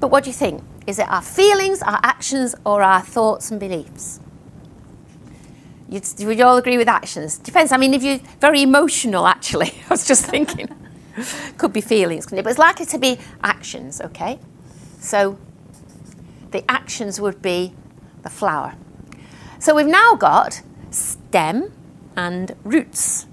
But 0.00 0.08
what 0.08 0.24
do 0.24 0.30
you 0.30 0.34
think? 0.34 0.62
Is 0.86 0.98
it 0.98 1.08
our 1.08 1.22
feelings, 1.22 1.82
our 1.82 2.00
actions, 2.02 2.54
or 2.64 2.82
our 2.82 3.02
thoughts 3.02 3.50
and 3.50 3.60
beliefs? 3.60 4.20
You'd, 5.88 6.06
would 6.20 6.38
you 6.38 6.44
all 6.44 6.56
agree 6.56 6.78
with 6.78 6.88
actions? 6.88 7.36
Depends. 7.38 7.72
I 7.72 7.76
mean, 7.76 7.94
if 7.94 8.02
you're 8.02 8.20
very 8.40 8.62
emotional, 8.62 9.26
actually, 9.26 9.72
I 9.86 9.88
was 9.90 10.06
just 10.06 10.24
thinking, 10.24 10.68
could 11.58 11.72
be 11.72 11.80
feelings, 11.80 12.26
couldn't 12.26 12.38
it? 12.38 12.42
But 12.42 12.50
it's 12.50 12.58
likely 12.58 12.86
to 12.86 12.98
be 12.98 13.18
actions, 13.42 14.00
okay? 14.00 14.38
So 15.00 15.38
the 16.50 16.68
actions 16.70 17.20
would 17.20 17.42
be 17.42 17.74
the 18.22 18.30
flower. 18.30 18.74
So 19.58 19.74
we've 19.74 19.86
now 19.86 20.14
got 20.14 20.62
stem 20.90 21.72
and 22.20 22.54
roots 22.64 23.26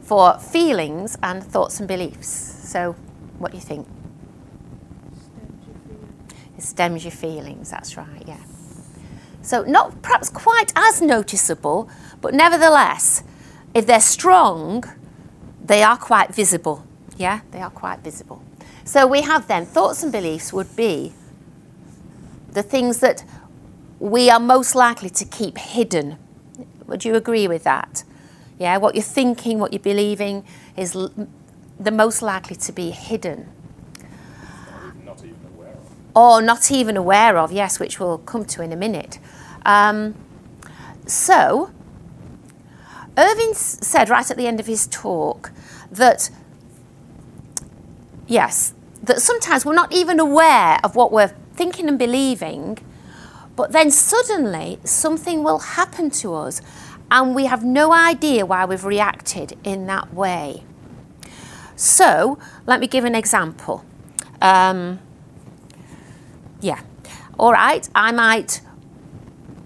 for 0.00 0.38
feelings 0.38 1.18
and 1.22 1.42
thoughts 1.42 1.80
and 1.80 1.88
beliefs. 1.88 2.28
So 2.72 2.92
what 3.38 3.50
do 3.50 3.56
you 3.56 3.62
think? 3.62 3.86
It 6.56 6.62
stems 6.62 7.04
your 7.04 7.12
feelings, 7.12 7.70
that's 7.70 7.96
right, 7.96 8.22
yeah. 8.26 8.44
So, 9.42 9.62
not 9.62 10.02
perhaps 10.02 10.28
quite 10.28 10.72
as 10.76 11.00
noticeable, 11.00 11.88
but 12.20 12.34
nevertheless, 12.34 13.22
if 13.74 13.86
they're 13.86 14.00
strong, 14.00 14.84
they 15.64 15.82
are 15.82 15.96
quite 15.96 16.34
visible. 16.34 16.84
Yeah, 17.16 17.40
they 17.52 17.60
are 17.60 17.70
quite 17.70 18.00
visible. 18.00 18.42
So, 18.84 19.06
we 19.06 19.22
have 19.22 19.48
then 19.48 19.64
thoughts 19.66 20.02
and 20.02 20.12
beliefs 20.12 20.52
would 20.52 20.74
be 20.76 21.12
the 22.52 22.62
things 22.62 22.98
that 22.98 23.24
we 24.00 24.30
are 24.30 24.40
most 24.40 24.74
likely 24.74 25.10
to 25.10 25.24
keep 25.24 25.56
hidden. 25.58 26.18
Would 26.86 27.04
you 27.04 27.14
agree 27.14 27.48
with 27.48 27.64
that? 27.64 28.04
Yeah, 28.58 28.76
what 28.78 28.94
you're 28.94 29.02
thinking, 29.04 29.58
what 29.58 29.72
you're 29.72 29.80
believing 29.80 30.44
is 30.76 30.96
l- 30.96 31.12
the 31.78 31.90
most 31.92 32.22
likely 32.22 32.56
to 32.56 32.72
be 32.72 32.90
hidden 32.90 33.48
Not 35.04 35.18
even 35.18 35.36
aware 35.54 35.68
of. 35.74 35.90
or 36.14 36.42
not 36.42 36.70
even 36.72 36.96
aware 36.96 37.38
of, 37.38 37.52
yes, 37.52 37.78
which 37.78 38.00
we'll 38.00 38.18
come 38.18 38.44
to 38.46 38.62
in 38.62 38.72
a 38.72 38.76
minute. 38.76 39.18
Um, 39.64 40.14
so, 41.06 41.70
Irving 43.16 43.54
said 43.54 44.08
right 44.08 44.28
at 44.30 44.36
the 44.36 44.46
end 44.46 44.58
of 44.60 44.66
his 44.66 44.86
talk 44.88 45.52
that, 45.90 46.30
yes, 48.26 48.74
that 49.02 49.20
sometimes 49.22 49.64
we're 49.64 49.74
not 49.74 49.92
even 49.92 50.18
aware 50.18 50.78
of 50.82 50.96
what 50.96 51.12
we're 51.12 51.32
thinking 51.54 51.88
and 51.88 51.98
believing, 51.98 52.78
but 53.56 53.72
then 53.72 53.90
suddenly 53.90 54.78
something 54.84 55.42
will 55.42 55.58
happen 55.60 56.10
to 56.10 56.34
us 56.34 56.60
and 57.10 57.34
we 57.34 57.46
have 57.46 57.64
no 57.64 57.92
idea 57.92 58.44
why 58.44 58.64
we've 58.64 58.84
reacted 58.84 59.58
in 59.64 59.86
that 59.86 60.12
way. 60.12 60.64
So, 61.76 62.38
let 62.66 62.80
me 62.80 62.86
give 62.86 63.04
an 63.04 63.14
example. 63.14 63.84
Um, 64.42 64.98
yeah. 66.60 66.80
All 67.38 67.52
right, 67.52 67.88
I 67.94 68.10
might 68.12 68.60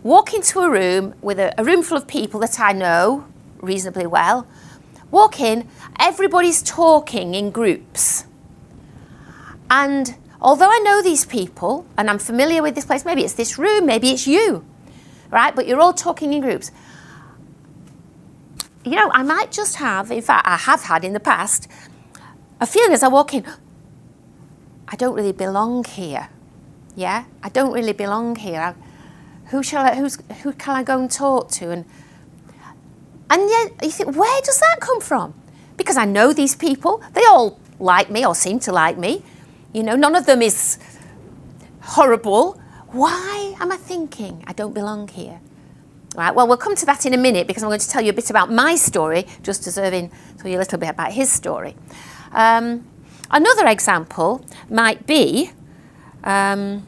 walk 0.03 0.35
into 0.35 0.61
a 0.61 0.71
room 0.71 1.15
with 1.23 1.39
a, 1.39 1.59
a 1.59 1.65
room 1.65 1.83
full 1.83 1.97
of 1.97 2.07
people 2.07 2.41
that 2.41 2.61
I 2.61 2.73
know 2.73 3.27
reasonably 3.61 4.07
well. 4.07 4.47
Walk 5.11 5.41
in, 5.41 5.69
everybody's 5.99 6.63
talking 6.63 7.35
in 7.35 7.51
groups. 7.51 8.25
And 9.71 10.17
although 10.41 10.69
I 10.69 10.81
know 10.81 11.03
these 11.03 11.25
people 11.25 11.87
and 11.97 12.11
I'm 12.11 12.19
familiar 12.19 12.63
with 12.63 12.75
this 12.75 12.85
place, 12.85 13.05
maybe 13.05 13.23
it's 13.23 13.35
this 13.35 13.59
room, 13.59 13.87
maybe 13.87 14.11
it's 14.11 14.27
you, 14.27 14.65
right? 15.31 15.55
But 15.55 15.67
you're 15.67 15.81
all 15.81 15.95
talking 15.95 16.33
in 16.33 16.41
groups. 16.41 16.71
You 18.85 18.93
know, 18.93 19.11
I 19.13 19.23
might 19.23 19.53
just 19.53 19.77
have, 19.77 20.11
in 20.11 20.23
fact, 20.23 20.47
I 20.47 20.57
have 20.57 20.83
had 20.85 21.05
in 21.05 21.13
the 21.13 21.21
past, 21.21 21.69
a 22.61 22.67
feeling 22.67 22.93
as 22.93 23.03
I 23.03 23.09
walk 23.09 23.35
in, 23.35 23.45
I 24.89 24.97
don't 24.97 25.15
really 25.15 25.33
belong 25.33 25.85
here. 25.85 26.29
Yeah, 26.95 27.25
I 27.43 27.49
don't 27.49 27.73
really 27.73 27.93
belong 27.93 28.37
here. 28.37 28.61
I, 28.61 28.75
who 29.51 29.63
shall 29.63 29.85
I, 29.85 29.95
who's, 29.95 30.19
who 30.43 30.53
can 30.53 30.77
I 30.77 30.83
go 30.83 30.99
and 30.99 31.11
talk 31.11 31.51
to? 31.53 31.71
And 31.71 31.85
and 33.33 33.49
yet 33.49 33.73
you 33.83 33.91
think, 33.91 34.15
where 34.15 34.41
does 34.43 34.61
that 34.61 34.77
come 34.81 35.01
from? 35.01 35.33
Because 35.79 35.97
I 35.97 36.05
know 36.05 36.35
these 36.35 36.55
people, 36.55 37.03
they 37.15 37.25
all 37.25 37.59
like 37.79 38.11
me 38.11 38.27
or 38.27 38.35
seem 38.35 38.59
to 38.61 38.73
like 38.73 38.99
me. 38.99 39.23
You 39.73 39.83
know, 39.83 39.97
none 39.97 40.15
of 40.15 40.27
them 40.27 40.43
is 40.43 40.79
horrible. 41.81 42.61
Why 42.89 43.55
am 43.59 43.73
I 43.73 43.79
thinking 43.79 44.45
I 44.47 44.53
don't 44.53 44.75
belong 44.75 45.09
here? 45.09 45.41
Right, 46.15 46.35
well, 46.35 46.47
we'll 46.47 46.59
come 46.59 46.77
to 46.77 46.87
that 46.87 47.07
in 47.07 47.15
a 47.15 47.19
minute 47.19 47.47
because 47.47 47.63
I'm 47.63 47.71
going 47.71 47.81
to 47.81 47.89
tell 47.89 48.03
you 48.03 48.11
a 48.11 48.13
bit 48.13 48.29
about 48.29 48.53
my 48.53 48.77
story, 48.77 49.27
just 49.43 49.67
as 49.67 49.79
Irvin 49.79 50.11
tell 50.39 50.51
you 50.51 50.59
a 50.59 50.61
little 50.61 50.79
bit 50.79 50.91
about 50.91 51.13
his 51.13 51.33
story. 51.33 51.75
Um, 52.33 52.87
another 53.31 53.67
example 53.67 54.45
might 54.69 55.07
be 55.07 55.53
um, 56.25 56.87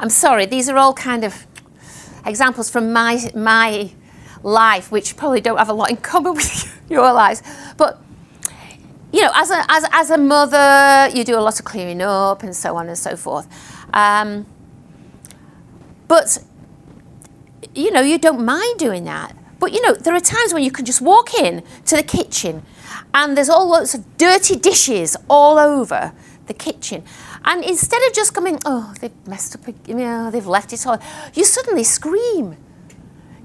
I'm 0.00 0.10
sorry, 0.10 0.46
these 0.46 0.68
are 0.68 0.76
all 0.76 0.94
kind 0.94 1.24
of 1.24 1.46
examples 2.24 2.70
from 2.70 2.92
my, 2.92 3.30
my 3.34 3.90
life, 4.42 4.92
which 4.92 5.16
probably 5.16 5.40
don't 5.40 5.58
have 5.58 5.68
a 5.68 5.72
lot 5.72 5.90
in 5.90 5.96
common 5.96 6.34
with 6.36 6.80
your 6.88 7.12
lives. 7.12 7.42
But, 7.76 8.00
you 9.12 9.22
know, 9.22 9.32
as 9.34 9.50
a, 9.50 9.64
as, 9.68 9.84
as 9.90 10.10
a 10.10 10.18
mother, 10.18 11.10
you 11.16 11.24
do 11.24 11.36
a 11.36 11.40
lot 11.40 11.58
of 11.58 11.64
clearing 11.64 12.00
up 12.00 12.42
and 12.42 12.54
so 12.54 12.76
on 12.76 12.88
and 12.88 12.96
so 12.96 13.16
forth. 13.16 13.48
Um, 13.92 14.46
but, 16.06 16.38
you 17.78 17.90
know, 17.90 18.00
you 18.00 18.18
don't 18.18 18.44
mind 18.44 18.78
doing 18.78 19.04
that. 19.04 19.36
But, 19.60 19.72
you 19.72 19.82
know, 19.82 19.94
there 19.94 20.14
are 20.14 20.20
times 20.20 20.52
when 20.52 20.62
you 20.62 20.70
can 20.70 20.84
just 20.84 21.00
walk 21.00 21.34
in 21.34 21.62
to 21.86 21.96
the 21.96 22.02
kitchen 22.02 22.62
and 23.12 23.36
there's 23.36 23.48
all 23.48 23.68
lots 23.68 23.94
of 23.94 24.16
dirty 24.16 24.56
dishes 24.56 25.16
all 25.28 25.58
over 25.58 26.12
the 26.46 26.54
kitchen. 26.54 27.02
And 27.44 27.64
instead 27.64 28.00
of 28.06 28.12
just 28.12 28.34
coming, 28.34 28.58
oh, 28.64 28.94
they've 29.00 29.26
messed 29.26 29.56
up, 29.56 29.66
you 29.86 29.94
know, 29.94 30.30
they've 30.30 30.46
left 30.46 30.72
it 30.72 30.86
all, 30.86 31.00
you 31.34 31.44
suddenly 31.44 31.84
scream. 31.84 32.56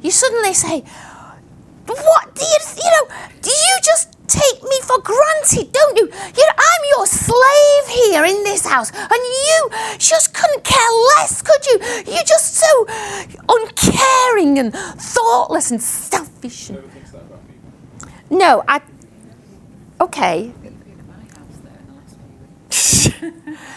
You 0.02 0.12
suddenly 0.12 0.54
say, 0.54 0.84
what 1.86 2.36
do 2.36 2.46
you, 2.46 2.58
you 2.84 2.92
know, 2.92 3.16
do 3.42 3.50
you 3.50 3.78
just 3.84 4.13
take 4.28 4.64
me 4.64 4.80
for 4.84 5.00
granted, 5.02 5.72
don't 5.72 5.98
you? 5.98 6.06
You 6.06 6.10
know, 6.12 6.56
I'm 6.58 6.84
your 6.98 7.06
slave 7.06 7.88
here 7.88 8.26
in 8.26 8.44
this 8.44 8.66
house, 8.66 8.92
and 8.92 9.12
you 9.12 9.70
just 9.98 10.34
couldn't 10.34 10.64
care 10.64 10.92
less, 11.18 11.42
could 11.42 11.66
you? 11.68 11.80
You're 12.14 12.24
just 12.24 12.56
so 12.56 12.86
uncaring 13.50 14.60
and 14.60 14.74
thoughtless 14.74 15.72
and 15.72 15.82
selfish. 15.82 16.70
And, 16.70 16.80
Never 16.80 16.90
thinks 16.90 17.12
that 17.12 17.22
about 17.22 17.40
people. 17.48 18.38
no, 18.38 18.64
I, 18.68 18.82
okay, 20.02 20.54
Been 20.62 20.78
at 21.00 21.08
my 21.08 21.14
house 21.38 21.58
there 21.64 21.80
in 21.80 21.88
the 21.88 21.94
last 22.00 23.20
few 23.20 23.32
weeks. 23.32 23.60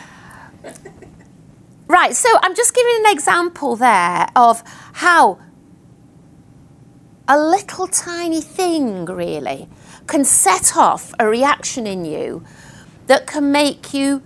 Right, 1.88 2.16
so 2.16 2.28
I'm 2.42 2.56
just 2.56 2.74
giving 2.74 2.94
an 3.06 3.12
example 3.12 3.76
there 3.76 4.26
of 4.34 4.64
how 4.94 5.38
a 7.28 7.38
little 7.38 7.86
tiny 7.86 8.40
thing 8.40 9.04
really 9.04 9.68
can 10.06 10.24
set 10.24 10.76
off 10.76 11.12
a 11.18 11.28
reaction 11.28 11.86
in 11.86 12.04
you 12.04 12.44
that 13.06 13.26
can 13.26 13.52
make 13.52 13.94
you, 13.94 14.22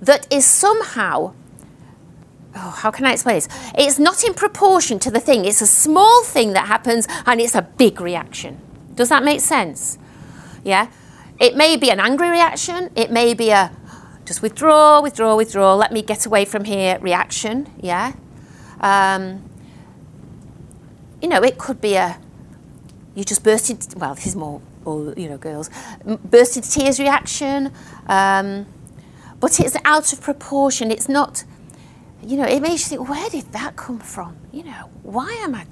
that 0.00 0.26
is 0.32 0.44
somehow, 0.44 1.34
oh, 2.54 2.70
how 2.70 2.90
can 2.90 3.04
I 3.04 3.12
explain 3.12 3.36
this? 3.36 3.48
It's 3.76 3.98
not 3.98 4.24
in 4.24 4.34
proportion 4.34 4.98
to 5.00 5.10
the 5.10 5.20
thing, 5.20 5.44
it's 5.44 5.60
a 5.60 5.66
small 5.66 6.24
thing 6.24 6.52
that 6.52 6.66
happens 6.66 7.06
and 7.26 7.40
it's 7.40 7.54
a 7.54 7.62
big 7.62 8.00
reaction. 8.00 8.60
Does 8.94 9.08
that 9.08 9.22
make 9.22 9.40
sense? 9.40 9.98
Yeah? 10.64 10.90
It 11.38 11.56
may 11.56 11.76
be 11.76 11.90
an 11.90 12.00
angry 12.00 12.28
reaction, 12.28 12.90
it 12.94 13.10
may 13.10 13.34
be 13.34 13.50
a 13.50 13.72
just 14.30 14.42
withdraw, 14.42 15.00
withdraw, 15.00 15.34
withdraw, 15.34 15.74
let 15.74 15.90
me 15.90 16.02
get 16.02 16.24
away 16.24 16.44
from 16.44 16.62
here 16.62 16.98
reaction, 17.00 17.68
yeah? 17.80 18.12
Um, 18.80 19.42
you 21.20 21.28
know, 21.28 21.42
it 21.42 21.58
could 21.58 21.80
be 21.80 21.96
a, 21.96 22.16
you 23.16 23.24
just 23.24 23.42
burst 23.42 23.70
into, 23.70 23.98
well, 23.98 24.14
this 24.14 24.28
is 24.28 24.36
more, 24.36 24.62
all, 24.90 25.14
you 25.14 25.28
know, 25.28 25.38
girls, 25.38 25.70
burst 26.24 26.56
into 26.56 26.70
tears 26.70 26.98
reaction, 26.98 27.72
um, 28.06 28.66
but 29.38 29.58
it's 29.60 29.76
out 29.84 30.12
of 30.12 30.20
proportion. 30.20 30.90
It's 30.90 31.08
not, 31.08 31.44
you 32.22 32.36
know, 32.36 32.44
it 32.44 32.60
makes 32.60 32.90
you 32.90 32.98
think, 32.98 33.08
where 33.08 33.28
did 33.30 33.52
that 33.52 33.76
come 33.76 33.98
from? 33.98 34.36
You 34.52 34.64
know, 34.64 34.90
why 35.02 35.32
am 35.42 35.54
I, 35.54 35.66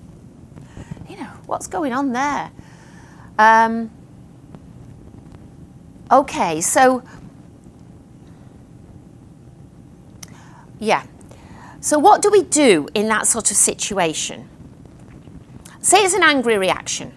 you 1.09 1.16
know, 1.16 1.31
what's 1.46 1.66
going 1.66 1.92
on 1.92 2.12
there? 2.12 2.50
Um, 3.38 3.90
okay, 6.11 6.61
so, 6.61 7.02
yeah. 10.78 11.04
So, 11.81 11.98
what 11.98 12.22
do 12.22 12.31
we 12.31 12.42
do 12.42 12.88
in 12.94 13.09
that 13.09 13.26
sort 13.26 13.50
of 13.50 13.57
situation? 13.57 14.48
Say 15.81 15.98
it's 15.98 16.14
an 16.14 16.24
angry 16.24 16.59
reaction, 16.59 17.12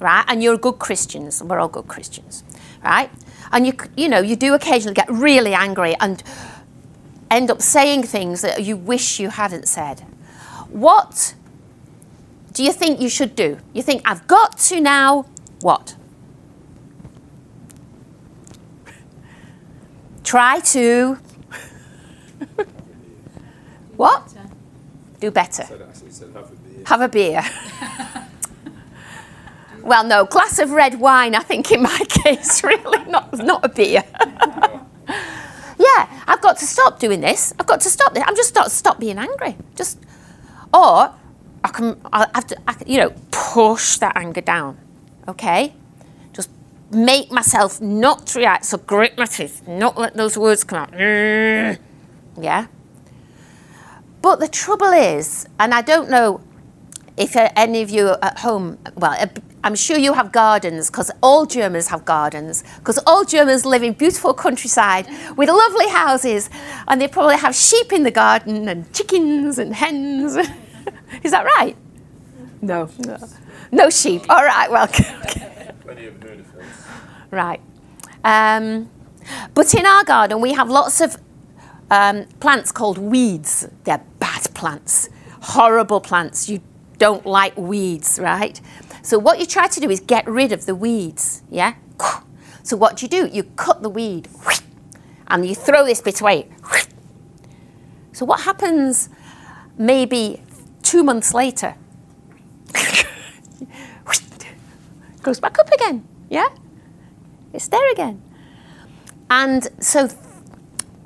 right? 0.00 0.24
And 0.26 0.42
you're 0.42 0.56
good 0.56 0.78
Christians, 0.78 1.40
and 1.40 1.48
we're 1.48 1.60
all 1.60 1.68
good 1.68 1.86
Christians, 1.86 2.42
right? 2.82 3.10
And 3.52 3.66
you, 3.66 3.74
you 3.96 4.08
know, 4.08 4.20
you 4.20 4.34
do 4.34 4.54
occasionally 4.54 4.94
get 4.94 5.08
really 5.10 5.54
angry 5.54 5.94
and 6.00 6.22
end 7.30 7.50
up 7.50 7.62
saying 7.62 8.04
things 8.04 8.40
that 8.42 8.64
you 8.64 8.76
wish 8.76 9.20
you 9.20 9.28
hadn't 9.28 9.68
said. 9.68 10.00
What 10.68 11.34
do 12.52 12.64
you 12.64 12.72
think 12.72 13.00
you 13.00 13.08
should 13.08 13.36
do? 13.36 13.58
You 13.72 13.82
think, 13.82 14.02
I've 14.04 14.26
got 14.26 14.58
to 14.58 14.80
now, 14.80 15.26
what? 15.60 15.94
Try 20.24 20.60
to. 20.60 21.18
what? 23.96 24.34
Do 25.20 25.30
better. 25.30 25.64
Said 25.64 25.82
actually 25.82 26.10
said 26.10 26.30
have 26.34 26.50
a 26.50 26.56
beer. 26.56 26.82
Have 26.86 27.00
a 27.02 27.08
beer. 27.08 28.26
well, 29.82 30.04
no, 30.04 30.24
glass 30.24 30.58
of 30.58 30.70
red 30.70 31.00
wine, 31.00 31.34
I 31.34 31.40
think, 31.40 31.70
in 31.72 31.82
my 31.82 31.98
case, 32.08 32.62
really, 32.62 33.04
not, 33.04 33.36
not 33.38 33.64
a 33.64 33.68
beer. 33.68 34.04
yeah, 35.78 36.22
I've 36.26 36.40
got 36.40 36.58
to 36.58 36.66
stop 36.66 36.98
doing 36.98 37.20
this. 37.20 37.52
I've 37.58 37.66
got 37.66 37.80
to 37.80 37.90
stop 37.90 38.14
this. 38.14 38.24
I'm 38.26 38.36
just 38.36 38.54
not 38.54 38.70
stop 38.70 39.00
being 39.00 39.18
angry. 39.18 39.56
Just, 39.74 39.98
or 40.72 41.14
I 41.64 41.68
can, 41.72 42.00
I 42.12 42.26
have 42.34 42.46
to, 42.48 42.58
I 42.66 42.76
you 42.86 42.98
know, 42.98 43.14
push 43.30 43.96
that 43.98 44.16
anger 44.16 44.40
down. 44.40 44.78
Okay, 45.28 45.74
just 46.32 46.50
make 46.90 47.30
myself 47.30 47.80
not 47.80 48.34
react. 48.34 48.64
So 48.64 48.78
grit 48.78 49.16
my 49.16 49.26
teeth, 49.26 49.66
not 49.66 49.98
let 49.98 50.14
those 50.14 50.36
words 50.36 50.64
come 50.64 50.78
out. 50.78 51.80
Yeah. 52.40 52.68
But 54.22 54.40
the 54.40 54.48
trouble 54.48 54.92
is, 54.92 55.46
and 55.58 55.74
I 55.74 55.82
don't 55.82 56.08
know 56.08 56.40
if 57.16 57.36
uh, 57.36 57.50
any 57.56 57.82
of 57.82 57.90
you 57.90 58.14
at 58.22 58.38
home, 58.38 58.78
well, 58.96 59.12
uh, 59.12 59.26
I'm 59.62 59.74
sure 59.74 59.98
you 59.98 60.14
have 60.14 60.32
gardens 60.32 60.90
because 60.90 61.10
all 61.22 61.44
Germans 61.44 61.88
have 61.88 62.04
gardens 62.04 62.64
because 62.78 62.98
all 63.06 63.24
Germans 63.24 63.66
live 63.66 63.82
in 63.82 63.92
beautiful 63.92 64.32
countryside 64.32 65.06
with 65.36 65.48
lovely 65.48 65.88
houses 65.88 66.48
and 66.88 67.00
they 67.00 67.08
probably 67.08 67.36
have 67.36 67.54
sheep 67.54 67.92
in 67.92 68.02
the 68.02 68.10
garden 68.10 68.68
and 68.68 68.90
chickens 68.94 69.58
and 69.58 69.74
hens. 69.74 70.36
is 71.22 71.32
that 71.32 71.44
right? 71.56 71.76
No. 72.62 72.88
No, 73.06 73.18
no 73.70 73.90
sheep. 73.90 74.22
All 74.28 74.44
right, 74.44 74.70
well. 74.70 74.88
Plenty 75.82 76.06
of. 76.06 76.20
Right. 77.30 77.60
Um, 78.24 78.90
but 79.54 79.72
in 79.74 79.86
our 79.86 80.04
garden, 80.04 80.40
we 80.40 80.52
have 80.52 80.68
lots 80.68 81.00
of 81.00 81.16
um, 81.90 82.26
plants 82.40 82.72
called 82.72 82.98
weeds. 82.98 83.68
They're 83.84 84.02
bad 84.18 84.52
plants, 84.54 85.08
horrible 85.42 86.00
plants. 86.00 86.48
You 86.48 86.60
don't 86.98 87.24
like 87.24 87.56
weeds, 87.56 88.18
right? 88.20 88.60
So 89.02 89.18
what 89.18 89.38
you 89.40 89.46
try 89.46 89.66
to 89.68 89.80
do 89.80 89.90
is 89.90 90.00
get 90.00 90.26
rid 90.26 90.52
of 90.52 90.66
the 90.66 90.74
weeds, 90.74 91.42
yeah? 91.50 91.74
So 92.62 92.76
what 92.76 92.96
do 92.96 93.06
you 93.06 93.08
do? 93.08 93.26
You 93.26 93.44
cut 93.56 93.82
the 93.82 93.88
weed 93.88 94.28
and 95.28 95.46
you 95.46 95.54
throw 95.54 95.84
this 95.84 96.00
bit 96.00 96.20
away. 96.20 96.48
So 98.12 98.24
what 98.26 98.40
happens 98.40 99.08
maybe 99.78 100.42
two 100.82 101.02
months 101.02 101.32
later? 101.32 101.74
Goes 105.22 105.40
back 105.40 105.58
up 105.58 105.70
again, 105.70 106.06
yeah? 106.28 106.48
It's 107.52 107.68
there 107.68 107.90
again. 107.92 108.22
And 109.30 109.68
so 109.80 110.08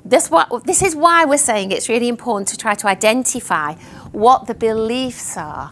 this, 0.03 0.29
what, 0.29 0.65
this 0.65 0.81
is 0.81 0.95
why 0.95 1.25
we're 1.25 1.37
saying 1.37 1.71
it's 1.71 1.89
really 1.89 2.07
important 2.07 2.47
to 2.49 2.57
try 2.57 2.75
to 2.75 2.87
identify 2.87 3.73
what 4.11 4.47
the 4.47 4.53
beliefs 4.53 5.37
are. 5.37 5.71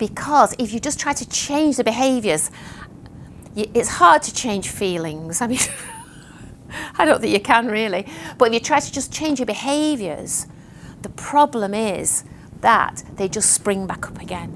Because 0.00 0.54
if 0.58 0.72
you 0.72 0.80
just 0.80 0.98
try 0.98 1.12
to 1.12 1.28
change 1.28 1.76
the 1.76 1.84
behaviors, 1.84 2.50
it's 3.54 3.88
hard 3.90 4.22
to 4.22 4.34
change 4.34 4.68
feelings. 4.70 5.42
I 5.42 5.46
mean, 5.46 5.58
I 6.98 7.04
don't 7.04 7.20
think 7.20 7.34
you 7.34 7.40
can 7.40 7.66
really. 7.68 8.06
But 8.38 8.48
if 8.48 8.54
you 8.54 8.60
try 8.60 8.80
to 8.80 8.90
just 8.90 9.12
change 9.12 9.38
your 9.38 9.46
behaviors, 9.46 10.46
the 11.02 11.10
problem 11.10 11.74
is 11.74 12.24
that 12.62 13.02
they 13.16 13.28
just 13.28 13.52
spring 13.52 13.86
back 13.86 14.08
up 14.08 14.20
again. 14.22 14.50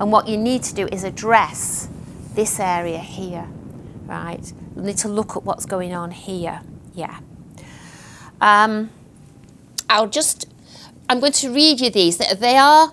And 0.00 0.10
what 0.10 0.26
you 0.26 0.36
need 0.36 0.64
to 0.64 0.74
do 0.74 0.88
is 0.90 1.04
address 1.04 1.88
this 2.34 2.58
area 2.58 2.98
here, 2.98 3.46
right? 4.06 4.52
You 4.74 4.82
need 4.82 4.98
to 4.98 5.08
look 5.08 5.36
at 5.36 5.44
what's 5.44 5.66
going 5.66 5.94
on 5.94 6.10
here. 6.10 6.62
Yeah. 6.94 7.20
Um, 8.40 8.90
I'll 9.88 10.08
just, 10.08 10.46
I'm 11.08 11.20
going 11.20 11.32
to 11.32 11.52
read 11.52 11.80
you 11.80 11.90
these. 11.90 12.16
They- 12.16 12.34
They 12.34 12.56
are, 12.56 12.92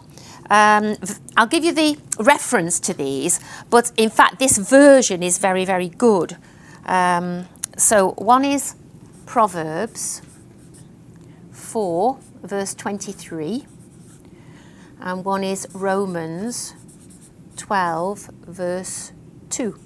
um, 0.50 0.96
I'll 1.36 1.48
give 1.48 1.64
you 1.64 1.74
the 1.74 1.98
reference 2.20 2.80
to 2.82 2.94
these, 2.94 3.40
but 3.70 3.92
in 3.98 4.10
fact, 4.10 4.40
this 4.40 4.58
version 4.58 5.24
is 5.24 5.38
very, 5.38 5.66
very 5.66 5.90
good. 5.90 6.38
Um, 6.86 7.48
so 7.78 8.12
one 8.12 8.46
is 8.46 8.76
Proverbs 9.26 10.22
4, 11.52 12.18
verse 12.44 12.74
23, 12.74 13.66
and 15.02 15.26
one 15.26 15.44
is 15.44 15.68
Romans 15.74 16.74
12, 17.58 18.30
verse 18.48 19.12
2. 19.50 19.78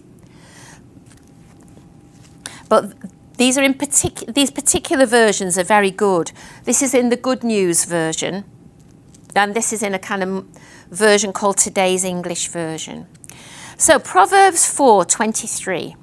But 2.70 2.94
these 3.38 3.58
are 3.58 3.64
in 3.64 3.74
partic- 3.74 4.34
these 4.34 4.52
particular 4.52 5.06
versions 5.06 5.58
are 5.58 5.64
very 5.64 5.92
good. 5.92 6.32
This 6.64 6.82
is 6.82 6.94
in 6.94 7.10
the 7.10 7.18
Good 7.18 7.44
News 7.44 7.86
version, 7.86 8.46
and 9.36 9.54
this 9.54 9.74
is 9.74 9.84
in 9.84 9.94
a 9.94 10.00
kind 10.00 10.24
of 10.24 10.46
version 10.90 11.34
called 11.34 11.58
Today's 11.58 12.04
English 12.04 12.48
Version. 12.48 13.08
So 13.78 14.00
Proverbs 14.00 14.66
4:23 14.66 15.96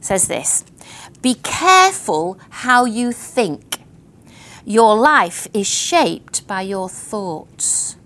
says 0.00 0.28
this: 0.28 0.64
Be 1.20 1.34
careful 1.34 2.38
how 2.50 2.84
you 2.84 3.12
think. 3.12 3.78
Your 4.64 4.94
life 4.94 5.48
is 5.52 5.66
shaped 5.66 6.46
by 6.46 6.62
your 6.62 6.88
thoughts. 6.88 7.96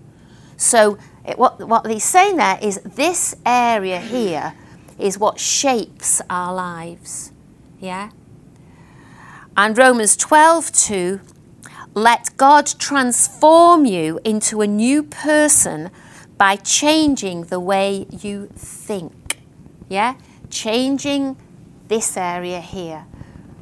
So 0.57 0.97
it, 1.25 1.37
what 1.37 1.59
what 1.67 1.85
he's 1.85 2.03
saying 2.03 2.37
there 2.37 2.57
is 2.61 2.81
this 2.83 3.35
area 3.45 3.99
here 3.99 4.53
is 4.97 5.19
what 5.19 5.39
shapes 5.39 6.21
our 6.29 6.53
lives. 6.53 7.31
Yeah? 7.79 8.09
And 9.55 9.77
Romans 9.77 10.17
12 10.17 10.71
2 10.71 11.19
let 11.93 12.35
God 12.37 12.67
transform 12.79 13.85
you 13.85 14.19
into 14.23 14.61
a 14.61 14.67
new 14.67 15.03
person 15.03 15.89
by 16.37 16.55
changing 16.55 17.45
the 17.45 17.59
way 17.59 18.05
you 18.11 18.47
think. 18.55 19.39
Yeah? 19.89 20.15
Changing 20.49 21.37
this 21.87 22.15
area 22.17 22.61
here. 22.61 23.05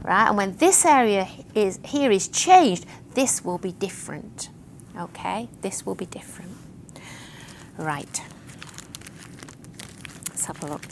Right? 0.04 0.28
And 0.28 0.38
when 0.38 0.58
this 0.58 0.86
area 0.86 1.28
is 1.54 1.80
here 1.84 2.12
is 2.12 2.28
changed, 2.28 2.86
this 3.14 3.44
will 3.44 3.58
be 3.58 3.72
different. 3.72 4.50
Okay? 4.98 5.50
This 5.62 5.86
will 5.86 5.96
be 5.96 6.06
different. 6.06 6.52
Right. 7.78 8.22
Let's 10.30 10.46
have 10.46 10.64
a 10.64 10.68
look. 10.68 10.86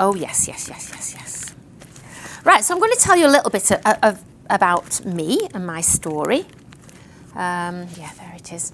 Oh, 0.00 0.14
yes, 0.14 0.48
yes, 0.48 0.68
yes, 0.68 0.90
yes, 0.92 1.14
yes. 1.14 1.43
Right, 2.44 2.62
so 2.62 2.74
I'm 2.74 2.80
going 2.80 2.92
to 2.92 3.00
tell 3.00 3.16
you 3.16 3.26
a 3.26 3.32
little 3.32 3.48
bit 3.48 3.70
of, 3.70 3.80
of, 4.02 4.22
about 4.50 5.02
me 5.06 5.48
and 5.54 5.66
my 5.66 5.80
story. 5.80 6.40
Um, 7.34 7.88
yeah, 7.96 8.10
there 8.18 8.34
it 8.36 8.52
is. 8.52 8.72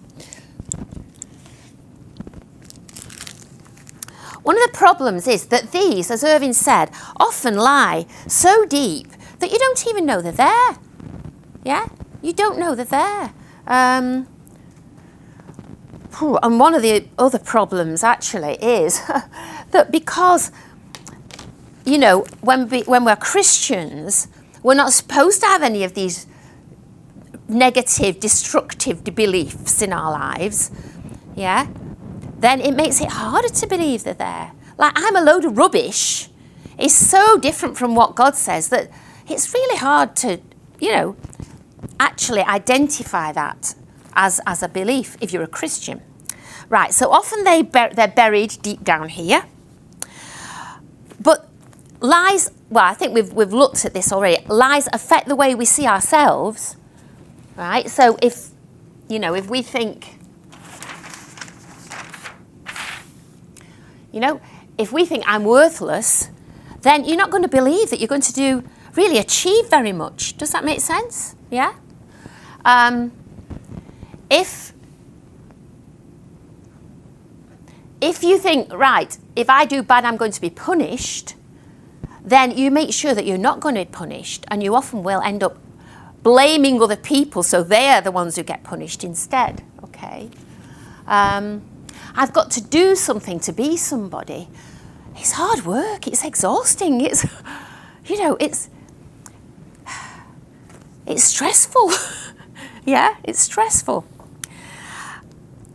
One 4.42 4.56
of 4.61 4.72
the 4.72 4.76
problems 4.76 5.28
is 5.28 5.46
that 5.46 5.70
these, 5.70 6.11
as 6.11 6.24
Irving 6.24 6.52
said, 6.52 6.90
often 7.16 7.56
lie 7.56 8.06
so 8.26 8.64
deep 8.66 9.06
that 9.38 9.52
you 9.52 9.59
don't 9.59 9.87
even 9.87 10.04
know 10.04 10.20
they're 10.20 10.33
there. 10.33 10.76
Yeah? 11.64 11.87
You 12.22 12.33
don't 12.33 12.59
know 12.59 12.74
they're 12.74 12.85
there. 12.85 13.33
Um, 13.68 14.26
and 16.20 16.59
one 16.59 16.74
of 16.74 16.83
the 16.83 17.06
other 17.18 17.38
problems 17.38 18.02
actually 18.02 18.54
is 18.54 19.00
that 19.70 19.92
because 19.92 20.50
you 21.84 21.98
know, 21.98 22.24
when, 22.40 22.68
we, 22.68 22.82
when 22.82 23.04
we're 23.04 23.16
Christians, 23.16 24.28
we're 24.62 24.74
not 24.74 24.92
supposed 24.92 25.40
to 25.40 25.46
have 25.46 25.62
any 25.62 25.84
of 25.84 25.94
these 25.94 26.26
negative, 27.48 28.20
destructive 28.20 29.04
beliefs 29.04 29.82
in 29.82 29.92
our 29.92 30.12
lives, 30.12 30.70
yeah, 31.34 31.66
then 32.38 32.60
it 32.60 32.74
makes 32.74 33.00
it 33.00 33.08
harder 33.08 33.48
to 33.48 33.66
believe 33.66 34.04
they're 34.04 34.14
there. 34.14 34.52
Like, 34.78 34.92
I'm 34.96 35.16
a 35.16 35.22
load 35.22 35.44
of 35.44 35.58
rubbish 35.58 36.28
is 36.78 36.94
so 36.94 37.36
different 37.38 37.76
from 37.76 37.94
what 37.94 38.14
God 38.14 38.34
says 38.34 38.68
that 38.68 38.90
it's 39.28 39.52
really 39.52 39.76
hard 39.76 40.16
to, 40.16 40.40
you 40.80 40.92
know, 40.92 41.16
actually 41.98 42.40
identify 42.40 43.32
that 43.32 43.74
as, 44.14 44.40
as 44.46 44.62
a 44.62 44.68
belief 44.68 45.16
if 45.20 45.32
you're 45.32 45.42
a 45.42 45.48
Christian. 45.48 46.02
Right, 46.68 46.94
so 46.94 47.10
often 47.10 47.44
they 47.44 47.62
bur- 47.62 47.90
they're 47.92 48.08
buried 48.08 48.58
deep 48.62 48.84
down 48.84 49.08
here. 49.08 49.44
Lies, 52.00 52.50
well, 52.70 52.84
I 52.84 52.94
think 52.94 53.14
we've, 53.14 53.32
we've 53.32 53.52
looked 53.52 53.84
at 53.84 53.92
this 53.92 54.10
already. 54.10 54.42
Lies 54.46 54.88
affect 54.92 55.28
the 55.28 55.36
way 55.36 55.54
we 55.54 55.66
see 55.66 55.86
ourselves, 55.86 56.76
right? 57.56 57.88
So 57.90 58.16
if, 58.22 58.48
you 59.08 59.18
know, 59.18 59.34
if 59.34 59.50
we 59.50 59.60
think, 59.60 60.18
you 64.12 64.20
know, 64.20 64.40
if 64.78 64.92
we 64.92 65.04
think 65.04 65.24
I'm 65.26 65.44
worthless, 65.44 66.30
then 66.80 67.04
you're 67.04 67.18
not 67.18 67.30
going 67.30 67.42
to 67.42 67.48
believe 67.48 67.90
that 67.90 68.00
you're 68.00 68.08
going 68.08 68.22
to 68.22 68.32
do, 68.32 68.64
really 68.96 69.18
achieve 69.18 69.68
very 69.68 69.92
much. 69.92 70.38
Does 70.38 70.52
that 70.52 70.64
make 70.64 70.80
sense? 70.80 71.36
Yeah? 71.50 71.74
Um, 72.64 73.12
if, 74.30 74.72
if 78.00 78.22
you 78.22 78.38
think, 78.38 78.72
right, 78.72 79.18
if 79.36 79.50
I 79.50 79.66
do 79.66 79.82
bad, 79.82 80.06
I'm 80.06 80.16
going 80.16 80.32
to 80.32 80.40
be 80.40 80.48
punished, 80.48 81.34
then 82.24 82.56
you 82.56 82.70
make 82.70 82.92
sure 82.92 83.14
that 83.14 83.26
you're 83.26 83.38
not 83.38 83.61
going 83.61 83.74
to 83.74 83.85
be 83.85 83.90
punished, 83.90 84.44
and 84.48 84.62
you 84.62 84.74
often 84.74 85.02
will 85.02 85.20
end 85.22 85.42
up 85.42 85.59
blaming 86.22 86.83
other 86.83 86.96
people 86.96 87.42
so 87.42 87.62
they're 87.62 88.00
the 88.00 88.11
ones 88.11 88.37
who 88.37 88.42
get 88.42 88.62
punished 88.62 89.04
instead. 89.04 89.62
Okay? 89.85 90.30
Um, 91.06 91.62
I've 92.14 92.33
got 92.33 92.50
to 92.52 92.62
do 92.62 92.94
something 92.94 93.40
to 93.40 93.52
be 93.52 93.76
somebody. 93.76 94.48
It's 95.16 95.33
hard 95.33 95.64
work, 95.64 96.06
it's 96.06 96.24
exhausting, 96.24 97.00
it's, 97.00 97.26
you 98.06 98.18
know, 98.18 98.37
it's, 98.40 98.70
it's 101.06 101.24
stressful. 101.24 101.92
yeah, 102.85 103.16
it's 103.24 103.40
stressful. 103.40 104.06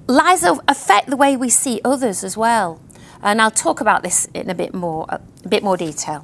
Lies 0.08 0.44
affect 0.44 1.10
the 1.10 1.18
way 1.18 1.36
we 1.36 1.50
see 1.50 1.82
others 1.84 2.24
as 2.24 2.38
well. 2.38 2.80
And 3.26 3.42
I'll 3.42 3.50
talk 3.50 3.82
about 3.82 4.04
this 4.04 4.28
in 4.36 4.52
a 4.52 4.56
bit 4.56 4.74
more, 4.74 5.08
a 5.10 5.20
bit 5.50 5.64
more 5.64 5.76
detail. 5.76 6.24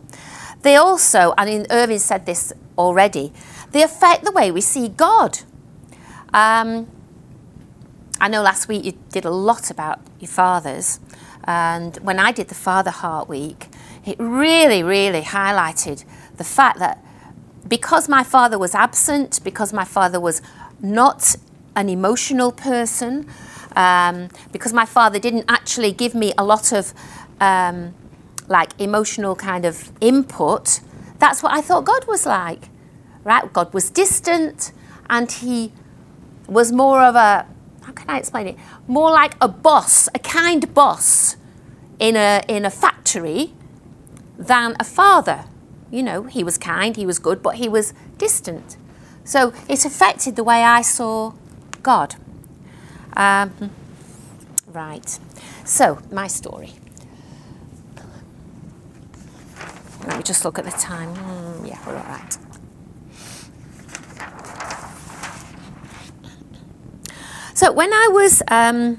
They 0.61 0.75
also, 0.75 1.33
and 1.35 1.49
in- 1.49 1.67
Irving 1.71 1.97
said 1.97 2.27
this 2.27 2.53
already, 2.77 3.33
they 3.71 3.81
affect 3.81 4.23
the 4.23 4.31
way 4.31 4.51
we 4.51 4.61
see 4.61 4.87
God. 4.87 5.39
Um, 6.31 6.87
I 8.19 8.27
know 8.27 8.43
last 8.43 8.67
week 8.67 8.85
you 8.85 8.93
did 9.09 9.25
a 9.25 9.31
lot 9.31 9.71
about 9.71 9.99
your 10.19 10.29
fathers, 10.29 10.99
and 11.45 11.97
when 11.97 12.19
I 12.19 12.31
did 12.31 12.49
the 12.49 12.55
Father 12.55 12.91
Heart 12.91 13.27
Week, 13.27 13.67
it 14.05 14.17
really, 14.19 14.83
really 14.83 15.23
highlighted 15.23 16.05
the 16.37 16.43
fact 16.43 16.77
that 16.77 17.03
because 17.67 18.07
my 18.07 18.23
father 18.23 18.59
was 18.59 18.75
absent, 18.75 19.43
because 19.43 19.73
my 19.73 19.85
father 19.85 20.19
was 20.19 20.43
not 20.79 21.35
an 21.75 21.89
emotional 21.89 22.51
person, 22.51 23.27
um, 23.75 24.29
because 24.51 24.73
my 24.73 24.85
father 24.85 25.19
didn't 25.19 25.45
actually 25.47 25.91
give 25.91 26.13
me 26.13 26.33
a 26.37 26.43
lot 26.43 26.71
of 26.71 26.93
um, 27.39 27.93
like 28.47 28.79
emotional 28.79 29.35
kind 29.35 29.65
of 29.65 29.91
input, 30.01 30.81
that's 31.19 31.41
what 31.41 31.53
I 31.53 31.61
thought 31.61 31.85
God 31.85 32.05
was 32.07 32.25
like. 32.25 32.69
Right? 33.23 33.51
God 33.53 33.73
was 33.73 33.89
distant 33.89 34.71
and 35.09 35.31
he 35.31 35.71
was 36.47 36.71
more 36.71 37.03
of 37.03 37.15
a, 37.15 37.45
how 37.83 37.91
can 37.91 38.09
I 38.09 38.17
explain 38.17 38.47
it? 38.47 38.57
More 38.87 39.11
like 39.11 39.35
a 39.39 39.47
boss, 39.47 40.07
a 40.15 40.19
kind 40.19 40.73
boss 40.73 41.37
in 41.99 42.15
a, 42.15 42.43
in 42.47 42.65
a 42.65 42.71
factory 42.71 43.53
than 44.37 44.75
a 44.79 44.83
father. 44.83 45.45
You 45.91 46.03
know, 46.03 46.23
he 46.23 46.43
was 46.43 46.57
kind, 46.57 46.95
he 46.95 47.05
was 47.05 47.19
good, 47.19 47.43
but 47.43 47.55
he 47.55 47.69
was 47.69 47.93
distant. 48.17 48.77
So 49.23 49.53
it 49.69 49.85
affected 49.85 50.35
the 50.35 50.43
way 50.43 50.63
I 50.63 50.81
saw 50.81 51.33
God. 51.83 52.15
Um, 53.15 53.71
right. 54.67 55.19
So, 55.65 55.99
my 56.11 56.27
story. 56.27 56.73
Let 60.07 60.17
me 60.17 60.23
just 60.23 60.43
look 60.43 60.57
at 60.57 60.65
the 60.65 60.71
time. 60.71 61.13
Hmm, 61.15 61.65
yeah, 61.65 61.79
we're 61.85 61.95
all 61.95 62.03
right. 62.03 62.37
So 67.61 67.71
when 67.71 67.93
I 67.93 68.09
was 68.11 68.41
um, 68.47 68.95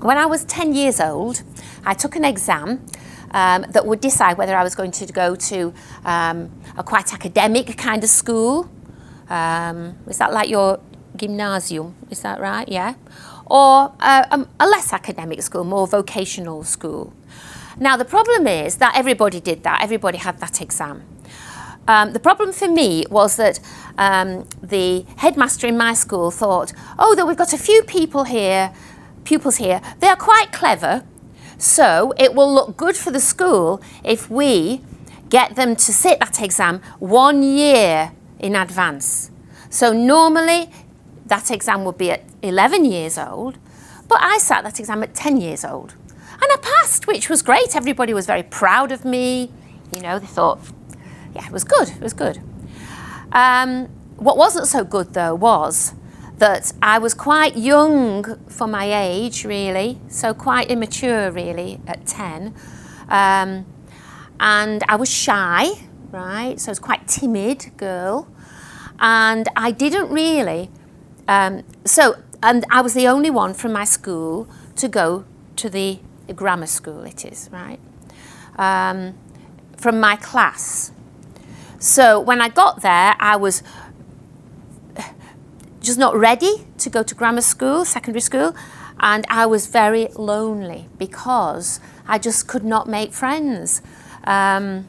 when 0.00 0.18
I 0.18 0.26
was 0.26 0.44
10 0.46 0.74
years 0.74 1.00
old, 1.00 1.44
I 1.86 1.94
took 1.94 2.16
an 2.16 2.24
exam 2.24 2.84
um, 3.30 3.66
that 3.70 3.86
would 3.86 4.00
decide 4.00 4.36
whether 4.36 4.56
I 4.56 4.64
was 4.64 4.74
going 4.74 4.90
to 4.90 5.06
go 5.06 5.36
to 5.36 5.72
um, 6.04 6.50
a 6.76 6.82
quite 6.82 7.14
academic 7.14 7.76
kind 7.76 8.02
of 8.02 8.10
school. 8.10 8.68
Um, 9.28 9.96
was 10.06 10.18
that 10.18 10.32
like 10.32 10.48
your 10.48 10.80
gymnasium, 11.18 11.94
is 12.10 12.20
that 12.22 12.40
right? 12.40 12.68
Yeah. 12.68 12.94
Or 13.46 13.92
uh, 14.00 14.24
um, 14.30 14.48
a 14.60 14.66
less 14.66 14.92
academic 14.92 15.42
school, 15.42 15.64
more 15.64 15.86
vocational 15.86 16.64
school. 16.64 17.12
Now, 17.80 17.96
the 17.96 18.04
problem 18.04 18.46
is 18.46 18.76
that 18.76 18.96
everybody 18.96 19.40
did 19.40 19.62
that, 19.62 19.80
everybody 19.82 20.18
had 20.18 20.38
that 20.40 20.60
exam. 20.60 21.02
Um, 21.86 22.12
the 22.12 22.20
problem 22.20 22.52
for 22.52 22.68
me 22.68 23.06
was 23.08 23.36
that 23.36 23.60
um, 23.96 24.46
the 24.62 25.06
headmaster 25.16 25.66
in 25.66 25.78
my 25.78 25.94
school 25.94 26.30
thought, 26.30 26.72
oh, 26.98 27.14
that 27.14 27.26
we've 27.26 27.36
got 27.36 27.52
a 27.52 27.58
few 27.58 27.82
people 27.82 28.24
here, 28.24 28.74
pupils 29.24 29.56
here, 29.56 29.80
they 30.00 30.08
are 30.08 30.16
quite 30.16 30.52
clever, 30.52 31.04
so 31.56 32.12
it 32.18 32.34
will 32.34 32.52
look 32.52 32.76
good 32.76 32.96
for 32.96 33.10
the 33.10 33.20
school 33.20 33.80
if 34.04 34.30
we 34.30 34.82
get 35.30 35.56
them 35.56 35.76
to 35.76 35.92
sit 35.92 36.20
that 36.20 36.42
exam 36.42 36.80
one 36.98 37.42
year 37.42 38.12
in 38.38 38.54
advance. 38.54 39.30
So 39.70 39.92
normally 39.92 40.70
that 41.28 41.50
exam 41.50 41.84
would 41.84 41.98
be 41.98 42.10
at 42.10 42.24
11 42.42 42.84
years 42.84 43.18
old, 43.18 43.58
but 44.08 44.20
I 44.22 44.38
sat 44.38 44.64
that 44.64 44.80
exam 44.80 45.02
at 45.02 45.14
10 45.14 45.36
years 45.38 45.64
old. 45.64 45.94
And 46.40 46.44
I 46.52 46.56
passed, 46.62 47.06
which 47.06 47.28
was 47.28 47.42
great. 47.42 47.74
Everybody 47.74 48.14
was 48.14 48.26
very 48.26 48.42
proud 48.42 48.92
of 48.92 49.04
me. 49.04 49.50
You 49.94 50.00
know, 50.00 50.18
they 50.18 50.26
thought, 50.26 50.60
yeah, 51.34 51.46
it 51.46 51.52
was 51.52 51.64
good, 51.64 51.88
it 51.88 52.00
was 52.00 52.12
good. 52.12 52.40
Um, 53.32 53.86
what 54.16 54.36
wasn't 54.36 54.66
so 54.66 54.84
good 54.84 55.14
though 55.14 55.34
was 55.34 55.94
that 56.38 56.72
I 56.80 56.98
was 56.98 57.14
quite 57.14 57.56
young 57.56 58.38
for 58.48 58.66
my 58.66 58.92
age, 58.92 59.44
really, 59.44 59.98
so 60.08 60.32
quite 60.32 60.70
immature, 60.70 61.30
really, 61.32 61.80
at 61.86 62.06
10. 62.06 62.54
Um, 63.08 63.66
and 64.38 64.84
I 64.88 64.96
was 64.96 65.10
shy, 65.10 65.70
right? 66.10 66.58
So 66.60 66.68
I 66.68 66.72
was 66.72 66.78
quite 66.78 67.08
timid 67.08 67.72
girl, 67.76 68.28
and 69.00 69.48
I 69.56 69.72
didn't 69.72 70.10
really. 70.10 70.70
Um, 71.28 71.62
so, 71.84 72.16
and 72.42 72.64
I 72.70 72.80
was 72.80 72.94
the 72.94 73.06
only 73.06 73.30
one 73.30 73.54
from 73.54 73.72
my 73.72 73.84
school 73.84 74.48
to 74.76 74.88
go 74.88 75.24
to 75.56 75.70
the 75.70 76.00
grammar 76.34 76.66
school. 76.66 77.02
It 77.04 77.24
is 77.24 77.48
right 77.52 77.78
um, 78.56 79.14
from 79.76 80.00
my 80.00 80.16
class. 80.16 80.90
So 81.78 82.18
when 82.18 82.40
I 82.40 82.48
got 82.48 82.82
there, 82.82 83.14
I 83.20 83.36
was 83.36 83.62
just 85.80 85.98
not 85.98 86.16
ready 86.16 86.66
to 86.78 86.90
go 86.90 87.02
to 87.02 87.14
grammar 87.14 87.40
school, 87.40 87.84
secondary 87.84 88.20
school, 88.20 88.54
and 88.98 89.24
I 89.30 89.46
was 89.46 89.68
very 89.68 90.08
lonely 90.16 90.88
because 90.98 91.78
I 92.08 92.18
just 92.18 92.48
could 92.48 92.64
not 92.64 92.88
make 92.88 93.12
friends. 93.12 93.80
Um, 94.24 94.88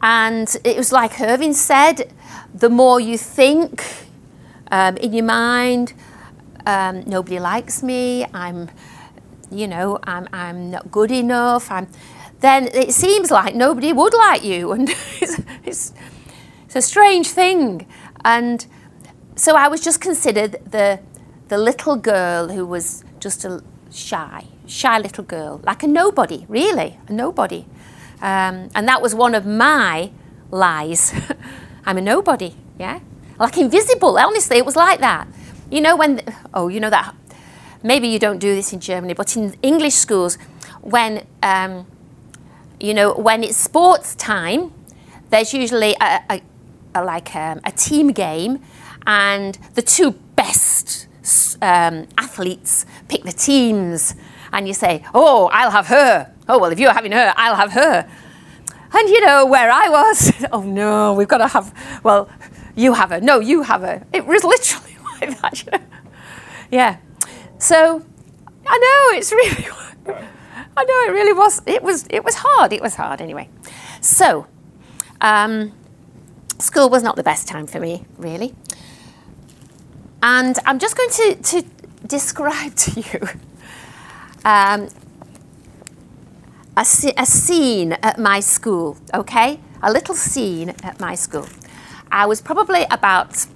and 0.00 0.56
it 0.64 0.76
was 0.76 0.92
like 0.92 1.20
Irving 1.20 1.52
said 1.52 2.12
the 2.54 2.70
more 2.70 2.98
you 2.98 3.18
think 3.18 3.84
um, 4.72 4.96
in 4.96 5.12
your 5.12 5.24
mind, 5.24 5.92
um, 6.66 7.04
nobody 7.06 7.38
likes 7.38 7.82
me, 7.82 8.24
I'm, 8.32 8.70
you 9.50 9.68
know, 9.68 9.98
I'm, 10.02 10.26
I'm 10.32 10.70
not 10.70 10.90
good 10.90 11.12
enough, 11.12 11.70
I'm, 11.70 11.88
then 12.40 12.68
it 12.68 12.92
seems 12.92 13.30
like 13.30 13.54
nobody 13.54 13.92
would 13.92 14.14
like 14.14 14.42
you. 14.42 14.72
And 14.76 14.88
it's, 15.20 15.40
it's, 15.64 15.92
it's 16.64 16.76
a 16.76 16.82
strange 16.82 17.28
thing. 17.28 17.86
And 18.24 18.66
so 19.36 19.56
I 19.56 19.68
was 19.68 19.82
just 19.82 20.00
considered 20.00 20.52
the, 20.64 21.00
the 21.48 21.58
little 21.58 21.96
girl 21.96 22.48
who 22.48 22.66
was 22.66 23.04
just 23.20 23.44
a 23.44 23.62
shy, 23.90 24.46
shy 24.66 24.98
little 24.98 25.24
girl, 25.24 25.60
like 25.64 25.82
a 25.82 25.86
nobody, 25.86 26.46
really, 26.48 26.98
a 27.08 27.12
nobody. 27.12 27.66
Um, 28.22 28.70
and 28.74 28.88
that 28.88 29.02
was 29.02 29.14
one 29.14 29.34
of 29.34 29.44
my 29.44 30.12
lies. 30.50 31.12
I'm 31.84 31.98
a 31.98 32.00
nobody, 32.00 32.54
yeah? 32.78 33.00
Like 33.42 33.58
invisible, 33.58 34.16
honestly, 34.18 34.58
it 34.58 34.64
was 34.64 34.76
like 34.76 35.00
that. 35.00 35.26
You 35.68 35.80
know, 35.80 35.96
when, 35.96 36.20
oh, 36.54 36.68
you 36.68 36.78
know 36.78 36.90
that, 36.90 37.12
maybe 37.82 38.06
you 38.06 38.20
don't 38.20 38.38
do 38.38 38.54
this 38.54 38.72
in 38.72 38.78
Germany, 38.78 39.14
but 39.14 39.36
in 39.36 39.56
English 39.62 39.94
schools, 39.94 40.38
when, 40.80 41.26
um, 41.42 41.84
you 42.78 42.94
know, 42.94 43.12
when 43.14 43.42
it's 43.42 43.56
sports 43.56 44.14
time, 44.14 44.72
there's 45.30 45.52
usually 45.52 45.96
a, 46.00 46.20
a, 46.30 46.40
a 46.94 47.02
like 47.02 47.34
um, 47.34 47.60
a 47.64 47.72
team 47.72 48.12
game, 48.12 48.60
and 49.08 49.58
the 49.74 49.82
two 49.82 50.12
best 50.36 51.08
um, 51.60 52.06
athletes 52.16 52.86
pick 53.08 53.24
the 53.24 53.32
teams, 53.32 54.14
and 54.52 54.68
you 54.68 54.74
say, 54.74 55.02
"Oh, 55.14 55.48
I'll 55.52 55.72
have 55.72 55.88
her." 55.88 56.32
Oh 56.48 56.58
well, 56.58 56.70
if 56.70 56.78
you're 56.78 56.92
having 56.92 57.12
her, 57.12 57.34
I'll 57.36 57.56
have 57.56 57.72
her. 57.72 58.08
And 58.94 59.08
you 59.08 59.24
know 59.24 59.46
where 59.46 59.70
I 59.70 59.88
was. 59.88 60.32
oh 60.52 60.62
no, 60.62 61.14
we've 61.14 61.28
got 61.28 61.38
to 61.38 61.48
have. 61.48 61.72
Well, 62.04 62.28
you 62.74 62.94
have 62.94 63.10
her. 63.10 63.20
No, 63.20 63.40
you 63.40 63.62
have 63.62 63.82
her. 63.82 64.04
It 64.12 64.26
was 64.26 64.44
literally 64.44 64.96
like 65.20 65.40
that. 65.40 65.82
Yeah. 66.70 66.96
So 67.58 68.04
I 68.66 68.78
know 68.78 69.18
it's 69.18 69.32
really. 69.32 69.66
I 70.74 70.84
know 70.84 71.00
it 71.06 71.12
really 71.12 71.32
was. 71.32 71.60
It 71.66 71.82
was. 71.82 72.06
It 72.10 72.24
was 72.24 72.36
hard. 72.36 72.72
It 72.72 72.82
was 72.82 72.94
hard 72.96 73.20
anyway. 73.20 73.48
So. 74.00 74.46
Um, 75.20 75.72
school 76.62 76.88
was 76.88 77.02
not 77.02 77.16
the 77.16 77.22
best 77.22 77.48
time 77.48 77.66
for 77.66 77.80
me, 77.80 78.04
really. 78.16 78.54
And 80.22 80.58
I'm 80.64 80.78
just 80.78 80.96
going 80.96 81.10
to, 81.10 81.34
to 81.42 81.64
describe 82.06 82.74
to 82.76 83.00
you 83.00 83.20
um, 84.44 84.88
a, 86.76 86.86
a 87.16 87.26
scene 87.26 87.92
at 88.02 88.18
my 88.18 88.40
school, 88.40 88.96
okay? 89.12 89.60
A 89.82 89.92
little 89.92 90.14
scene 90.14 90.70
at 90.82 91.00
my 91.00 91.14
school. 91.14 91.46
I 92.12 92.26
was 92.26 92.42
probably 92.42 92.84
about 92.90 93.46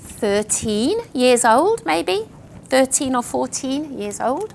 13 0.00 0.98
years 1.14 1.44
old, 1.44 1.86
maybe 1.86 2.28
13 2.64 3.14
or 3.14 3.22
14 3.22 3.96
years 3.96 4.20
old. 4.20 4.52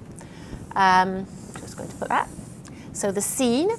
Um, 0.76 1.26
just 1.53 1.78
going 1.78 1.88
to 1.89 1.95
put 1.95 2.09
that. 2.09 2.28
So 2.91 3.13
the 3.13 3.22
scene, 3.22 3.70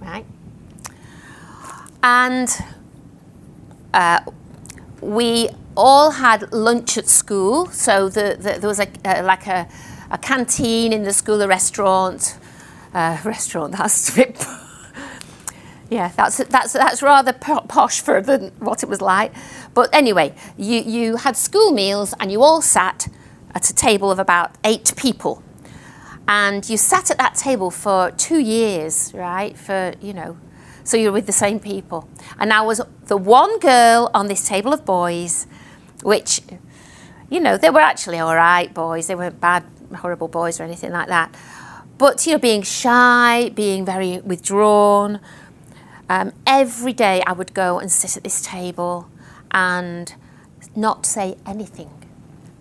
right? 0.00 0.24
And 2.02 2.48
uh, 3.92 4.20
we 5.02 5.50
all 5.76 6.12
had 6.12 6.50
lunch 6.54 6.96
at 6.96 7.06
school. 7.06 7.66
So 7.66 8.08
the, 8.08 8.38
the, 8.40 8.58
there 8.60 8.68
was 8.68 8.80
a, 8.80 8.88
uh, 9.04 9.22
like 9.24 9.46
a, 9.46 9.68
a 10.10 10.16
canteen 10.16 10.94
in 10.94 11.02
the 11.02 11.12
school, 11.12 11.42
a 11.42 11.48
restaurant. 11.48 12.38
Uh, 12.94 13.18
restaurant, 13.24 13.72
that's 13.72 14.08
a 14.08 14.14
bit. 14.14 14.46
Yeah, 15.90 16.12
that's, 16.16 16.36
that's, 16.36 16.72
that's 16.72 17.02
rather 17.02 17.32
posh 17.32 18.00
for 18.00 18.20
what 18.58 18.82
it 18.82 18.88
was 18.88 19.00
like. 19.00 19.32
But 19.74 19.88
anyway, 19.92 20.34
you, 20.56 20.80
you 20.80 21.16
had 21.16 21.36
school 21.36 21.72
meals 21.72 22.14
and 22.20 22.30
you 22.30 22.42
all 22.42 22.60
sat 22.60 23.08
at 23.54 23.70
a 23.70 23.74
table 23.74 24.10
of 24.10 24.18
about 24.18 24.56
eight 24.64 24.92
people. 24.96 25.42
And 26.26 26.68
you 26.68 26.76
sat 26.76 27.10
at 27.10 27.16
that 27.16 27.36
table 27.36 27.70
for 27.70 28.10
two 28.10 28.38
years, 28.38 29.14
right? 29.14 29.56
For, 29.56 29.94
you 30.02 30.12
know, 30.12 30.36
so 30.84 30.98
you're 30.98 31.12
with 31.12 31.26
the 31.26 31.32
same 31.32 31.58
people. 31.58 32.06
And 32.38 32.52
I 32.52 32.60
was 32.60 32.82
the 33.06 33.16
one 33.16 33.58
girl 33.58 34.10
on 34.12 34.26
this 34.26 34.46
table 34.46 34.74
of 34.74 34.84
boys, 34.84 35.46
which, 36.02 36.42
you 37.30 37.40
know, 37.40 37.56
they 37.56 37.70
were 37.70 37.80
actually 37.80 38.18
all 38.18 38.36
right 38.36 38.72
boys. 38.72 39.06
They 39.06 39.14
weren't 39.14 39.40
bad, 39.40 39.64
horrible 39.96 40.28
boys 40.28 40.60
or 40.60 40.64
anything 40.64 40.92
like 40.92 41.08
that. 41.08 41.34
But, 41.96 42.26
you 42.26 42.32
know, 42.32 42.38
being 42.38 42.62
shy, 42.62 43.50
being 43.54 43.86
very 43.86 44.18
withdrawn. 44.20 45.20
Um, 46.08 46.32
every 46.46 46.92
day 46.92 47.22
I 47.26 47.32
would 47.32 47.52
go 47.52 47.78
and 47.78 47.92
sit 47.92 48.16
at 48.16 48.24
this 48.24 48.40
table 48.40 49.08
and 49.50 50.14
not 50.74 51.04
say 51.04 51.36
anything, 51.44 51.90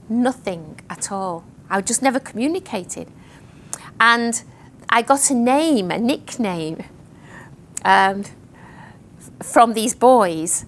nothing 0.09 0.81
at 0.89 1.11
all. 1.11 1.45
I 1.69 1.81
just 1.81 2.01
never 2.01 2.19
communicated. 2.19 3.09
And 3.99 4.43
I 4.89 5.01
got 5.01 5.29
a 5.29 5.33
name, 5.33 5.91
a 5.91 5.97
nickname 5.97 6.83
um, 7.85 8.25
from 9.41 9.73
these 9.73 9.95
boys, 9.95 10.65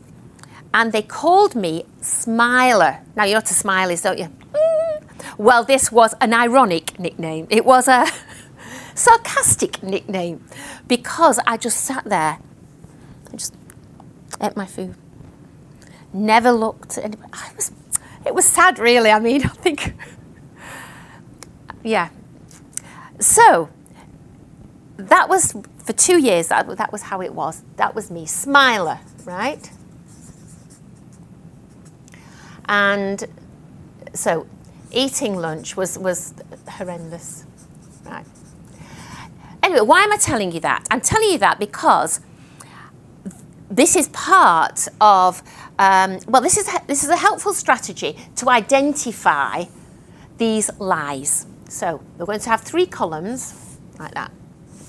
and 0.73 0.91
they 0.91 1.01
called 1.01 1.55
me 1.55 1.85
Smiler. 2.01 2.99
Now, 3.15 3.25
you 3.25 3.33
know 3.33 3.37
what 3.37 3.51
a 3.51 3.53
smile 3.53 3.89
is, 3.89 4.01
don't 4.01 4.19
you? 4.19 4.29
Mm. 4.53 5.03
Well, 5.37 5.63
this 5.63 5.91
was 5.91 6.13
an 6.21 6.33
ironic 6.33 6.99
nickname. 6.99 7.47
It 7.49 7.65
was 7.65 7.87
a 7.87 8.05
sarcastic 8.95 9.81
nickname 9.83 10.45
because 10.87 11.39
I 11.47 11.57
just 11.57 11.81
sat 11.81 12.05
there 12.05 12.39
and 13.29 13.39
just 13.39 13.55
ate 14.41 14.55
my 14.55 14.65
food. 14.65 14.95
Never 16.13 16.51
looked 16.51 16.97
at 16.97 17.05
anybody. 17.05 17.29
I 17.33 17.51
was, 17.55 17.71
it 18.25 18.33
was 18.33 18.45
sad, 18.45 18.79
really. 18.79 19.11
I 19.11 19.19
mean, 19.19 19.43
I 19.45 19.49
think, 19.49 19.93
yeah. 21.83 22.09
So, 23.19 23.69
that 24.97 25.29
was 25.29 25.53
for 25.83 25.93
two 25.93 26.19
years, 26.19 26.49
that, 26.49 26.67
that 26.77 26.91
was 26.91 27.03
how 27.03 27.21
it 27.21 27.33
was. 27.33 27.63
That 27.77 27.95
was 27.95 28.11
me, 28.11 28.25
smiler, 28.25 28.99
right? 29.25 29.71
And 32.65 33.25
so 34.13 34.45
eating 34.91 35.35
lunch 35.35 35.75
was, 35.75 35.97
was 35.97 36.33
horrendous, 36.67 37.45
right? 38.05 38.25
Anyway, 39.63 39.81
why 39.81 40.03
am 40.03 40.11
I 40.11 40.17
telling 40.17 40.51
you 40.51 40.59
that? 40.59 40.85
I'm 40.91 41.01
telling 41.01 41.29
you 41.29 41.37
that 41.39 41.59
because 41.59 42.21
this 43.69 43.95
is 43.95 44.07
part 44.09 44.87
of, 44.99 45.43
um, 45.77 46.19
well, 46.27 46.41
this 46.41 46.57
is, 46.57 46.69
this 46.87 47.03
is 47.03 47.09
a 47.09 47.17
helpful 47.17 47.53
strategy 47.53 48.17
to 48.37 48.49
identify 48.49 49.65
these 50.37 50.69
lies. 50.79 51.45
So 51.69 52.01
we're 52.17 52.25
going 52.25 52.39
to 52.39 52.49
have 52.49 52.61
three 52.61 52.87
columns 52.87 53.77
like 53.99 54.13
that, 54.15 54.31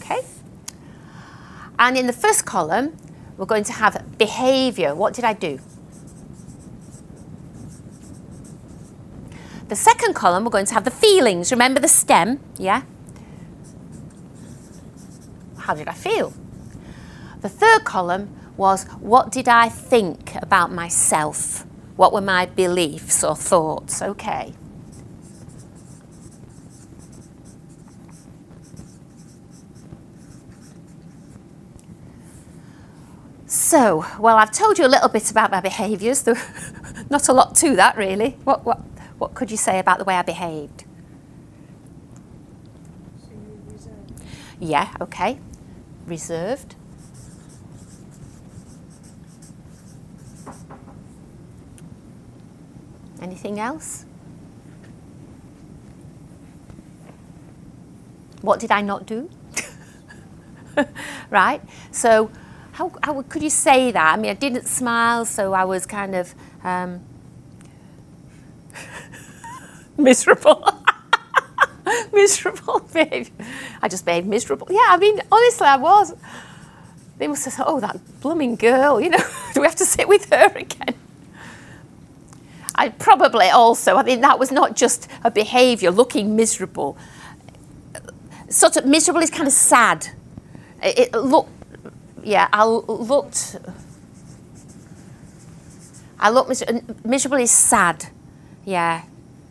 okay? 0.00 0.20
And 1.78 1.98
in 1.98 2.06
the 2.06 2.12
first 2.12 2.46
column, 2.46 2.96
we're 3.36 3.46
going 3.46 3.64
to 3.64 3.72
have 3.72 4.18
behavior. 4.18 4.94
What 4.94 5.12
did 5.12 5.24
I 5.24 5.34
do? 5.34 5.58
The 9.68 9.76
second 9.76 10.14
column, 10.14 10.44
we're 10.44 10.50
going 10.50 10.66
to 10.66 10.74
have 10.74 10.84
the 10.84 10.90
feelings. 10.90 11.52
Remember 11.52 11.80
the 11.80 11.88
stem, 11.88 12.40
yeah? 12.58 12.82
How 15.58 15.74
did 15.74 15.86
I 15.86 15.92
feel? 15.92 16.32
The 17.40 17.48
third 17.48 17.84
column 17.84 18.39
was 18.60 18.84
what 19.00 19.32
did 19.32 19.48
I 19.48 19.70
think 19.70 20.34
about 20.36 20.70
myself? 20.70 21.66
What 21.96 22.12
were 22.12 22.20
my 22.20 22.44
beliefs 22.44 23.24
or 23.24 23.34
thoughts? 23.34 24.02
Okay. 24.02 24.52
So, 33.46 34.04
well, 34.18 34.36
I've 34.36 34.52
told 34.52 34.78
you 34.78 34.84
a 34.84 34.92
little 34.94 35.08
bit 35.08 35.30
about 35.30 35.50
my 35.50 35.60
behaviours. 35.60 36.26
Not 37.10 37.28
a 37.28 37.32
lot 37.32 37.54
to 37.56 37.74
that, 37.76 37.96
really. 37.96 38.36
What, 38.44 38.64
what, 38.64 38.78
what 39.18 39.34
could 39.34 39.50
you 39.50 39.56
say 39.56 39.78
about 39.78 39.98
the 39.98 40.04
way 40.04 40.14
I 40.14 40.22
behaved? 40.22 40.84
So 43.22 43.30
you 43.30 43.72
reserve. 43.72 43.94
Yeah, 44.60 44.94
okay. 45.00 45.40
Reserved. 46.06 46.76
Anything 53.20 53.60
else? 53.60 54.06
What 58.40 58.60
did 58.60 58.70
I 58.70 58.80
not 58.80 59.04
do? 59.06 59.28
right? 61.30 61.60
So, 61.90 62.30
how, 62.72 62.92
how 63.02 63.20
could 63.22 63.42
you 63.42 63.50
say 63.50 63.90
that? 63.90 64.14
I 64.14 64.16
mean, 64.16 64.30
I 64.30 64.34
didn't 64.34 64.66
smile, 64.66 65.26
so 65.26 65.52
I 65.52 65.64
was 65.64 65.84
kind 65.84 66.14
of 66.14 66.34
um, 66.64 67.00
miserable. 69.98 70.64
miserable 72.12 72.80
behaviour. 72.92 73.32
I 73.82 73.88
just 73.88 74.06
behaved 74.06 74.26
miserable. 74.26 74.68
Yeah, 74.70 74.86
I 74.88 74.96
mean, 74.96 75.20
honestly, 75.30 75.66
I 75.66 75.76
was. 75.76 76.14
They 77.18 77.28
must 77.28 77.44
have 77.44 77.54
thought, 77.54 77.66
oh, 77.68 77.80
that 77.80 78.00
blooming 78.22 78.56
girl, 78.56 78.98
you 78.98 79.10
know, 79.10 79.18
do 79.52 79.60
we 79.60 79.66
have 79.66 79.76
to 79.76 79.84
sit 79.84 80.08
with 80.08 80.30
her 80.30 80.46
again? 80.56 80.94
I 82.80 82.88
probably 82.88 83.50
also, 83.50 83.96
I 83.96 84.02
mean, 84.02 84.22
that 84.22 84.38
was 84.38 84.50
not 84.50 84.74
just 84.74 85.06
a 85.22 85.30
behaviour, 85.30 85.90
looking 85.90 86.34
miserable. 86.34 86.96
Sort 88.48 88.78
of 88.78 88.86
miserable 88.86 89.20
is 89.20 89.28
kind 89.28 89.46
of 89.46 89.52
sad. 89.52 90.08
It, 90.82 91.12
looked, 91.12 91.50
yeah, 92.24 92.48
I 92.50 92.64
looked, 92.64 93.58
I 96.18 96.30
looked, 96.30 96.48
mis- 96.48 96.64
miserable 97.04 97.36
is 97.36 97.50
sad. 97.50 98.06
Yeah, 98.64 99.02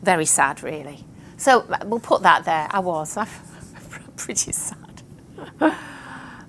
very 0.02 0.26
sad, 0.26 0.64
really. 0.64 1.06
So 1.38 1.68
we'll 1.86 2.00
put 2.00 2.24
that 2.24 2.46
there. 2.46 2.68
I 2.72 2.80
was. 2.80 3.16
I'm 3.16 3.28
pretty 4.16 4.54
sad. 4.54 5.04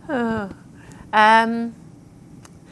Oh. 0.09 0.51
um, 1.13 1.75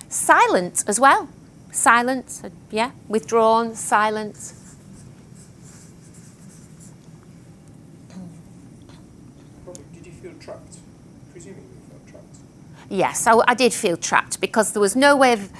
silent 0.08 0.84
as 0.86 0.98
well. 0.98 1.28
Silent, 1.70 2.40
uh, 2.44 2.48
yeah. 2.70 2.90
Withdrawn, 3.08 3.74
silence. 3.74 4.76
Did 9.94 10.06
you 10.06 10.12
feel 10.12 10.32
trapped? 10.40 10.78
Presuming 11.32 11.62
you 11.62 11.90
felt 11.90 12.06
trapped. 12.08 12.36
Yes, 12.90 13.26
I, 13.26 13.36
I 13.46 13.54
did 13.54 13.72
feel 13.72 13.96
trapped 13.96 14.40
because 14.40 14.72
there 14.72 14.80
was 14.80 14.96
no 14.96 15.16
way 15.16 15.32
of 15.34 15.50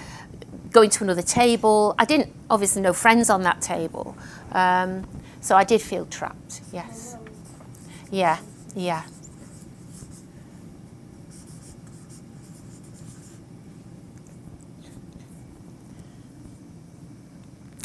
going 0.72 0.90
to 0.90 1.04
another 1.04 1.22
table. 1.22 1.94
I 1.98 2.04
didn't, 2.04 2.32
obviously, 2.50 2.82
no 2.82 2.92
friends 2.92 3.30
on 3.30 3.42
that 3.42 3.60
table. 3.60 4.16
Um, 4.52 5.06
so 5.40 5.56
I 5.56 5.64
did 5.64 5.80
feel 5.80 6.06
trapped, 6.06 6.62
yes. 6.72 7.16
Yeah, 8.10 8.38
yeah. 8.74 9.04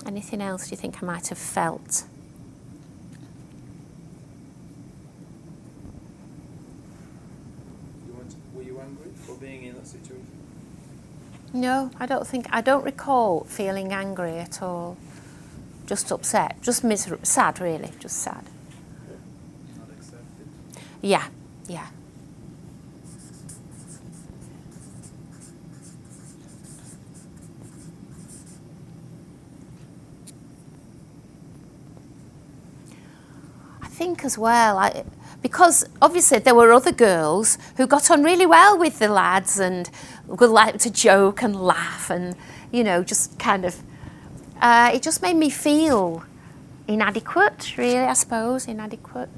Anything 0.05 0.41
else 0.41 0.69
you 0.69 0.77
think 0.77 1.01
I 1.01 1.05
might 1.05 1.27
have 1.29 1.37
felt? 1.37 2.03
You 8.07 8.13
weren't, 8.13 8.35
were 8.53 8.61
you 8.63 8.79
angry 8.79 9.11
for 9.25 9.35
being 9.35 9.63
in 9.63 9.75
that 9.75 9.87
situation? 9.87 10.27
No, 11.53 11.91
I 11.99 12.05
don't 12.05 12.27
think, 12.27 12.47
I 12.51 12.61
don't 12.61 12.83
recall 12.83 13.45
feeling 13.45 13.93
angry 13.93 14.39
at 14.39 14.61
all. 14.61 14.97
Just 15.85 16.11
upset, 16.11 16.61
just 16.61 16.83
miserable, 16.83 17.25
sad 17.25 17.59
really, 17.59 17.91
just 17.99 18.17
sad. 18.17 18.43
Not 19.77 19.89
accepted. 19.89 20.47
Yeah, 21.01 21.27
yeah. 21.67 21.87
Think 33.93 34.25
as 34.25 34.37
well, 34.37 34.77
I, 34.77 35.03
because 35.41 35.85
obviously 36.01 36.39
there 36.39 36.55
were 36.55 36.71
other 36.73 36.91
girls 36.91 37.57
who 37.77 37.85
got 37.85 38.09
on 38.09 38.23
really 38.23 38.45
well 38.45 38.77
with 38.77 38.99
the 38.99 39.07
lads 39.07 39.59
and 39.59 39.89
would 40.27 40.49
like 40.49 40.79
to 40.79 40.89
joke 40.89 41.43
and 41.43 41.55
laugh 41.55 42.09
and, 42.09 42.35
you 42.71 42.83
know, 42.83 43.03
just 43.03 43.37
kind 43.37 43.65
of, 43.65 43.75
uh, 44.61 44.91
it 44.93 45.03
just 45.03 45.21
made 45.21 45.35
me 45.35 45.49
feel 45.49 46.23
inadequate, 46.87 47.77
really, 47.77 47.99
I 47.99 48.13
suppose, 48.13 48.67
inadequate. 48.67 49.29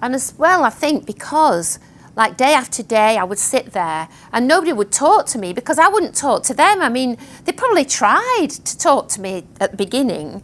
And 0.00 0.14
as 0.14 0.34
well, 0.38 0.64
I 0.64 0.70
think 0.70 1.06
because 1.06 1.78
like 2.18 2.36
day 2.36 2.52
after 2.52 2.82
day, 2.82 3.16
I 3.16 3.22
would 3.22 3.38
sit 3.38 3.72
there 3.72 4.08
and 4.32 4.48
nobody 4.48 4.72
would 4.72 4.90
talk 4.90 5.26
to 5.26 5.38
me 5.38 5.52
because 5.52 5.78
I 5.78 5.88
wouldn't 5.88 6.16
talk 6.16 6.42
to 6.44 6.54
them. 6.54 6.82
I 6.82 6.88
mean, 6.88 7.16
they 7.44 7.52
probably 7.52 7.84
tried 7.84 8.48
to 8.50 8.76
talk 8.76 9.08
to 9.10 9.20
me 9.20 9.46
at 9.60 9.70
the 9.70 9.76
beginning, 9.76 10.42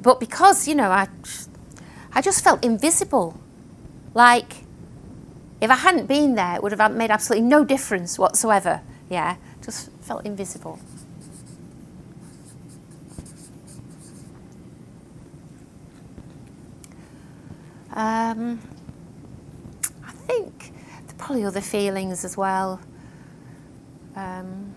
but 0.00 0.18
because, 0.18 0.66
you 0.66 0.74
know, 0.74 0.90
I, 0.90 1.06
I 2.12 2.20
just 2.20 2.42
felt 2.42 2.64
invisible. 2.64 3.40
Like 4.12 4.64
if 5.60 5.70
I 5.70 5.76
hadn't 5.76 6.06
been 6.06 6.34
there, 6.34 6.56
it 6.56 6.62
would 6.62 6.72
have 6.72 6.92
made 6.92 7.10
absolutely 7.10 7.46
no 7.46 7.64
difference 7.64 8.18
whatsoever. 8.18 8.80
Yeah, 9.08 9.36
just 9.64 9.90
felt 10.02 10.26
invisible. 10.26 10.80
Um, 17.92 18.60
think 20.26 20.72
probably 21.24 21.44
other 21.44 21.60
feelings 21.60 22.22
as 22.24 22.36
well. 22.36 22.80
Um, 24.14 24.74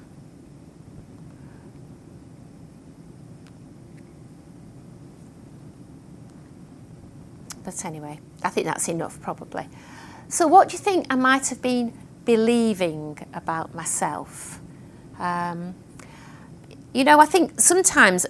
but 7.64 7.84
anyway, 7.86 8.20
I 8.44 8.50
think 8.50 8.66
that's 8.66 8.88
enough 8.88 9.20
probably. 9.22 9.68
So, 10.30 10.48
what 10.48 10.70
do 10.70 10.74
you 10.74 10.80
think 10.80 11.06
I 11.10 11.16
might 11.16 11.48
have 11.48 11.62
been 11.62 11.94
believing 12.24 13.18
about 13.34 13.76
myself? 13.76 14.62
Um, 15.20 15.76
you 16.94 17.04
know, 17.04 17.20
I 17.20 17.26
think 17.26 17.60
sometimes 17.60 18.26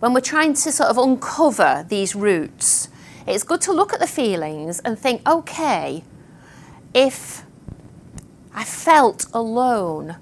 when 0.00 0.12
we're 0.12 0.20
trying 0.20 0.52
to 0.52 0.72
sort 0.72 0.90
of 0.90 0.98
uncover 0.98 1.86
these 1.88 2.14
roots, 2.14 2.88
it's 3.26 3.42
good 3.42 3.62
to 3.62 3.72
look 3.72 3.92
at 3.92 4.00
the 4.00 4.06
feelings 4.06 4.80
and 4.80 4.98
think, 4.98 5.26
okay, 5.26 6.04
if 6.96 7.44
I 8.54 8.64
felt 8.64 9.26
alone, 9.34 10.16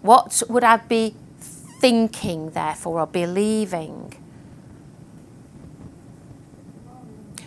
what 0.00 0.42
would 0.48 0.64
I 0.64 0.78
be 0.78 1.14
thinking, 1.38 2.50
therefore, 2.50 3.00
or 3.00 3.06
believing? 3.06 4.14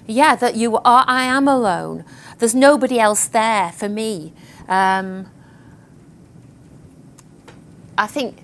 Yeah, 0.06 0.36
that 0.36 0.56
you 0.56 0.78
are, 0.78 1.06
I 1.08 1.24
am 1.24 1.48
alone. 1.48 2.06
There's 2.38 2.54
nobody 2.54 3.00
else 3.00 3.26
there 3.28 3.72
for 3.72 3.90
me. 3.90 4.32
Um, 4.70 5.26
I 7.98 8.06
think 8.06 8.44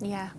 Yeah. 0.00 0.30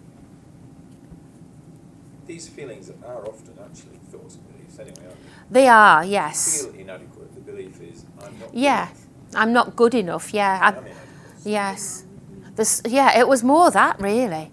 These 2.32 2.48
feelings 2.48 2.90
are 3.06 3.28
often 3.28 3.56
actually 3.62 4.00
thoughts 4.10 4.36
and 4.36 4.48
beliefs 4.54 4.80
anyway, 4.80 5.06
aren't 5.06 5.52
They 5.54 5.68
are, 5.68 6.02
they? 6.06 6.12
yes. 6.12 6.64
Feel 6.64 6.76
inadequate. 6.76 7.36
The 7.36 7.42
belief 7.42 7.82
is, 7.82 8.06
I'm 8.24 8.40
not 8.40 8.52
good 8.52 8.60
Yeah. 8.60 8.88
I'm 9.36 9.52
not 9.52 9.76
good 9.76 9.94
enough. 9.96 10.34
Yeah. 10.34 10.60
I, 10.64 10.68
I'm 10.78 10.86
yes. 11.44 12.06
This, 12.56 12.82
yeah, 12.88 13.20
it 13.20 13.28
was 13.28 13.44
more 13.44 13.70
that 13.72 14.00
really, 14.00 14.50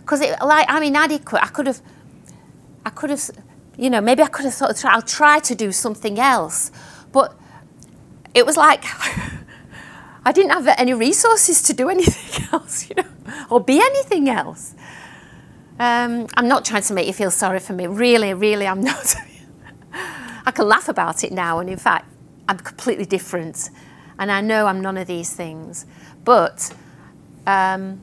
because 0.00 0.20
it 0.20 0.36
like 0.42 0.66
I'm 0.68 0.82
inadequate. 0.82 1.42
I 1.42 1.46
could 1.46 1.66
have, 1.68 1.80
I 2.84 2.90
could 2.90 3.08
have, 3.08 3.30
you 3.78 3.88
know, 3.88 4.02
maybe 4.02 4.22
I 4.22 4.26
could 4.26 4.44
have 4.44 4.54
thought 4.54 4.84
I'll 4.84 5.00
try 5.00 5.38
to 5.38 5.54
do 5.54 5.72
something 5.72 6.18
else, 6.18 6.70
but 7.12 7.34
it 8.34 8.44
was 8.44 8.58
like 8.58 8.84
I 10.26 10.32
didn't 10.32 10.50
have 10.50 10.68
any 10.76 10.92
resources 10.92 11.62
to 11.62 11.72
do 11.72 11.88
anything 11.88 12.46
else, 12.52 12.90
you 12.90 12.96
know, 12.96 13.08
or 13.48 13.58
be 13.60 13.80
anything 13.80 14.28
else. 14.28 14.74
Um, 15.82 16.28
I'm 16.36 16.46
not 16.46 16.64
trying 16.64 16.82
to 16.82 16.94
make 16.94 17.08
you 17.08 17.12
feel 17.12 17.32
sorry 17.32 17.58
for 17.58 17.72
me. 17.72 17.88
Really, 17.88 18.34
really, 18.34 18.68
I'm 18.68 18.82
not. 18.92 19.16
I 20.46 20.52
can 20.52 20.68
laugh 20.68 20.88
about 20.88 21.24
it 21.24 21.32
now, 21.32 21.58
and 21.58 21.68
in 21.68 21.76
fact, 21.76 22.06
I'm 22.48 22.58
completely 22.58 23.04
different, 23.04 23.68
and 24.16 24.30
I 24.30 24.42
know 24.42 24.66
I'm 24.66 24.80
none 24.80 24.96
of 24.96 25.08
these 25.08 25.32
things. 25.32 25.84
But 26.22 26.72
um, 27.48 28.00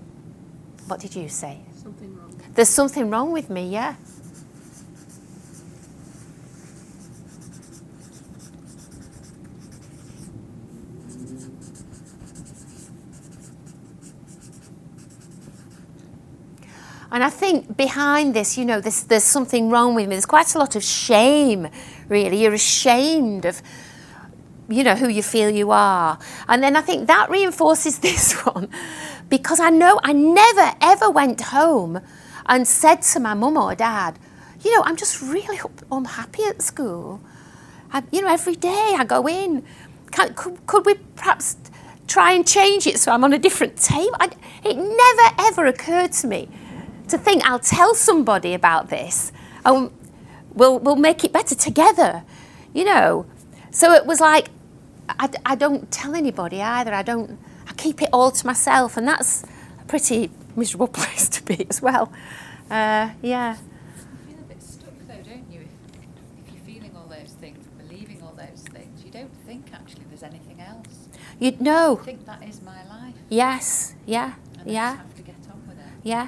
what 0.88 1.00
did 1.00 1.16
you 1.16 1.30
say? 1.30 1.62
Something 1.82 2.18
wrong. 2.18 2.42
There's 2.54 2.68
something 2.68 3.10
wrong 3.10 3.32
with 3.32 3.50
me, 3.50 3.70
yeah. 3.70 3.96
And 17.12 17.24
I 17.24 17.30
think 17.30 17.76
behind 17.76 18.36
this, 18.36 18.58
you 18.58 18.66
know, 18.66 18.80
there's, 18.80 19.04
there's 19.04 19.24
something 19.24 19.70
wrong 19.70 19.96
with 19.96 20.08
me. 20.08 20.16
There's 20.16 20.28
quite 20.28 20.54
a 20.54 20.60
lot 20.60 20.76
of 20.76 20.84
shame, 20.84 21.68
really. 22.08 22.42
You're 22.42 22.54
ashamed 22.54 23.46
of, 23.46 23.62
you 24.68 24.84
know, 24.84 24.96
who 24.96 25.08
you 25.10 25.24
feel 25.24 25.50
you 25.50 25.72
are. 25.72 26.20
And 26.48 26.62
then 26.62 26.76
I 26.76 26.82
think 26.82 27.08
that 27.08 27.30
reinforces 27.30 28.00
this 28.08 28.34
one 28.46 28.70
because 29.28 29.60
I 29.60 29.70
know 29.70 30.00
I 30.04 30.14
never 30.14 30.74
ever 30.82 31.10
went 31.10 31.42
home 31.42 32.00
and 32.46 32.68
said 32.68 33.02
to 33.14 33.20
my 33.20 33.34
mum 33.34 33.58
or 33.58 33.74
dad, 33.74 34.20
you 34.62 34.76
know, 34.76 34.84
I'm 34.84 34.96
just 34.96 35.22
really 35.22 35.60
unhappy 35.92 36.44
at 36.44 36.62
school. 36.62 37.22
I, 37.92 38.04
you 38.12 38.22
know, 38.22 38.28
every 38.28 38.56
day 38.56 38.96
I 38.98 39.04
go 39.06 39.28
in. 39.28 39.64
Can, 40.12 40.34
could, 40.36 40.66
could 40.68 40.86
we 40.86 40.96
perhaps 41.16 41.58
try 42.08 42.34
and 42.34 42.48
change 42.48 42.86
it 42.86 43.00
so 43.00 43.12
I'm 43.12 43.24
on 43.24 43.34
a 43.34 43.40
different 43.40 43.78
table? 43.78 44.16
I, 44.20 44.30
it 44.64 44.76
never 44.76 45.36
ever 45.48 45.66
occurred 45.66 46.12
to 46.14 46.28
me 46.28 46.50
to 47.10 47.18
think 47.18 47.44
I'll 47.50 47.60
tell 47.60 47.94
somebody 47.96 48.54
about 48.54 48.90
this 48.90 49.32
and 49.66 49.92
we'll, 50.54 50.80
we'll 50.80 50.96
make 50.96 51.24
it 51.24 51.32
better 51.34 51.56
together, 51.56 52.24
you 52.74 52.86
know. 52.86 53.26
So 53.72 53.92
it 53.94 54.06
was 54.06 54.20
like, 54.20 54.50
I, 55.10 55.30
I 55.46 55.56
don't 55.56 55.92
tell 55.92 56.16
anybody 56.16 56.62
either. 56.62 56.94
I 56.94 57.02
don't, 57.04 57.38
I 57.68 57.74
keep 57.74 58.02
it 58.02 58.10
all 58.14 58.32
to 58.32 58.46
myself, 58.46 58.96
and 58.98 59.08
that's 59.08 59.44
a 59.80 59.84
pretty 59.88 60.30
miserable 60.56 60.88
place 61.00 61.28
to 61.30 61.44
be 61.44 61.66
as 61.70 61.82
well. 61.82 62.12
Uh, 62.70 63.10
yeah. 63.22 63.58
You 63.58 64.34
feel 64.36 64.40
a 64.40 64.48
bit 64.54 64.62
stuck 64.62 64.94
though, 65.08 65.14
don't 65.24 65.52
you? 65.52 65.62
If, 65.62 66.48
if 66.48 66.54
you're 66.54 66.64
feeling 66.64 66.96
all 66.96 67.08
those 67.08 67.34
things, 67.34 67.66
believing 67.78 68.22
all 68.24 68.34
those 68.34 68.64
things, 68.72 69.04
you 69.04 69.12
don't 69.12 69.32
think 69.46 69.66
actually 69.74 70.04
there's 70.10 70.24
anything 70.24 70.62
else. 70.62 71.10
You 71.40 71.56
know, 71.60 71.98
You 72.00 72.04
think 72.06 72.26
that 72.26 72.44
is 72.44 72.62
my 72.62 72.86
life. 72.88 73.16
yes, 73.30 73.96
yeah, 74.06 74.34
And 74.60 74.70
yeah, 74.70 74.92
just 74.96 74.98
have 75.08 75.16
to 75.16 75.22
get 75.24 75.36
on 75.52 75.68
with 75.68 75.78
it. 75.80 75.86
yeah, 76.04 76.28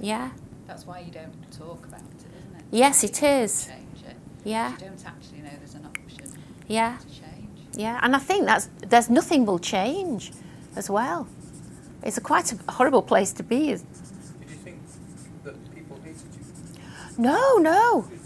yeah, 0.00 0.30
That's 0.66 0.86
why 0.86 1.00
you 1.00 1.10
don't 1.12 1.32
talk 1.52 1.84
about 1.86 2.00
it, 2.00 2.26
isn't 2.38 2.56
it? 2.58 2.64
Yes, 2.70 3.02
You 3.02 3.08
it 3.08 3.14
can't. 3.14 3.50
Change 3.50 4.04
it. 4.08 4.16
yeah, 4.44 4.72
You 4.72 4.78
don't 4.78 5.04
actually 5.06 5.38
know 5.42 5.50
there's 5.58 5.74
an 5.74 5.86
option 5.86 6.32
yeah, 6.68 6.96
to 6.98 7.06
change. 7.06 7.58
yeah. 7.76 8.00
And 8.02 8.14
I 8.16 8.18
think 8.18 8.46
that's 8.46 8.68
there's 8.88 9.08
nothing 9.10 9.44
will 9.46 9.58
change 9.58 10.32
as 10.76 10.88
well. 10.90 11.26
It's 12.02 12.18
a 12.18 12.20
quite 12.20 12.52
a 12.52 12.72
horrible 12.72 13.02
place 13.02 13.32
to 13.34 13.42
be. 13.42 13.66
Did 13.66 13.80
you 14.50 14.56
think 14.64 14.78
that 15.44 15.54
people 15.74 15.98
hated 16.04 16.22
you? 16.34 17.22
No, 17.22 17.56
no. 17.58 18.06
You? 18.10 18.18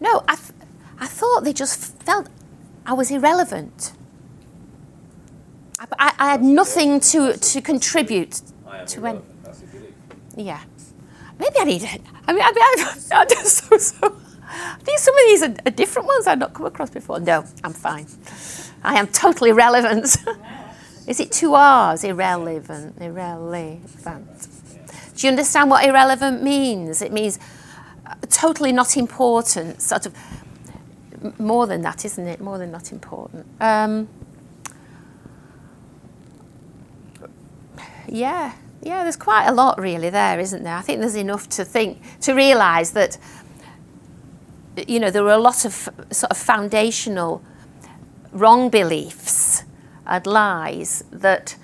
No, 0.00 0.22
I, 0.28 0.36
th- 0.36 0.52
I 1.00 1.06
thought 1.06 1.44
they 1.44 1.52
just 1.52 1.94
felt 2.04 2.28
I 2.86 2.92
was 2.92 3.10
irrelevant. 3.10 3.92
I, 5.78 5.86
I, 5.98 6.12
I 6.18 6.30
had 6.30 6.42
nothing 6.42 7.00
to, 7.00 7.36
to 7.36 7.60
contribute 7.60 8.40
I 8.66 8.78
am 8.80 8.86
to 8.86 8.96
any. 9.06 9.18
irrelevant. 9.18 9.44
That's 9.44 9.62
a. 9.62 10.40
Yeah. 10.42 10.60
Maybe 11.38 11.56
I 11.58 11.64
need 11.64 11.82
it. 11.82 12.00
I 12.26 12.32
mean, 12.32 12.42
I 12.42 12.52
mean, 12.52 12.64
I, 13.12 13.20
I 13.20 13.24
just 13.26 13.64
so, 13.68 13.76
so. 13.78 14.16
These, 14.84 15.00
some 15.00 15.14
of 15.14 15.24
these 15.26 15.42
are, 15.42 15.54
are 15.66 15.70
different 15.70 16.08
ones 16.08 16.26
I've 16.26 16.38
not 16.38 16.54
come 16.54 16.66
across 16.66 16.90
before. 16.90 17.20
No, 17.20 17.44
I'm 17.64 17.72
fine. 17.72 18.06
I 18.82 18.94
am 18.98 19.08
totally 19.08 19.52
relevant. 19.52 20.16
Is 21.06 21.20
it 21.20 21.32
two 21.32 21.54
R's? 21.54 22.04
Irrelevant. 22.04 23.00
Irrelevant. 23.00 24.48
Do 25.16 25.26
you 25.26 25.30
understand 25.30 25.70
what 25.70 25.84
irrelevant 25.84 26.42
means? 26.42 27.00
It 27.02 27.12
means 27.12 27.38
uh, 28.06 28.14
totally 28.28 28.72
not 28.72 28.96
important, 28.96 29.80
sort 29.80 30.06
of 30.06 30.14
more 31.38 31.66
than 31.66 31.82
that, 31.82 32.04
isn't 32.04 32.26
it? 32.26 32.40
More 32.40 32.58
than 32.58 32.70
not 32.70 32.92
important. 32.92 33.46
Um, 33.60 34.08
yeah, 38.08 38.52
yeah, 38.82 39.02
there's 39.02 39.16
quite 39.16 39.46
a 39.46 39.52
lot 39.52 39.80
really 39.80 40.10
there, 40.10 40.38
isn't 40.38 40.62
there? 40.62 40.74
I 40.74 40.82
think 40.82 41.00
there's 41.00 41.16
enough 41.16 41.48
to 41.50 41.64
think, 41.64 42.00
to 42.20 42.34
realise 42.34 42.90
that, 42.90 43.18
you 44.86 45.00
know, 45.00 45.10
there 45.10 45.24
were 45.24 45.32
a 45.32 45.38
lot 45.38 45.64
of 45.64 45.88
sort 46.10 46.30
of 46.30 46.36
foundational 46.36 47.42
wrong 48.32 48.68
beliefs 48.68 49.64
and 50.06 50.26
lies 50.26 51.02
that, 51.10 51.56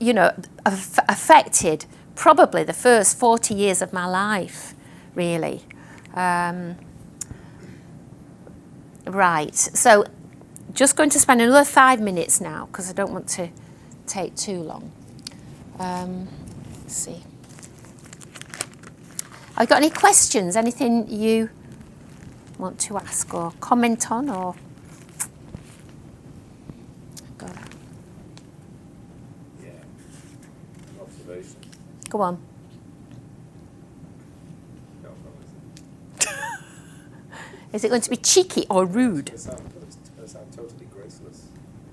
you 0.00 0.12
know, 0.12 0.32
aff- 0.64 0.98
affected 1.08 1.86
probably 2.14 2.64
the 2.64 2.72
first 2.72 3.18
40 3.18 3.54
years 3.54 3.82
of 3.82 3.92
my 3.92 4.06
life, 4.06 4.74
really. 5.14 5.62
Um, 6.14 6.76
right, 9.06 9.54
so 9.54 10.04
just 10.72 10.96
going 10.96 11.10
to 11.10 11.18
spend 11.18 11.42
another 11.42 11.64
five 11.64 12.00
minutes 12.00 12.40
now 12.40 12.66
because 12.66 12.88
I 12.88 12.92
don't 12.92 13.12
want 13.12 13.28
to 13.30 13.50
take 14.06 14.34
too 14.36 14.60
long. 14.60 14.92
Um, 15.78 16.28
let's 16.82 16.94
see. 16.94 17.22
Have 19.54 19.62
you 19.62 19.66
got 19.66 19.76
any 19.78 19.90
questions? 19.90 20.56
Anything 20.56 21.08
you 21.08 21.50
want 22.58 22.78
to 22.80 22.96
ask 22.96 23.32
or 23.34 23.52
comment 23.60 24.10
on 24.10 24.28
or? 24.28 24.54
Go, 27.38 27.46
Yeah. 29.62 29.70
Observation. 31.00 31.56
go 32.10 32.20
on. 32.20 32.38
Is 37.72 37.84
it 37.84 37.88
going 37.88 38.00
to 38.02 38.10
be 38.10 38.16
cheeky 38.16 38.66
or 38.70 38.84
rude? 38.86 39.28
It 39.30 39.40
sounds, 39.40 39.60
it 40.22 40.28
sounds 40.28 40.56
totally 40.56 40.86
graceless. 40.86 41.48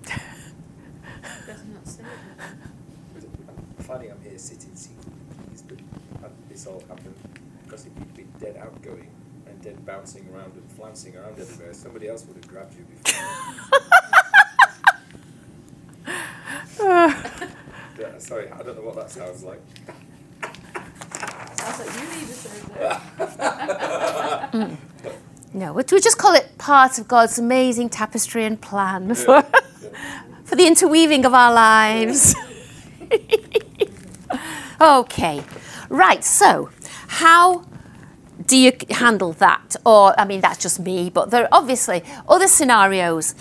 Does 0.06 1.64
not 1.74 1.88
say 1.88 2.04
it. 2.04 3.83
I'm 3.94 4.02
I'm 4.10 4.22
here 4.22 4.38
sitting 4.38 4.76
secretly 4.76 5.14
pleased 5.46 5.70
that 5.70 5.80
uh, 6.26 6.30
this 6.50 6.66
all 6.66 6.82
happened 6.88 7.16
because 7.64 7.86
if 7.86 7.92
you'd 7.98 8.14
been 8.16 8.32
dead 8.40 8.58
outgoing 8.58 9.10
and 9.48 9.62
dead 9.62 9.86
bouncing 9.86 10.28
around 10.34 10.54
and 10.54 10.72
flouncing 10.72 11.16
around 11.16 11.40
everywhere, 11.40 11.74
somebody 11.74 12.08
else 12.10 12.26
would 12.26 12.38
have 12.38 12.48
grabbed 12.48 12.74
you 12.76 12.86
before. 12.86 13.24
Yeah, 18.00 18.18
sorry, 18.18 18.50
I 18.50 18.64
don't 18.64 18.76
know 18.76 18.82
what 18.82 18.96
that 18.96 19.12
sounds 19.12 19.44
like. 19.44 19.62
Sounds 21.56 21.80
like 21.80 21.94
you 21.96 22.08
need 22.10 22.30
a 22.30 22.34
surgery. 24.64 24.78
No, 25.56 25.72
we 25.72 25.84
we 25.92 26.00
just 26.02 26.18
call 26.18 26.34
it 26.34 26.58
part 26.58 26.98
of 26.98 27.08
God's 27.08 27.38
amazing 27.38 27.90
tapestry 27.90 28.44
and 28.44 28.60
plan 28.60 29.14
for, 29.14 29.44
for 30.44 30.56
the 30.56 30.66
interweaving 30.66 31.26
of 31.26 31.36
our 31.36 31.54
lives. 31.54 32.36
Okay, 34.84 35.44
right, 35.90 36.24
so 36.24 36.70
how 37.08 37.66
do 38.46 38.58
you 38.58 38.74
handle 38.90 39.34
that? 39.34 39.76
Or, 39.86 40.20
I 40.20 40.26
mean, 40.26 40.42
that's 40.42 40.60
just 40.60 40.80
me, 40.80 41.10
but 41.10 41.32
there 41.32 41.44
are 41.44 41.50
obviously 41.52 42.04
other 42.28 42.48
scenarios 42.48 43.34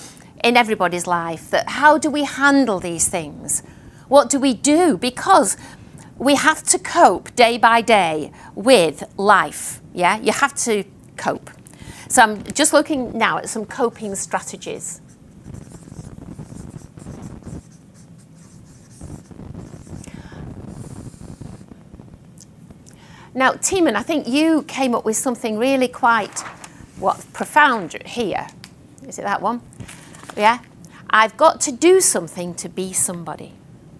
in 0.43 0.57
everybody's 0.57 1.07
life 1.07 1.51
that 1.51 1.69
how 1.69 1.99
do 1.99 2.11
we 2.11 2.25
handle 2.25 2.81
these 2.81 3.09
things? 3.09 3.63
What 4.09 4.31
do 4.31 4.39
we 4.41 4.55
do? 4.55 4.97
Because 4.97 5.57
we 6.19 6.35
have 6.35 6.63
to 6.65 6.79
cope 6.79 7.35
day 7.35 7.59
by 7.59 7.81
day 7.81 8.33
with 8.55 9.05
life. 9.17 9.81
Yeah, 9.93 10.19
you 10.19 10.33
have 10.33 10.55
to 10.65 10.85
cope. 11.17 11.51
So 12.09 12.23
I'm 12.23 12.43
just 12.53 12.73
looking 12.73 13.17
now 13.17 13.39
at 13.39 13.49
some 13.49 13.67
coping 13.67 14.15
strategies. 14.15 15.02
Now, 23.35 23.53
Timon, 23.53 23.97
I 23.97 24.03
think 24.03 24.29
you 24.29 24.63
came 24.65 24.95
up 24.95 25.05
with 25.05 25.17
something 25.17 25.59
really 25.59 25.89
quite 25.89 26.41
what 26.99 27.25
profound 27.33 27.97
here. 28.05 28.47
Is 29.07 29.19
it 29.19 29.23
that 29.23 29.41
one? 29.41 29.63
Yeah. 30.37 30.59
I've 31.09 31.37
got 31.37 31.61
to 31.63 31.73
do 31.73 32.01
something 32.01 32.55
to 32.57 32.69
be 32.69 32.93
somebody. 32.93 33.53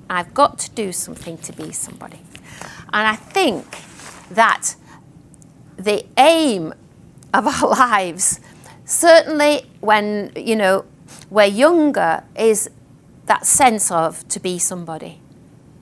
I've 0.09 0.35
got 0.35 0.59
to 0.61 0.71
do 0.71 0.93
something 0.93 1.39
to 1.39 1.53
be 1.53 1.73
somebody. 1.73 2.21
And 2.93 3.09
I 3.09 3.17
think 3.17 3.79
that 4.31 4.75
the 5.77 6.05
aim 6.19 6.75
of 7.33 7.47
our 7.47 7.71
lives, 7.91 8.41
certainly 8.85 9.67
when, 9.81 10.33
you 10.37 10.57
know, 10.57 10.85
we're 11.31 11.47
younger, 11.47 12.23
is 12.37 12.69
that 13.27 13.47
sense 13.47 13.91
of 13.91 14.27
to 14.29 14.41
be 14.41 14.59
somebody. 14.59 15.21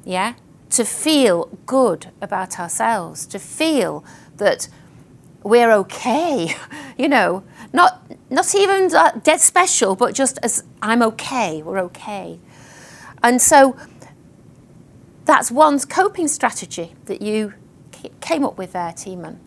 Yeah? 0.05 0.35
To 0.71 0.85
feel 0.85 1.47
good 1.67 2.11
about 2.21 2.59
ourselves, 2.61 3.27
to 3.27 3.39
feel 3.39 4.05
that 4.37 4.69
we're 5.43 5.73
okay, 5.73 6.55
you 6.99 7.09
know, 7.09 7.43
not, 7.73 8.03
not 8.31 8.55
even 8.55 8.89
dead 9.23 9.41
special, 9.41 9.97
but 9.97 10.15
just 10.15 10.39
as 10.43 10.65
I'm 10.83 11.03
okay, 11.03 11.63
we're 11.63 11.81
okay. 11.81 12.39
And 13.23 13.41
so 13.41 13.77
that's 15.25 15.51
one's 15.51 15.85
coping 15.85 16.29
strategy 16.29 16.95
that 17.07 17.23
you 17.23 17.55
came 18.21 18.45
up 18.45 18.59
with 18.59 18.73
there, 18.73 18.93
Timon. 18.93 19.39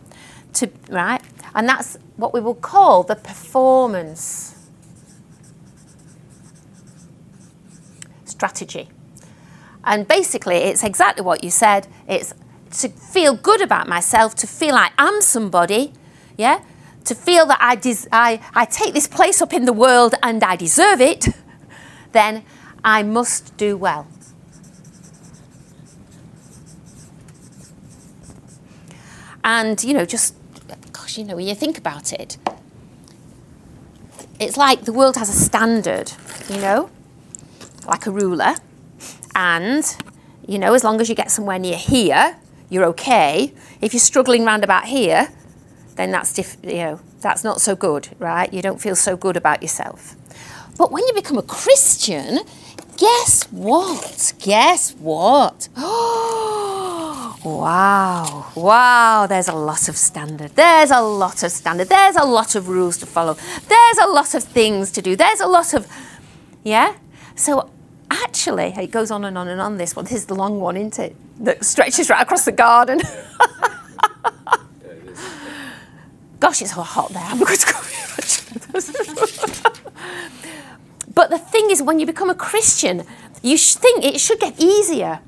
To, 0.54 0.70
right? 0.88 1.20
And 1.54 1.68
that's 1.68 1.98
what 2.16 2.32
we 2.32 2.40
will 2.40 2.54
call 2.54 3.02
the 3.02 3.16
performance 3.16 4.56
strategy. 8.24 8.88
And 9.84 10.08
basically, 10.08 10.56
it's 10.56 10.82
exactly 10.82 11.24
what 11.24 11.44
you 11.44 11.50
said. 11.50 11.86
It's 12.08 12.34
to 12.78 12.88
feel 12.88 13.34
good 13.34 13.60
about 13.60 13.86
myself, 13.88 14.34
to 14.36 14.46
feel 14.46 14.74
I 14.74 14.90
am 14.98 15.20
somebody, 15.20 15.92
yeah? 16.36 16.62
To 17.04 17.14
feel 17.14 17.46
that 17.46 17.58
I, 17.60 17.76
des- 17.76 18.08
I, 18.10 18.40
I 18.54 18.64
take 18.64 18.94
this 18.94 19.06
place 19.06 19.40
up 19.42 19.52
in 19.52 19.66
the 19.66 19.72
world 19.72 20.14
and 20.22 20.42
I 20.42 20.56
deserve 20.56 21.00
it, 21.00 21.28
then 22.12 22.44
I 22.82 23.02
must 23.02 23.56
do 23.56 23.76
well. 23.76 24.06
And, 29.44 29.82
you 29.84 29.92
know, 29.92 30.06
just, 30.06 30.34
gosh, 30.92 31.18
you 31.18 31.24
know, 31.24 31.36
when 31.36 31.46
you 31.46 31.54
think 31.54 31.76
about 31.76 32.14
it, 32.14 32.38
it's 34.40 34.56
like 34.56 34.84
the 34.84 34.92
world 34.92 35.16
has 35.16 35.28
a 35.28 35.32
standard, 35.32 36.12
you 36.48 36.56
know, 36.56 36.90
like 37.86 38.06
a 38.06 38.10
ruler. 38.10 38.54
And, 39.34 39.84
you 40.46 40.58
know, 40.58 40.74
as 40.74 40.84
long 40.84 41.00
as 41.00 41.08
you 41.08 41.14
get 41.14 41.30
somewhere 41.30 41.58
near 41.58 41.76
here, 41.76 42.36
you're 42.70 42.84
okay. 42.86 43.52
If 43.80 43.92
you're 43.92 44.00
struggling 44.00 44.44
round 44.44 44.64
about 44.64 44.86
here, 44.86 45.28
then 45.96 46.10
that's, 46.10 46.32
diff- 46.32 46.56
you 46.62 46.76
know, 46.76 47.00
that's 47.20 47.44
not 47.44 47.60
so 47.60 47.76
good, 47.76 48.08
right? 48.18 48.52
You 48.52 48.62
don't 48.62 48.80
feel 48.80 48.96
so 48.96 49.16
good 49.16 49.36
about 49.36 49.62
yourself. 49.62 50.16
But 50.76 50.90
when 50.90 51.06
you 51.06 51.12
become 51.14 51.38
a 51.38 51.42
Christian, 51.42 52.40
guess 52.96 53.44
what? 53.50 54.32
Guess 54.40 54.94
what? 54.96 55.68
wow, 57.44 58.50
wow, 58.54 59.26
there's 59.28 59.48
a 59.48 59.54
lot 59.54 59.88
of 59.88 59.96
standard. 59.96 60.50
There's 60.56 60.90
a 60.90 61.00
lot 61.00 61.42
of 61.42 61.52
standard. 61.52 61.88
There's 61.88 62.16
a 62.16 62.24
lot 62.24 62.54
of 62.54 62.68
rules 62.68 62.98
to 62.98 63.06
follow. 63.06 63.34
There's 63.68 63.98
a 63.98 64.06
lot 64.06 64.34
of 64.34 64.42
things 64.42 64.90
to 64.92 65.02
do. 65.02 65.16
There's 65.16 65.40
a 65.40 65.46
lot 65.46 65.74
of, 65.74 65.86
yeah? 66.64 66.96
So 67.36 67.70
actually, 68.22 68.74
it 68.76 68.90
goes 68.90 69.10
on 69.10 69.24
and 69.24 69.36
on 69.36 69.48
and 69.48 69.60
on 69.60 69.76
this 69.76 69.96
one. 69.96 70.04
This 70.04 70.14
is 70.14 70.26
the 70.26 70.34
long 70.34 70.60
one, 70.60 70.76
isn't 70.76 70.98
it? 70.98 71.16
That 71.44 71.64
stretches 71.64 72.10
right 72.10 72.22
across 72.22 72.44
the 72.44 72.52
garden. 72.52 73.00
Gosh, 76.40 76.62
it's 76.62 76.72
hot 76.72 77.10
there. 77.10 77.22
I'm 77.22 77.38
going 77.38 77.56
to 77.56 77.72
go. 77.72 77.74
but 81.14 81.30
the 81.30 81.38
thing 81.38 81.70
is, 81.70 81.82
when 81.82 81.98
you 81.98 82.06
become 82.06 82.28
a 82.28 82.34
Christian, 82.34 83.04
you 83.42 83.56
think 83.56 84.04
it 84.04 84.20
should 84.20 84.40
get 84.40 84.60
easier. 84.60 85.20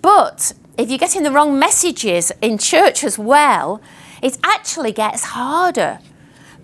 But 0.00 0.54
if 0.78 0.88
you're 0.88 0.98
getting 0.98 1.22
the 1.22 1.30
wrong 1.30 1.58
messages 1.58 2.32
in 2.40 2.56
church 2.58 3.04
as 3.04 3.18
well, 3.18 3.82
it 4.22 4.38
actually 4.42 4.92
gets 4.92 5.24
harder 5.24 5.98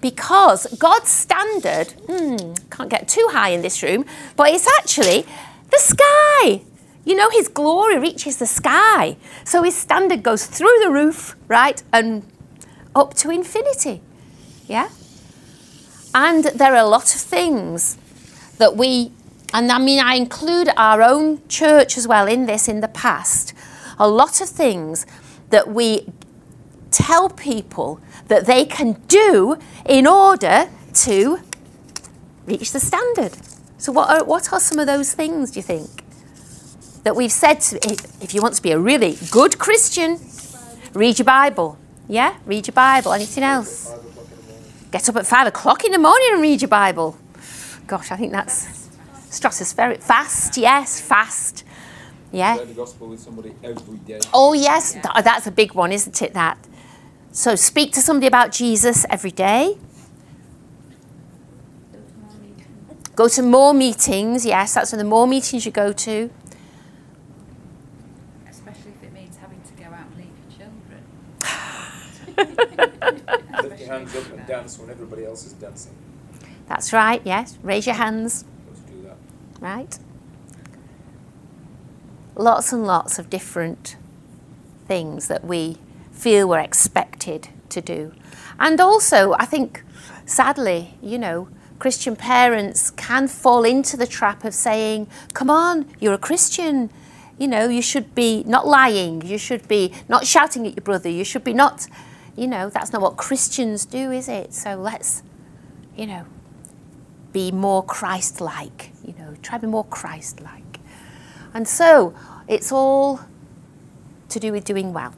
because 0.00 0.66
God's 0.78 1.10
standard, 1.10 1.92
hmm, 2.08 2.54
can't 2.70 2.88
get 2.88 3.06
too 3.08 3.28
high 3.32 3.50
in 3.50 3.60
this 3.62 3.82
room, 3.82 4.04
but 4.36 4.50
it's 4.50 4.68
actually 4.78 5.26
the 5.70 5.78
sky. 5.78 6.62
You 7.04 7.16
know, 7.16 7.30
His 7.30 7.48
glory 7.48 7.98
reaches 7.98 8.36
the 8.36 8.46
sky. 8.46 9.16
So 9.44 9.62
His 9.62 9.76
standard 9.76 10.22
goes 10.22 10.46
through 10.46 10.76
the 10.82 10.90
roof, 10.90 11.36
right, 11.48 11.82
and 11.92 12.24
up 12.94 13.14
to 13.14 13.30
infinity. 13.30 14.02
Yeah? 14.66 14.88
And 16.14 16.44
there 16.44 16.72
are 16.72 16.84
a 16.84 16.88
lot 16.88 17.14
of 17.14 17.20
things 17.20 17.96
that 18.58 18.76
we, 18.76 19.12
and 19.54 19.70
I 19.70 19.78
mean, 19.78 20.00
I 20.00 20.14
include 20.14 20.70
our 20.76 21.02
own 21.02 21.46
church 21.48 21.96
as 21.96 22.06
well 22.06 22.26
in 22.26 22.46
this 22.46 22.68
in 22.68 22.80
the 22.80 22.88
past, 22.88 23.54
a 23.98 24.08
lot 24.08 24.40
of 24.40 24.48
things 24.48 25.06
that 25.50 25.68
we 25.68 26.06
tell 26.90 27.28
people 27.28 28.00
that 28.28 28.46
they 28.46 28.64
can 28.64 28.92
do 29.06 29.56
in 29.86 30.06
order 30.06 30.68
to 30.92 31.40
reach 32.46 32.72
the 32.72 32.80
standard. 32.80 33.36
So, 33.80 33.92
what 33.92 34.10
are, 34.10 34.24
what 34.24 34.52
are 34.52 34.60
some 34.60 34.78
of 34.78 34.86
those 34.86 35.14
things, 35.14 35.52
do 35.52 35.58
you 35.58 35.62
think? 35.62 36.04
That 37.04 37.16
we've 37.16 37.32
said 37.32 37.60
to, 37.62 37.76
if 37.90 38.22
if 38.22 38.34
you 38.34 38.42
want 38.42 38.54
to 38.56 38.62
be 38.62 38.72
a 38.72 38.78
really 38.78 39.16
good 39.30 39.58
Christian, 39.58 40.20
read 40.92 41.18
your 41.18 41.24
Bible. 41.24 41.78
Yeah? 42.06 42.36
Read 42.44 42.66
your 42.66 42.74
Bible. 42.74 43.14
Anything 43.14 43.42
else? 43.42 43.88
Five 43.88 44.04
o'clock 44.04 44.26
in 44.32 44.36
the 44.36 44.52
morning. 44.52 44.90
Get 44.90 45.08
up 45.08 45.16
at 45.16 45.26
five 45.26 45.46
o'clock 45.46 45.84
in 45.84 45.92
the 45.92 45.98
morning 45.98 46.28
and 46.32 46.42
read 46.42 46.60
your 46.60 46.68
Bible. 46.68 47.16
Gosh, 47.86 48.12
I 48.12 48.16
think 48.16 48.32
that's 48.32 48.88
stratospheric. 49.30 50.02
Fast, 50.02 50.58
yes, 50.58 51.00
fast. 51.00 51.64
Yeah. 52.32 52.56
Share 52.56 52.66
the 52.66 52.74
gospel 52.74 53.08
with 53.08 53.20
somebody 53.20 53.54
every 53.64 53.96
day. 53.98 54.20
Oh, 54.34 54.52
yes, 54.52 54.92
that's 55.24 55.46
a 55.46 55.50
big 55.50 55.72
one, 55.72 55.90
isn't 55.90 56.20
it? 56.20 56.34
That. 56.34 56.58
So 57.32 57.54
speak 57.54 57.92
to 57.94 58.02
somebody 58.02 58.26
about 58.26 58.52
Jesus 58.52 59.06
every 59.08 59.30
day. 59.30 59.78
Go 63.20 63.28
to 63.28 63.42
more 63.42 63.74
meetings. 63.74 64.46
Yes, 64.46 64.72
that's 64.72 64.92
the 64.92 65.04
more 65.04 65.26
meetings 65.26 65.66
you 65.66 65.72
go 65.72 65.92
to. 65.92 66.30
Especially 68.48 68.92
if 68.92 69.02
it 69.02 69.12
means 69.12 69.36
having 69.36 69.60
to 69.60 69.72
go 69.74 69.90
out 69.92 70.06
and 70.06 70.16
leave 70.16 70.32
your 70.40 70.48
children. 70.56 71.02
Lift 73.62 73.78
your 73.78 73.88
hands 73.90 74.16
up 74.16 74.32
and 74.32 74.46
dance 74.46 74.78
when 74.78 74.88
everybody 74.88 75.26
else 75.26 75.44
is 75.44 75.52
dancing. 75.52 75.92
That's 76.66 76.94
right. 76.94 77.20
Yes, 77.22 77.58
raise 77.62 77.84
your 77.84 77.96
hands. 77.96 78.46
Do 78.90 79.02
that. 79.02 79.18
Right. 79.60 79.98
Lots 82.36 82.72
and 82.72 82.86
lots 82.86 83.18
of 83.18 83.28
different 83.28 83.96
things 84.88 85.28
that 85.28 85.44
we 85.44 85.76
feel 86.10 86.48
we're 86.48 86.60
expected 86.60 87.50
to 87.68 87.82
do. 87.82 88.14
And 88.58 88.80
also, 88.80 89.34
I 89.38 89.44
think, 89.44 89.84
sadly, 90.24 90.94
you 91.02 91.18
know, 91.18 91.48
Christian 91.80 92.14
parents 92.14 92.90
can 92.90 93.26
fall 93.26 93.64
into 93.64 93.96
the 93.96 94.06
trap 94.06 94.44
of 94.44 94.54
saying, 94.54 95.08
come 95.32 95.48
on, 95.48 95.86
you're 95.98 96.12
a 96.12 96.18
Christian. 96.18 96.90
You 97.38 97.48
know, 97.48 97.68
you 97.68 97.80
should 97.80 98.14
be 98.14 98.44
not 98.46 98.66
lying. 98.66 99.22
You 99.22 99.38
should 99.38 99.66
be 99.66 99.94
not 100.06 100.26
shouting 100.26 100.66
at 100.66 100.76
your 100.76 100.84
brother. 100.84 101.08
You 101.08 101.24
should 101.24 101.42
be 101.42 101.54
not, 101.54 101.86
you 102.36 102.46
know, 102.46 102.68
that's 102.68 102.92
not 102.92 103.00
what 103.00 103.16
Christians 103.16 103.86
do, 103.86 104.12
is 104.12 104.28
it? 104.28 104.52
So 104.52 104.76
let's, 104.76 105.22
you 105.96 106.06
know, 106.06 106.26
be 107.32 107.50
more 107.50 107.82
Christ 107.82 108.42
like. 108.42 108.92
You 109.02 109.14
know, 109.18 109.34
try 109.42 109.56
to 109.56 109.66
be 109.66 109.70
more 109.70 109.84
Christ 109.84 110.42
like. 110.42 110.80
And 111.54 111.66
so 111.66 112.14
it's 112.46 112.70
all 112.70 113.20
to 114.28 114.38
do 114.38 114.52
with 114.52 114.64
doing 114.64 114.92
well. 114.92 115.14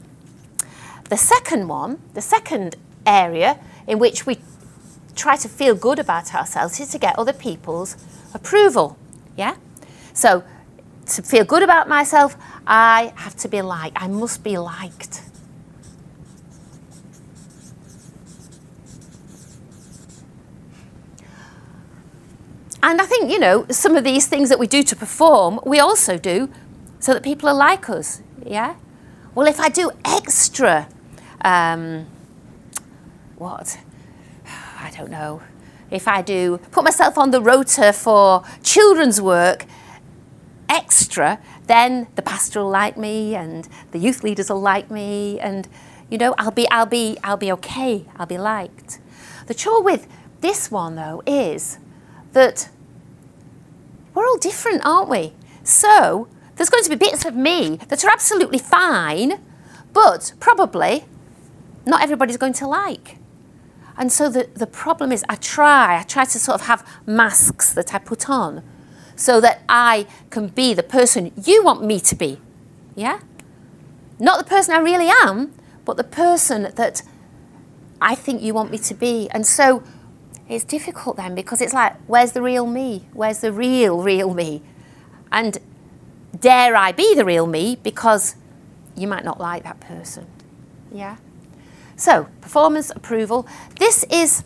The 1.08 1.16
second 1.16 1.66
one, 1.66 2.00
the 2.14 2.22
second 2.22 2.76
area 3.04 3.58
in 3.88 3.98
which 3.98 4.26
we 4.26 4.38
try 5.14 5.36
to 5.36 5.48
feel 5.48 5.74
good 5.74 5.98
about 5.98 6.34
ourselves 6.34 6.80
is 6.80 6.88
to 6.88 6.98
get 6.98 7.18
other 7.18 7.32
people's 7.32 7.96
approval. 8.34 8.96
Yeah? 9.36 9.56
So 10.12 10.44
to 11.06 11.22
feel 11.22 11.44
good 11.44 11.62
about 11.62 11.88
myself, 11.88 12.36
I 12.66 13.12
have 13.16 13.36
to 13.36 13.48
be 13.48 13.62
liked. 13.62 14.00
I 14.00 14.08
must 14.08 14.42
be 14.42 14.58
liked. 14.58 15.22
And 22.84 23.00
I 23.00 23.06
think, 23.06 23.30
you 23.30 23.38
know, 23.38 23.64
some 23.70 23.96
of 23.96 24.02
these 24.02 24.26
things 24.26 24.48
that 24.48 24.58
we 24.58 24.66
do 24.66 24.82
to 24.82 24.96
perform, 24.96 25.60
we 25.64 25.78
also 25.78 26.18
do 26.18 26.50
so 26.98 27.14
that 27.14 27.22
people 27.22 27.48
are 27.48 27.54
like 27.54 27.88
us. 27.88 28.22
Yeah? 28.44 28.74
Well, 29.34 29.46
if 29.46 29.60
I 29.60 29.68
do 29.68 29.92
extra, 30.04 30.88
um, 31.44 32.06
what? 33.36 33.78
I 34.82 34.90
don't 34.90 35.10
know. 35.10 35.42
If 35.90 36.08
I 36.08 36.22
do 36.22 36.58
put 36.70 36.84
myself 36.84 37.16
on 37.16 37.30
the 37.30 37.40
rota 37.40 37.92
for 37.92 38.42
children's 38.62 39.20
work 39.20 39.66
extra, 40.68 41.38
then 41.66 42.08
the 42.16 42.22
pastor 42.22 42.60
will 42.60 42.70
like 42.70 42.96
me 42.96 43.34
and 43.34 43.68
the 43.92 43.98
youth 43.98 44.24
leaders 44.24 44.50
will 44.50 44.60
like 44.60 44.90
me 44.90 45.38
and, 45.38 45.68
You 46.10 46.18
know, 46.18 46.34
I'll 46.36 46.50
be, 46.50 46.68
I'll 46.70 46.86
be, 46.86 47.16
I'll 47.22 47.36
be 47.36 47.52
okay. 47.52 48.06
I'll 48.16 48.26
be 48.26 48.38
liked. 48.38 49.00
The 49.46 49.54
trouble 49.54 49.82
with 49.82 50.06
this 50.40 50.70
one 50.70 50.96
though 50.96 51.22
is 51.26 51.78
that 52.32 52.68
we're 54.14 54.26
all 54.26 54.38
different, 54.38 54.84
aren't 54.84 55.08
we? 55.08 55.32
So 55.62 56.28
there's 56.56 56.70
going 56.70 56.84
to 56.84 56.90
be 56.90 56.96
bits 56.96 57.24
of 57.24 57.34
me 57.34 57.78
that 57.88 58.04
are 58.04 58.10
absolutely 58.10 58.58
fine, 58.58 59.40
but 59.92 60.32
probably 60.40 61.04
not 61.86 62.02
everybody's 62.02 62.36
going 62.36 62.52
to 62.54 62.66
like. 62.66 63.18
And 63.96 64.10
so 64.10 64.28
the, 64.28 64.48
the 64.54 64.66
problem 64.66 65.12
is 65.12 65.24
I 65.28 65.36
try, 65.36 65.98
I 65.98 66.02
try 66.02 66.24
to 66.24 66.38
sort 66.38 66.60
of 66.60 66.66
have 66.66 66.86
masks 67.06 67.72
that 67.74 67.94
I 67.94 67.98
put 67.98 68.28
on 68.28 68.62
so 69.16 69.40
that 69.40 69.62
I 69.68 70.06
can 70.30 70.48
be 70.48 70.74
the 70.74 70.82
person 70.82 71.32
you 71.44 71.62
want 71.62 71.84
me 71.84 72.00
to 72.00 72.14
be. 72.14 72.40
Yeah? 72.94 73.20
Not 74.18 74.38
the 74.38 74.48
person 74.48 74.74
I 74.74 74.78
really 74.78 75.08
am, 75.08 75.52
but 75.84 75.96
the 75.96 76.04
person 76.04 76.72
that 76.76 77.02
I 78.00 78.14
think 78.14 78.42
you 78.42 78.54
want 78.54 78.70
me 78.70 78.78
to 78.78 78.94
be. 78.94 79.28
And 79.30 79.46
so 79.46 79.82
it's 80.48 80.64
difficult 80.64 81.16
then 81.16 81.34
because 81.34 81.60
it's 81.60 81.74
like, 81.74 81.96
where's 82.06 82.32
the 82.32 82.42
real 82.42 82.66
me? 82.66 83.06
Where's 83.12 83.40
the 83.40 83.52
real, 83.52 84.02
real 84.02 84.34
me? 84.34 84.62
And 85.30 85.58
dare 86.38 86.76
I 86.76 86.92
be 86.92 87.14
the 87.14 87.24
real 87.24 87.46
me 87.46 87.78
because 87.82 88.36
you 88.96 89.06
might 89.06 89.24
not 89.24 89.40
like 89.40 89.62
that 89.64 89.80
person. 89.80 90.26
Yeah? 90.90 91.16
So, 92.02 92.26
performance 92.40 92.90
approval. 92.90 93.46
This 93.78 94.04
is 94.10 94.42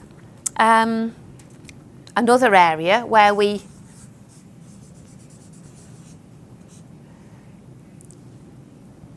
um, 0.58 1.14
another 2.14 2.54
area 2.54 3.06
where 3.06 3.32
we 3.32 3.62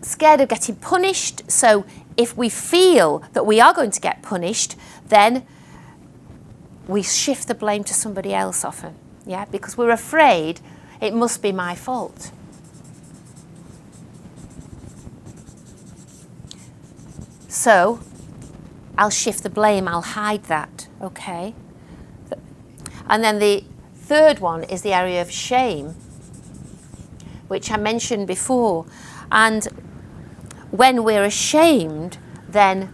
scared 0.01 0.39
of 0.39 0.47
getting 0.47 0.77
punished. 0.77 1.51
So, 1.51 1.85
if 2.15 2.37
we 2.37 2.47
feel 2.47 3.21
that 3.33 3.45
we 3.45 3.59
are 3.59 3.73
going 3.73 3.91
to 3.91 3.99
get 3.99 4.21
punished, 4.21 4.77
then 5.09 5.45
we 6.87 7.03
shift 7.03 7.49
the 7.49 7.55
blame 7.55 7.83
to 7.83 7.93
somebody 7.93 8.33
else 8.33 8.63
often. 8.63 8.95
Yeah, 9.25 9.43
because 9.51 9.77
we're 9.77 9.91
afraid 9.91 10.61
it 11.01 11.13
must 11.13 11.41
be 11.41 11.51
my 11.51 11.75
fault. 11.75 12.31
So, 17.49 17.99
I'll 18.99 19.09
shift 19.09 19.43
the 19.43 19.49
blame, 19.49 19.87
I'll 19.87 20.01
hide 20.01 20.43
that, 20.43 20.89
okay? 21.01 21.55
And 23.07 23.23
then 23.23 23.39
the 23.39 23.63
third 23.95 24.39
one 24.39 24.63
is 24.65 24.81
the 24.81 24.91
area 24.91 25.21
of 25.21 25.31
shame, 25.31 25.95
which 27.47 27.71
I 27.71 27.77
mentioned 27.77 28.27
before. 28.27 28.85
And 29.31 29.65
when 30.69 31.05
we're 31.05 31.23
ashamed, 31.23 32.17
then 32.49 32.93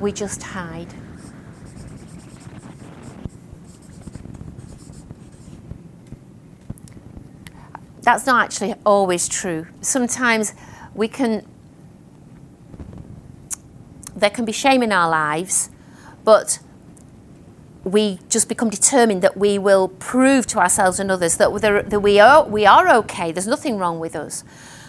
we 0.00 0.10
just 0.10 0.42
hide. 0.42 0.92
That's 8.02 8.26
not 8.26 8.44
actually 8.44 8.74
always 8.84 9.28
true. 9.28 9.68
Sometimes 9.80 10.52
we 10.94 11.06
can, 11.06 11.46
there 14.16 14.30
can 14.30 14.44
be 14.44 14.52
shame 14.52 14.82
in 14.82 14.92
our 14.92 15.08
lives, 15.08 15.70
but 16.24 16.58
we 17.84 18.18
just 18.30 18.48
become 18.48 18.70
determined 18.70 19.22
that 19.22 19.36
we 19.36 19.58
will 19.58 19.88
prove 19.88 20.46
to 20.46 20.58
ourselves 20.58 20.98
and 20.98 21.10
others 21.10 21.36
that, 21.36 21.52
that 21.90 22.00
we, 22.00 22.18
are, 22.18 22.44
we 22.44 22.64
are 22.64 22.88
okay, 22.88 23.30
there's 23.30 23.46
nothing 23.46 23.76
wrong 23.76 24.00
with 24.00 24.16
us. 24.16 24.42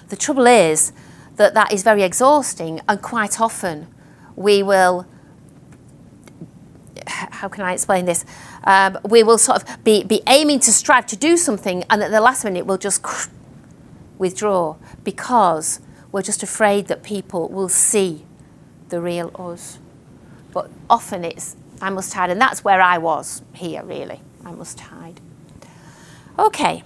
The 0.10 0.16
trouble 0.16 0.48
is 0.48 0.94
that 1.36 1.54
that 1.54 1.74
is 1.74 1.84
very 1.84 2.04
exhausting, 2.04 2.82
and 2.88 3.02
quite 3.02 3.42
often 3.42 3.88
we 4.36 4.64
will. 4.64 5.06
How 7.08 7.48
can 7.48 7.64
I 7.64 7.74
explain 7.74 8.06
this? 8.06 8.26
Um, 8.64 8.98
we 9.04 9.22
will 9.24 9.38
sort 9.38 9.62
of 9.62 9.84
be, 9.84 10.04
be 10.04 10.22
aiming 10.28 10.60
to 10.62 10.72
strive 10.72 11.06
to 11.08 11.18
do 11.18 11.38
something, 11.38 11.84
and 11.90 12.02
at 12.02 12.12
the 12.12 12.22
last 12.22 12.44
minute 12.44 12.66
we'll 12.66 12.78
just 12.78 13.06
withdraw 14.18 14.76
because 15.04 15.82
we're 16.12 16.22
just 16.22 16.42
afraid 16.42 16.88
that 16.88 17.04
people 17.04 17.50
will 17.50 17.70
see 17.70 18.26
the 18.90 19.02
real 19.02 19.32
us. 19.38 19.80
But 20.54 20.70
often 20.90 21.26
it's, 21.26 21.56
I 21.82 21.90
must 21.90 22.14
hide, 22.14 22.30
and 22.30 22.40
that's 22.40 22.64
where 22.64 22.82
I 22.82 22.98
was 22.98 23.42
here, 23.54 23.84
really. 23.84 24.22
I 24.46 24.52
must 24.52 24.80
hide. 24.80 25.20
Okay. 26.38 26.84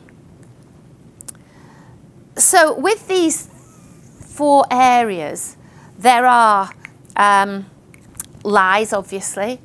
So, 2.35 2.77
with 2.77 3.07
these 3.07 3.49
four 4.21 4.65
areas, 4.71 5.57
there 5.97 6.25
are 6.25 6.71
um, 7.15 7.65
lies, 8.43 8.93
obviously. 8.93 9.59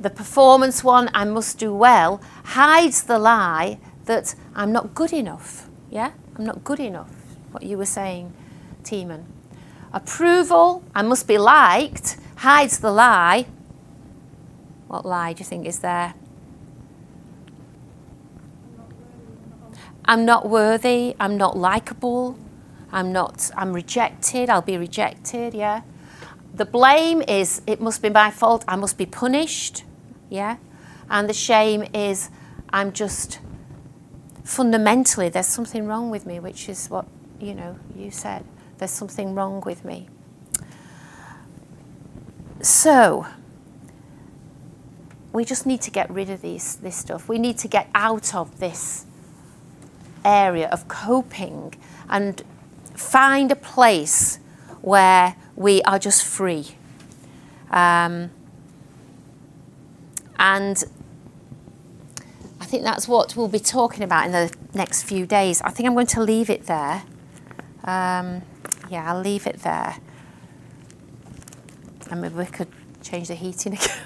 The 0.00 0.10
performance 0.10 0.82
one, 0.82 1.10
I 1.14 1.24
must 1.24 1.58
do 1.58 1.74
well, 1.74 2.20
hides 2.44 3.02
the 3.02 3.18
lie 3.18 3.78
that 4.06 4.34
I'm 4.54 4.72
not 4.72 4.94
good 4.94 5.12
enough. 5.12 5.68
Yeah? 5.90 6.12
I'm 6.36 6.44
not 6.44 6.64
good 6.64 6.80
enough. 6.80 7.10
What 7.52 7.62
you 7.62 7.78
were 7.78 7.86
saying, 7.86 8.32
Timon. 8.82 9.33
Approval, 9.94 10.82
I 10.92 11.02
must 11.02 11.28
be 11.28 11.38
liked, 11.38 12.16
hides 12.38 12.80
the 12.80 12.90
lie. 12.90 13.46
What 14.88 15.06
lie 15.06 15.32
do 15.32 15.38
you 15.38 15.44
think 15.44 15.66
is 15.66 15.78
there? 15.78 16.14
I'm 20.04 20.24
not 20.24 20.48
worthy, 20.48 21.14
I'm 21.20 21.36
not 21.36 21.56
likable, 21.56 22.36
I'm 22.90 23.12
not, 23.12 23.52
I'm 23.56 23.72
rejected, 23.72 24.50
I'll 24.50 24.62
be 24.62 24.76
rejected, 24.76 25.54
yeah. 25.54 25.82
The 26.52 26.64
blame 26.64 27.22
is, 27.22 27.62
it 27.64 27.80
must 27.80 28.02
be 28.02 28.10
my 28.10 28.32
fault, 28.32 28.64
I 28.66 28.74
must 28.74 28.98
be 28.98 29.06
punished, 29.06 29.84
yeah. 30.28 30.56
And 31.08 31.28
the 31.28 31.34
shame 31.34 31.84
is, 31.94 32.30
I'm 32.70 32.92
just, 32.92 33.38
fundamentally, 34.42 35.28
there's 35.28 35.46
something 35.46 35.86
wrong 35.86 36.10
with 36.10 36.26
me, 36.26 36.40
which 36.40 36.68
is 36.68 36.88
what, 36.88 37.06
you 37.40 37.54
know, 37.54 37.78
you 37.96 38.10
said. 38.10 38.44
There's 38.78 38.90
something 38.90 39.34
wrong 39.34 39.62
with 39.64 39.84
me. 39.84 40.08
So, 42.60 43.26
we 45.32 45.44
just 45.44 45.66
need 45.66 45.82
to 45.82 45.90
get 45.90 46.08
rid 46.10 46.30
of 46.30 46.42
these, 46.42 46.76
this 46.76 46.96
stuff. 46.96 47.28
We 47.28 47.38
need 47.38 47.58
to 47.58 47.68
get 47.68 47.88
out 47.94 48.34
of 48.34 48.60
this 48.60 49.04
area 50.24 50.68
of 50.68 50.88
coping 50.88 51.74
and 52.08 52.42
find 52.94 53.50
a 53.50 53.56
place 53.56 54.38
where 54.80 55.36
we 55.56 55.82
are 55.82 55.98
just 55.98 56.24
free. 56.24 56.76
Um, 57.70 58.30
and 60.38 60.84
I 62.60 62.64
think 62.64 62.84
that's 62.84 63.08
what 63.08 63.36
we'll 63.36 63.48
be 63.48 63.58
talking 63.58 64.04
about 64.04 64.26
in 64.26 64.32
the 64.32 64.54
next 64.72 65.02
few 65.02 65.26
days. 65.26 65.60
I 65.62 65.70
think 65.70 65.88
I'm 65.88 65.94
going 65.94 66.06
to 66.06 66.22
leave 66.22 66.48
it 66.48 66.66
there. 66.66 67.02
Um, 67.82 68.42
yeah, 68.90 69.12
I'll 69.12 69.20
leave 69.20 69.46
it 69.46 69.60
there. 69.60 69.96
And 72.10 72.20
maybe 72.20 72.34
we 72.34 72.46
could 72.46 72.68
change 73.02 73.28
the 73.28 73.34
heating 73.34 73.72
again. 73.74 73.98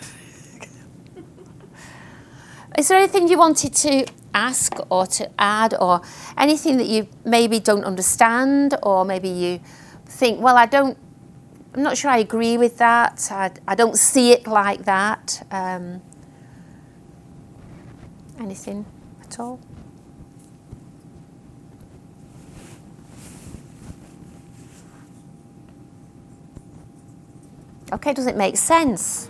Is 2.79 2.89
there 2.89 2.99
anything 2.99 3.29
you 3.29 3.39
wanted 3.39 3.75
to 3.75 4.07
ask 4.35 4.73
or 4.89 5.07
to 5.07 5.29
add 5.39 5.75
or 5.81 6.01
anything 6.37 6.77
that 6.77 6.87
you 6.87 7.09
maybe 7.25 7.59
don't 7.59 7.85
understand 7.85 8.77
or 8.83 9.05
maybe 9.05 9.29
you 9.29 9.61
think, 10.07 10.41
well, 10.41 10.57
I 10.57 10.67
don't, 10.67 10.97
I'm 11.75 11.83
not 11.83 11.97
sure 11.97 12.11
I 12.11 12.19
agree 12.19 12.57
with 12.57 12.79
that. 12.79 13.29
I, 13.33 13.51
I 13.67 13.75
don't 13.75 13.97
see 13.97 14.33
it 14.33 14.47
like 14.47 14.85
that. 14.85 15.45
Um, 15.51 16.03
anything 18.39 18.87
at 19.23 19.41
all? 19.41 19.59
Okay, 27.93 28.13
does 28.13 28.27
it 28.27 28.37
make 28.37 28.57
sense? 28.57 29.29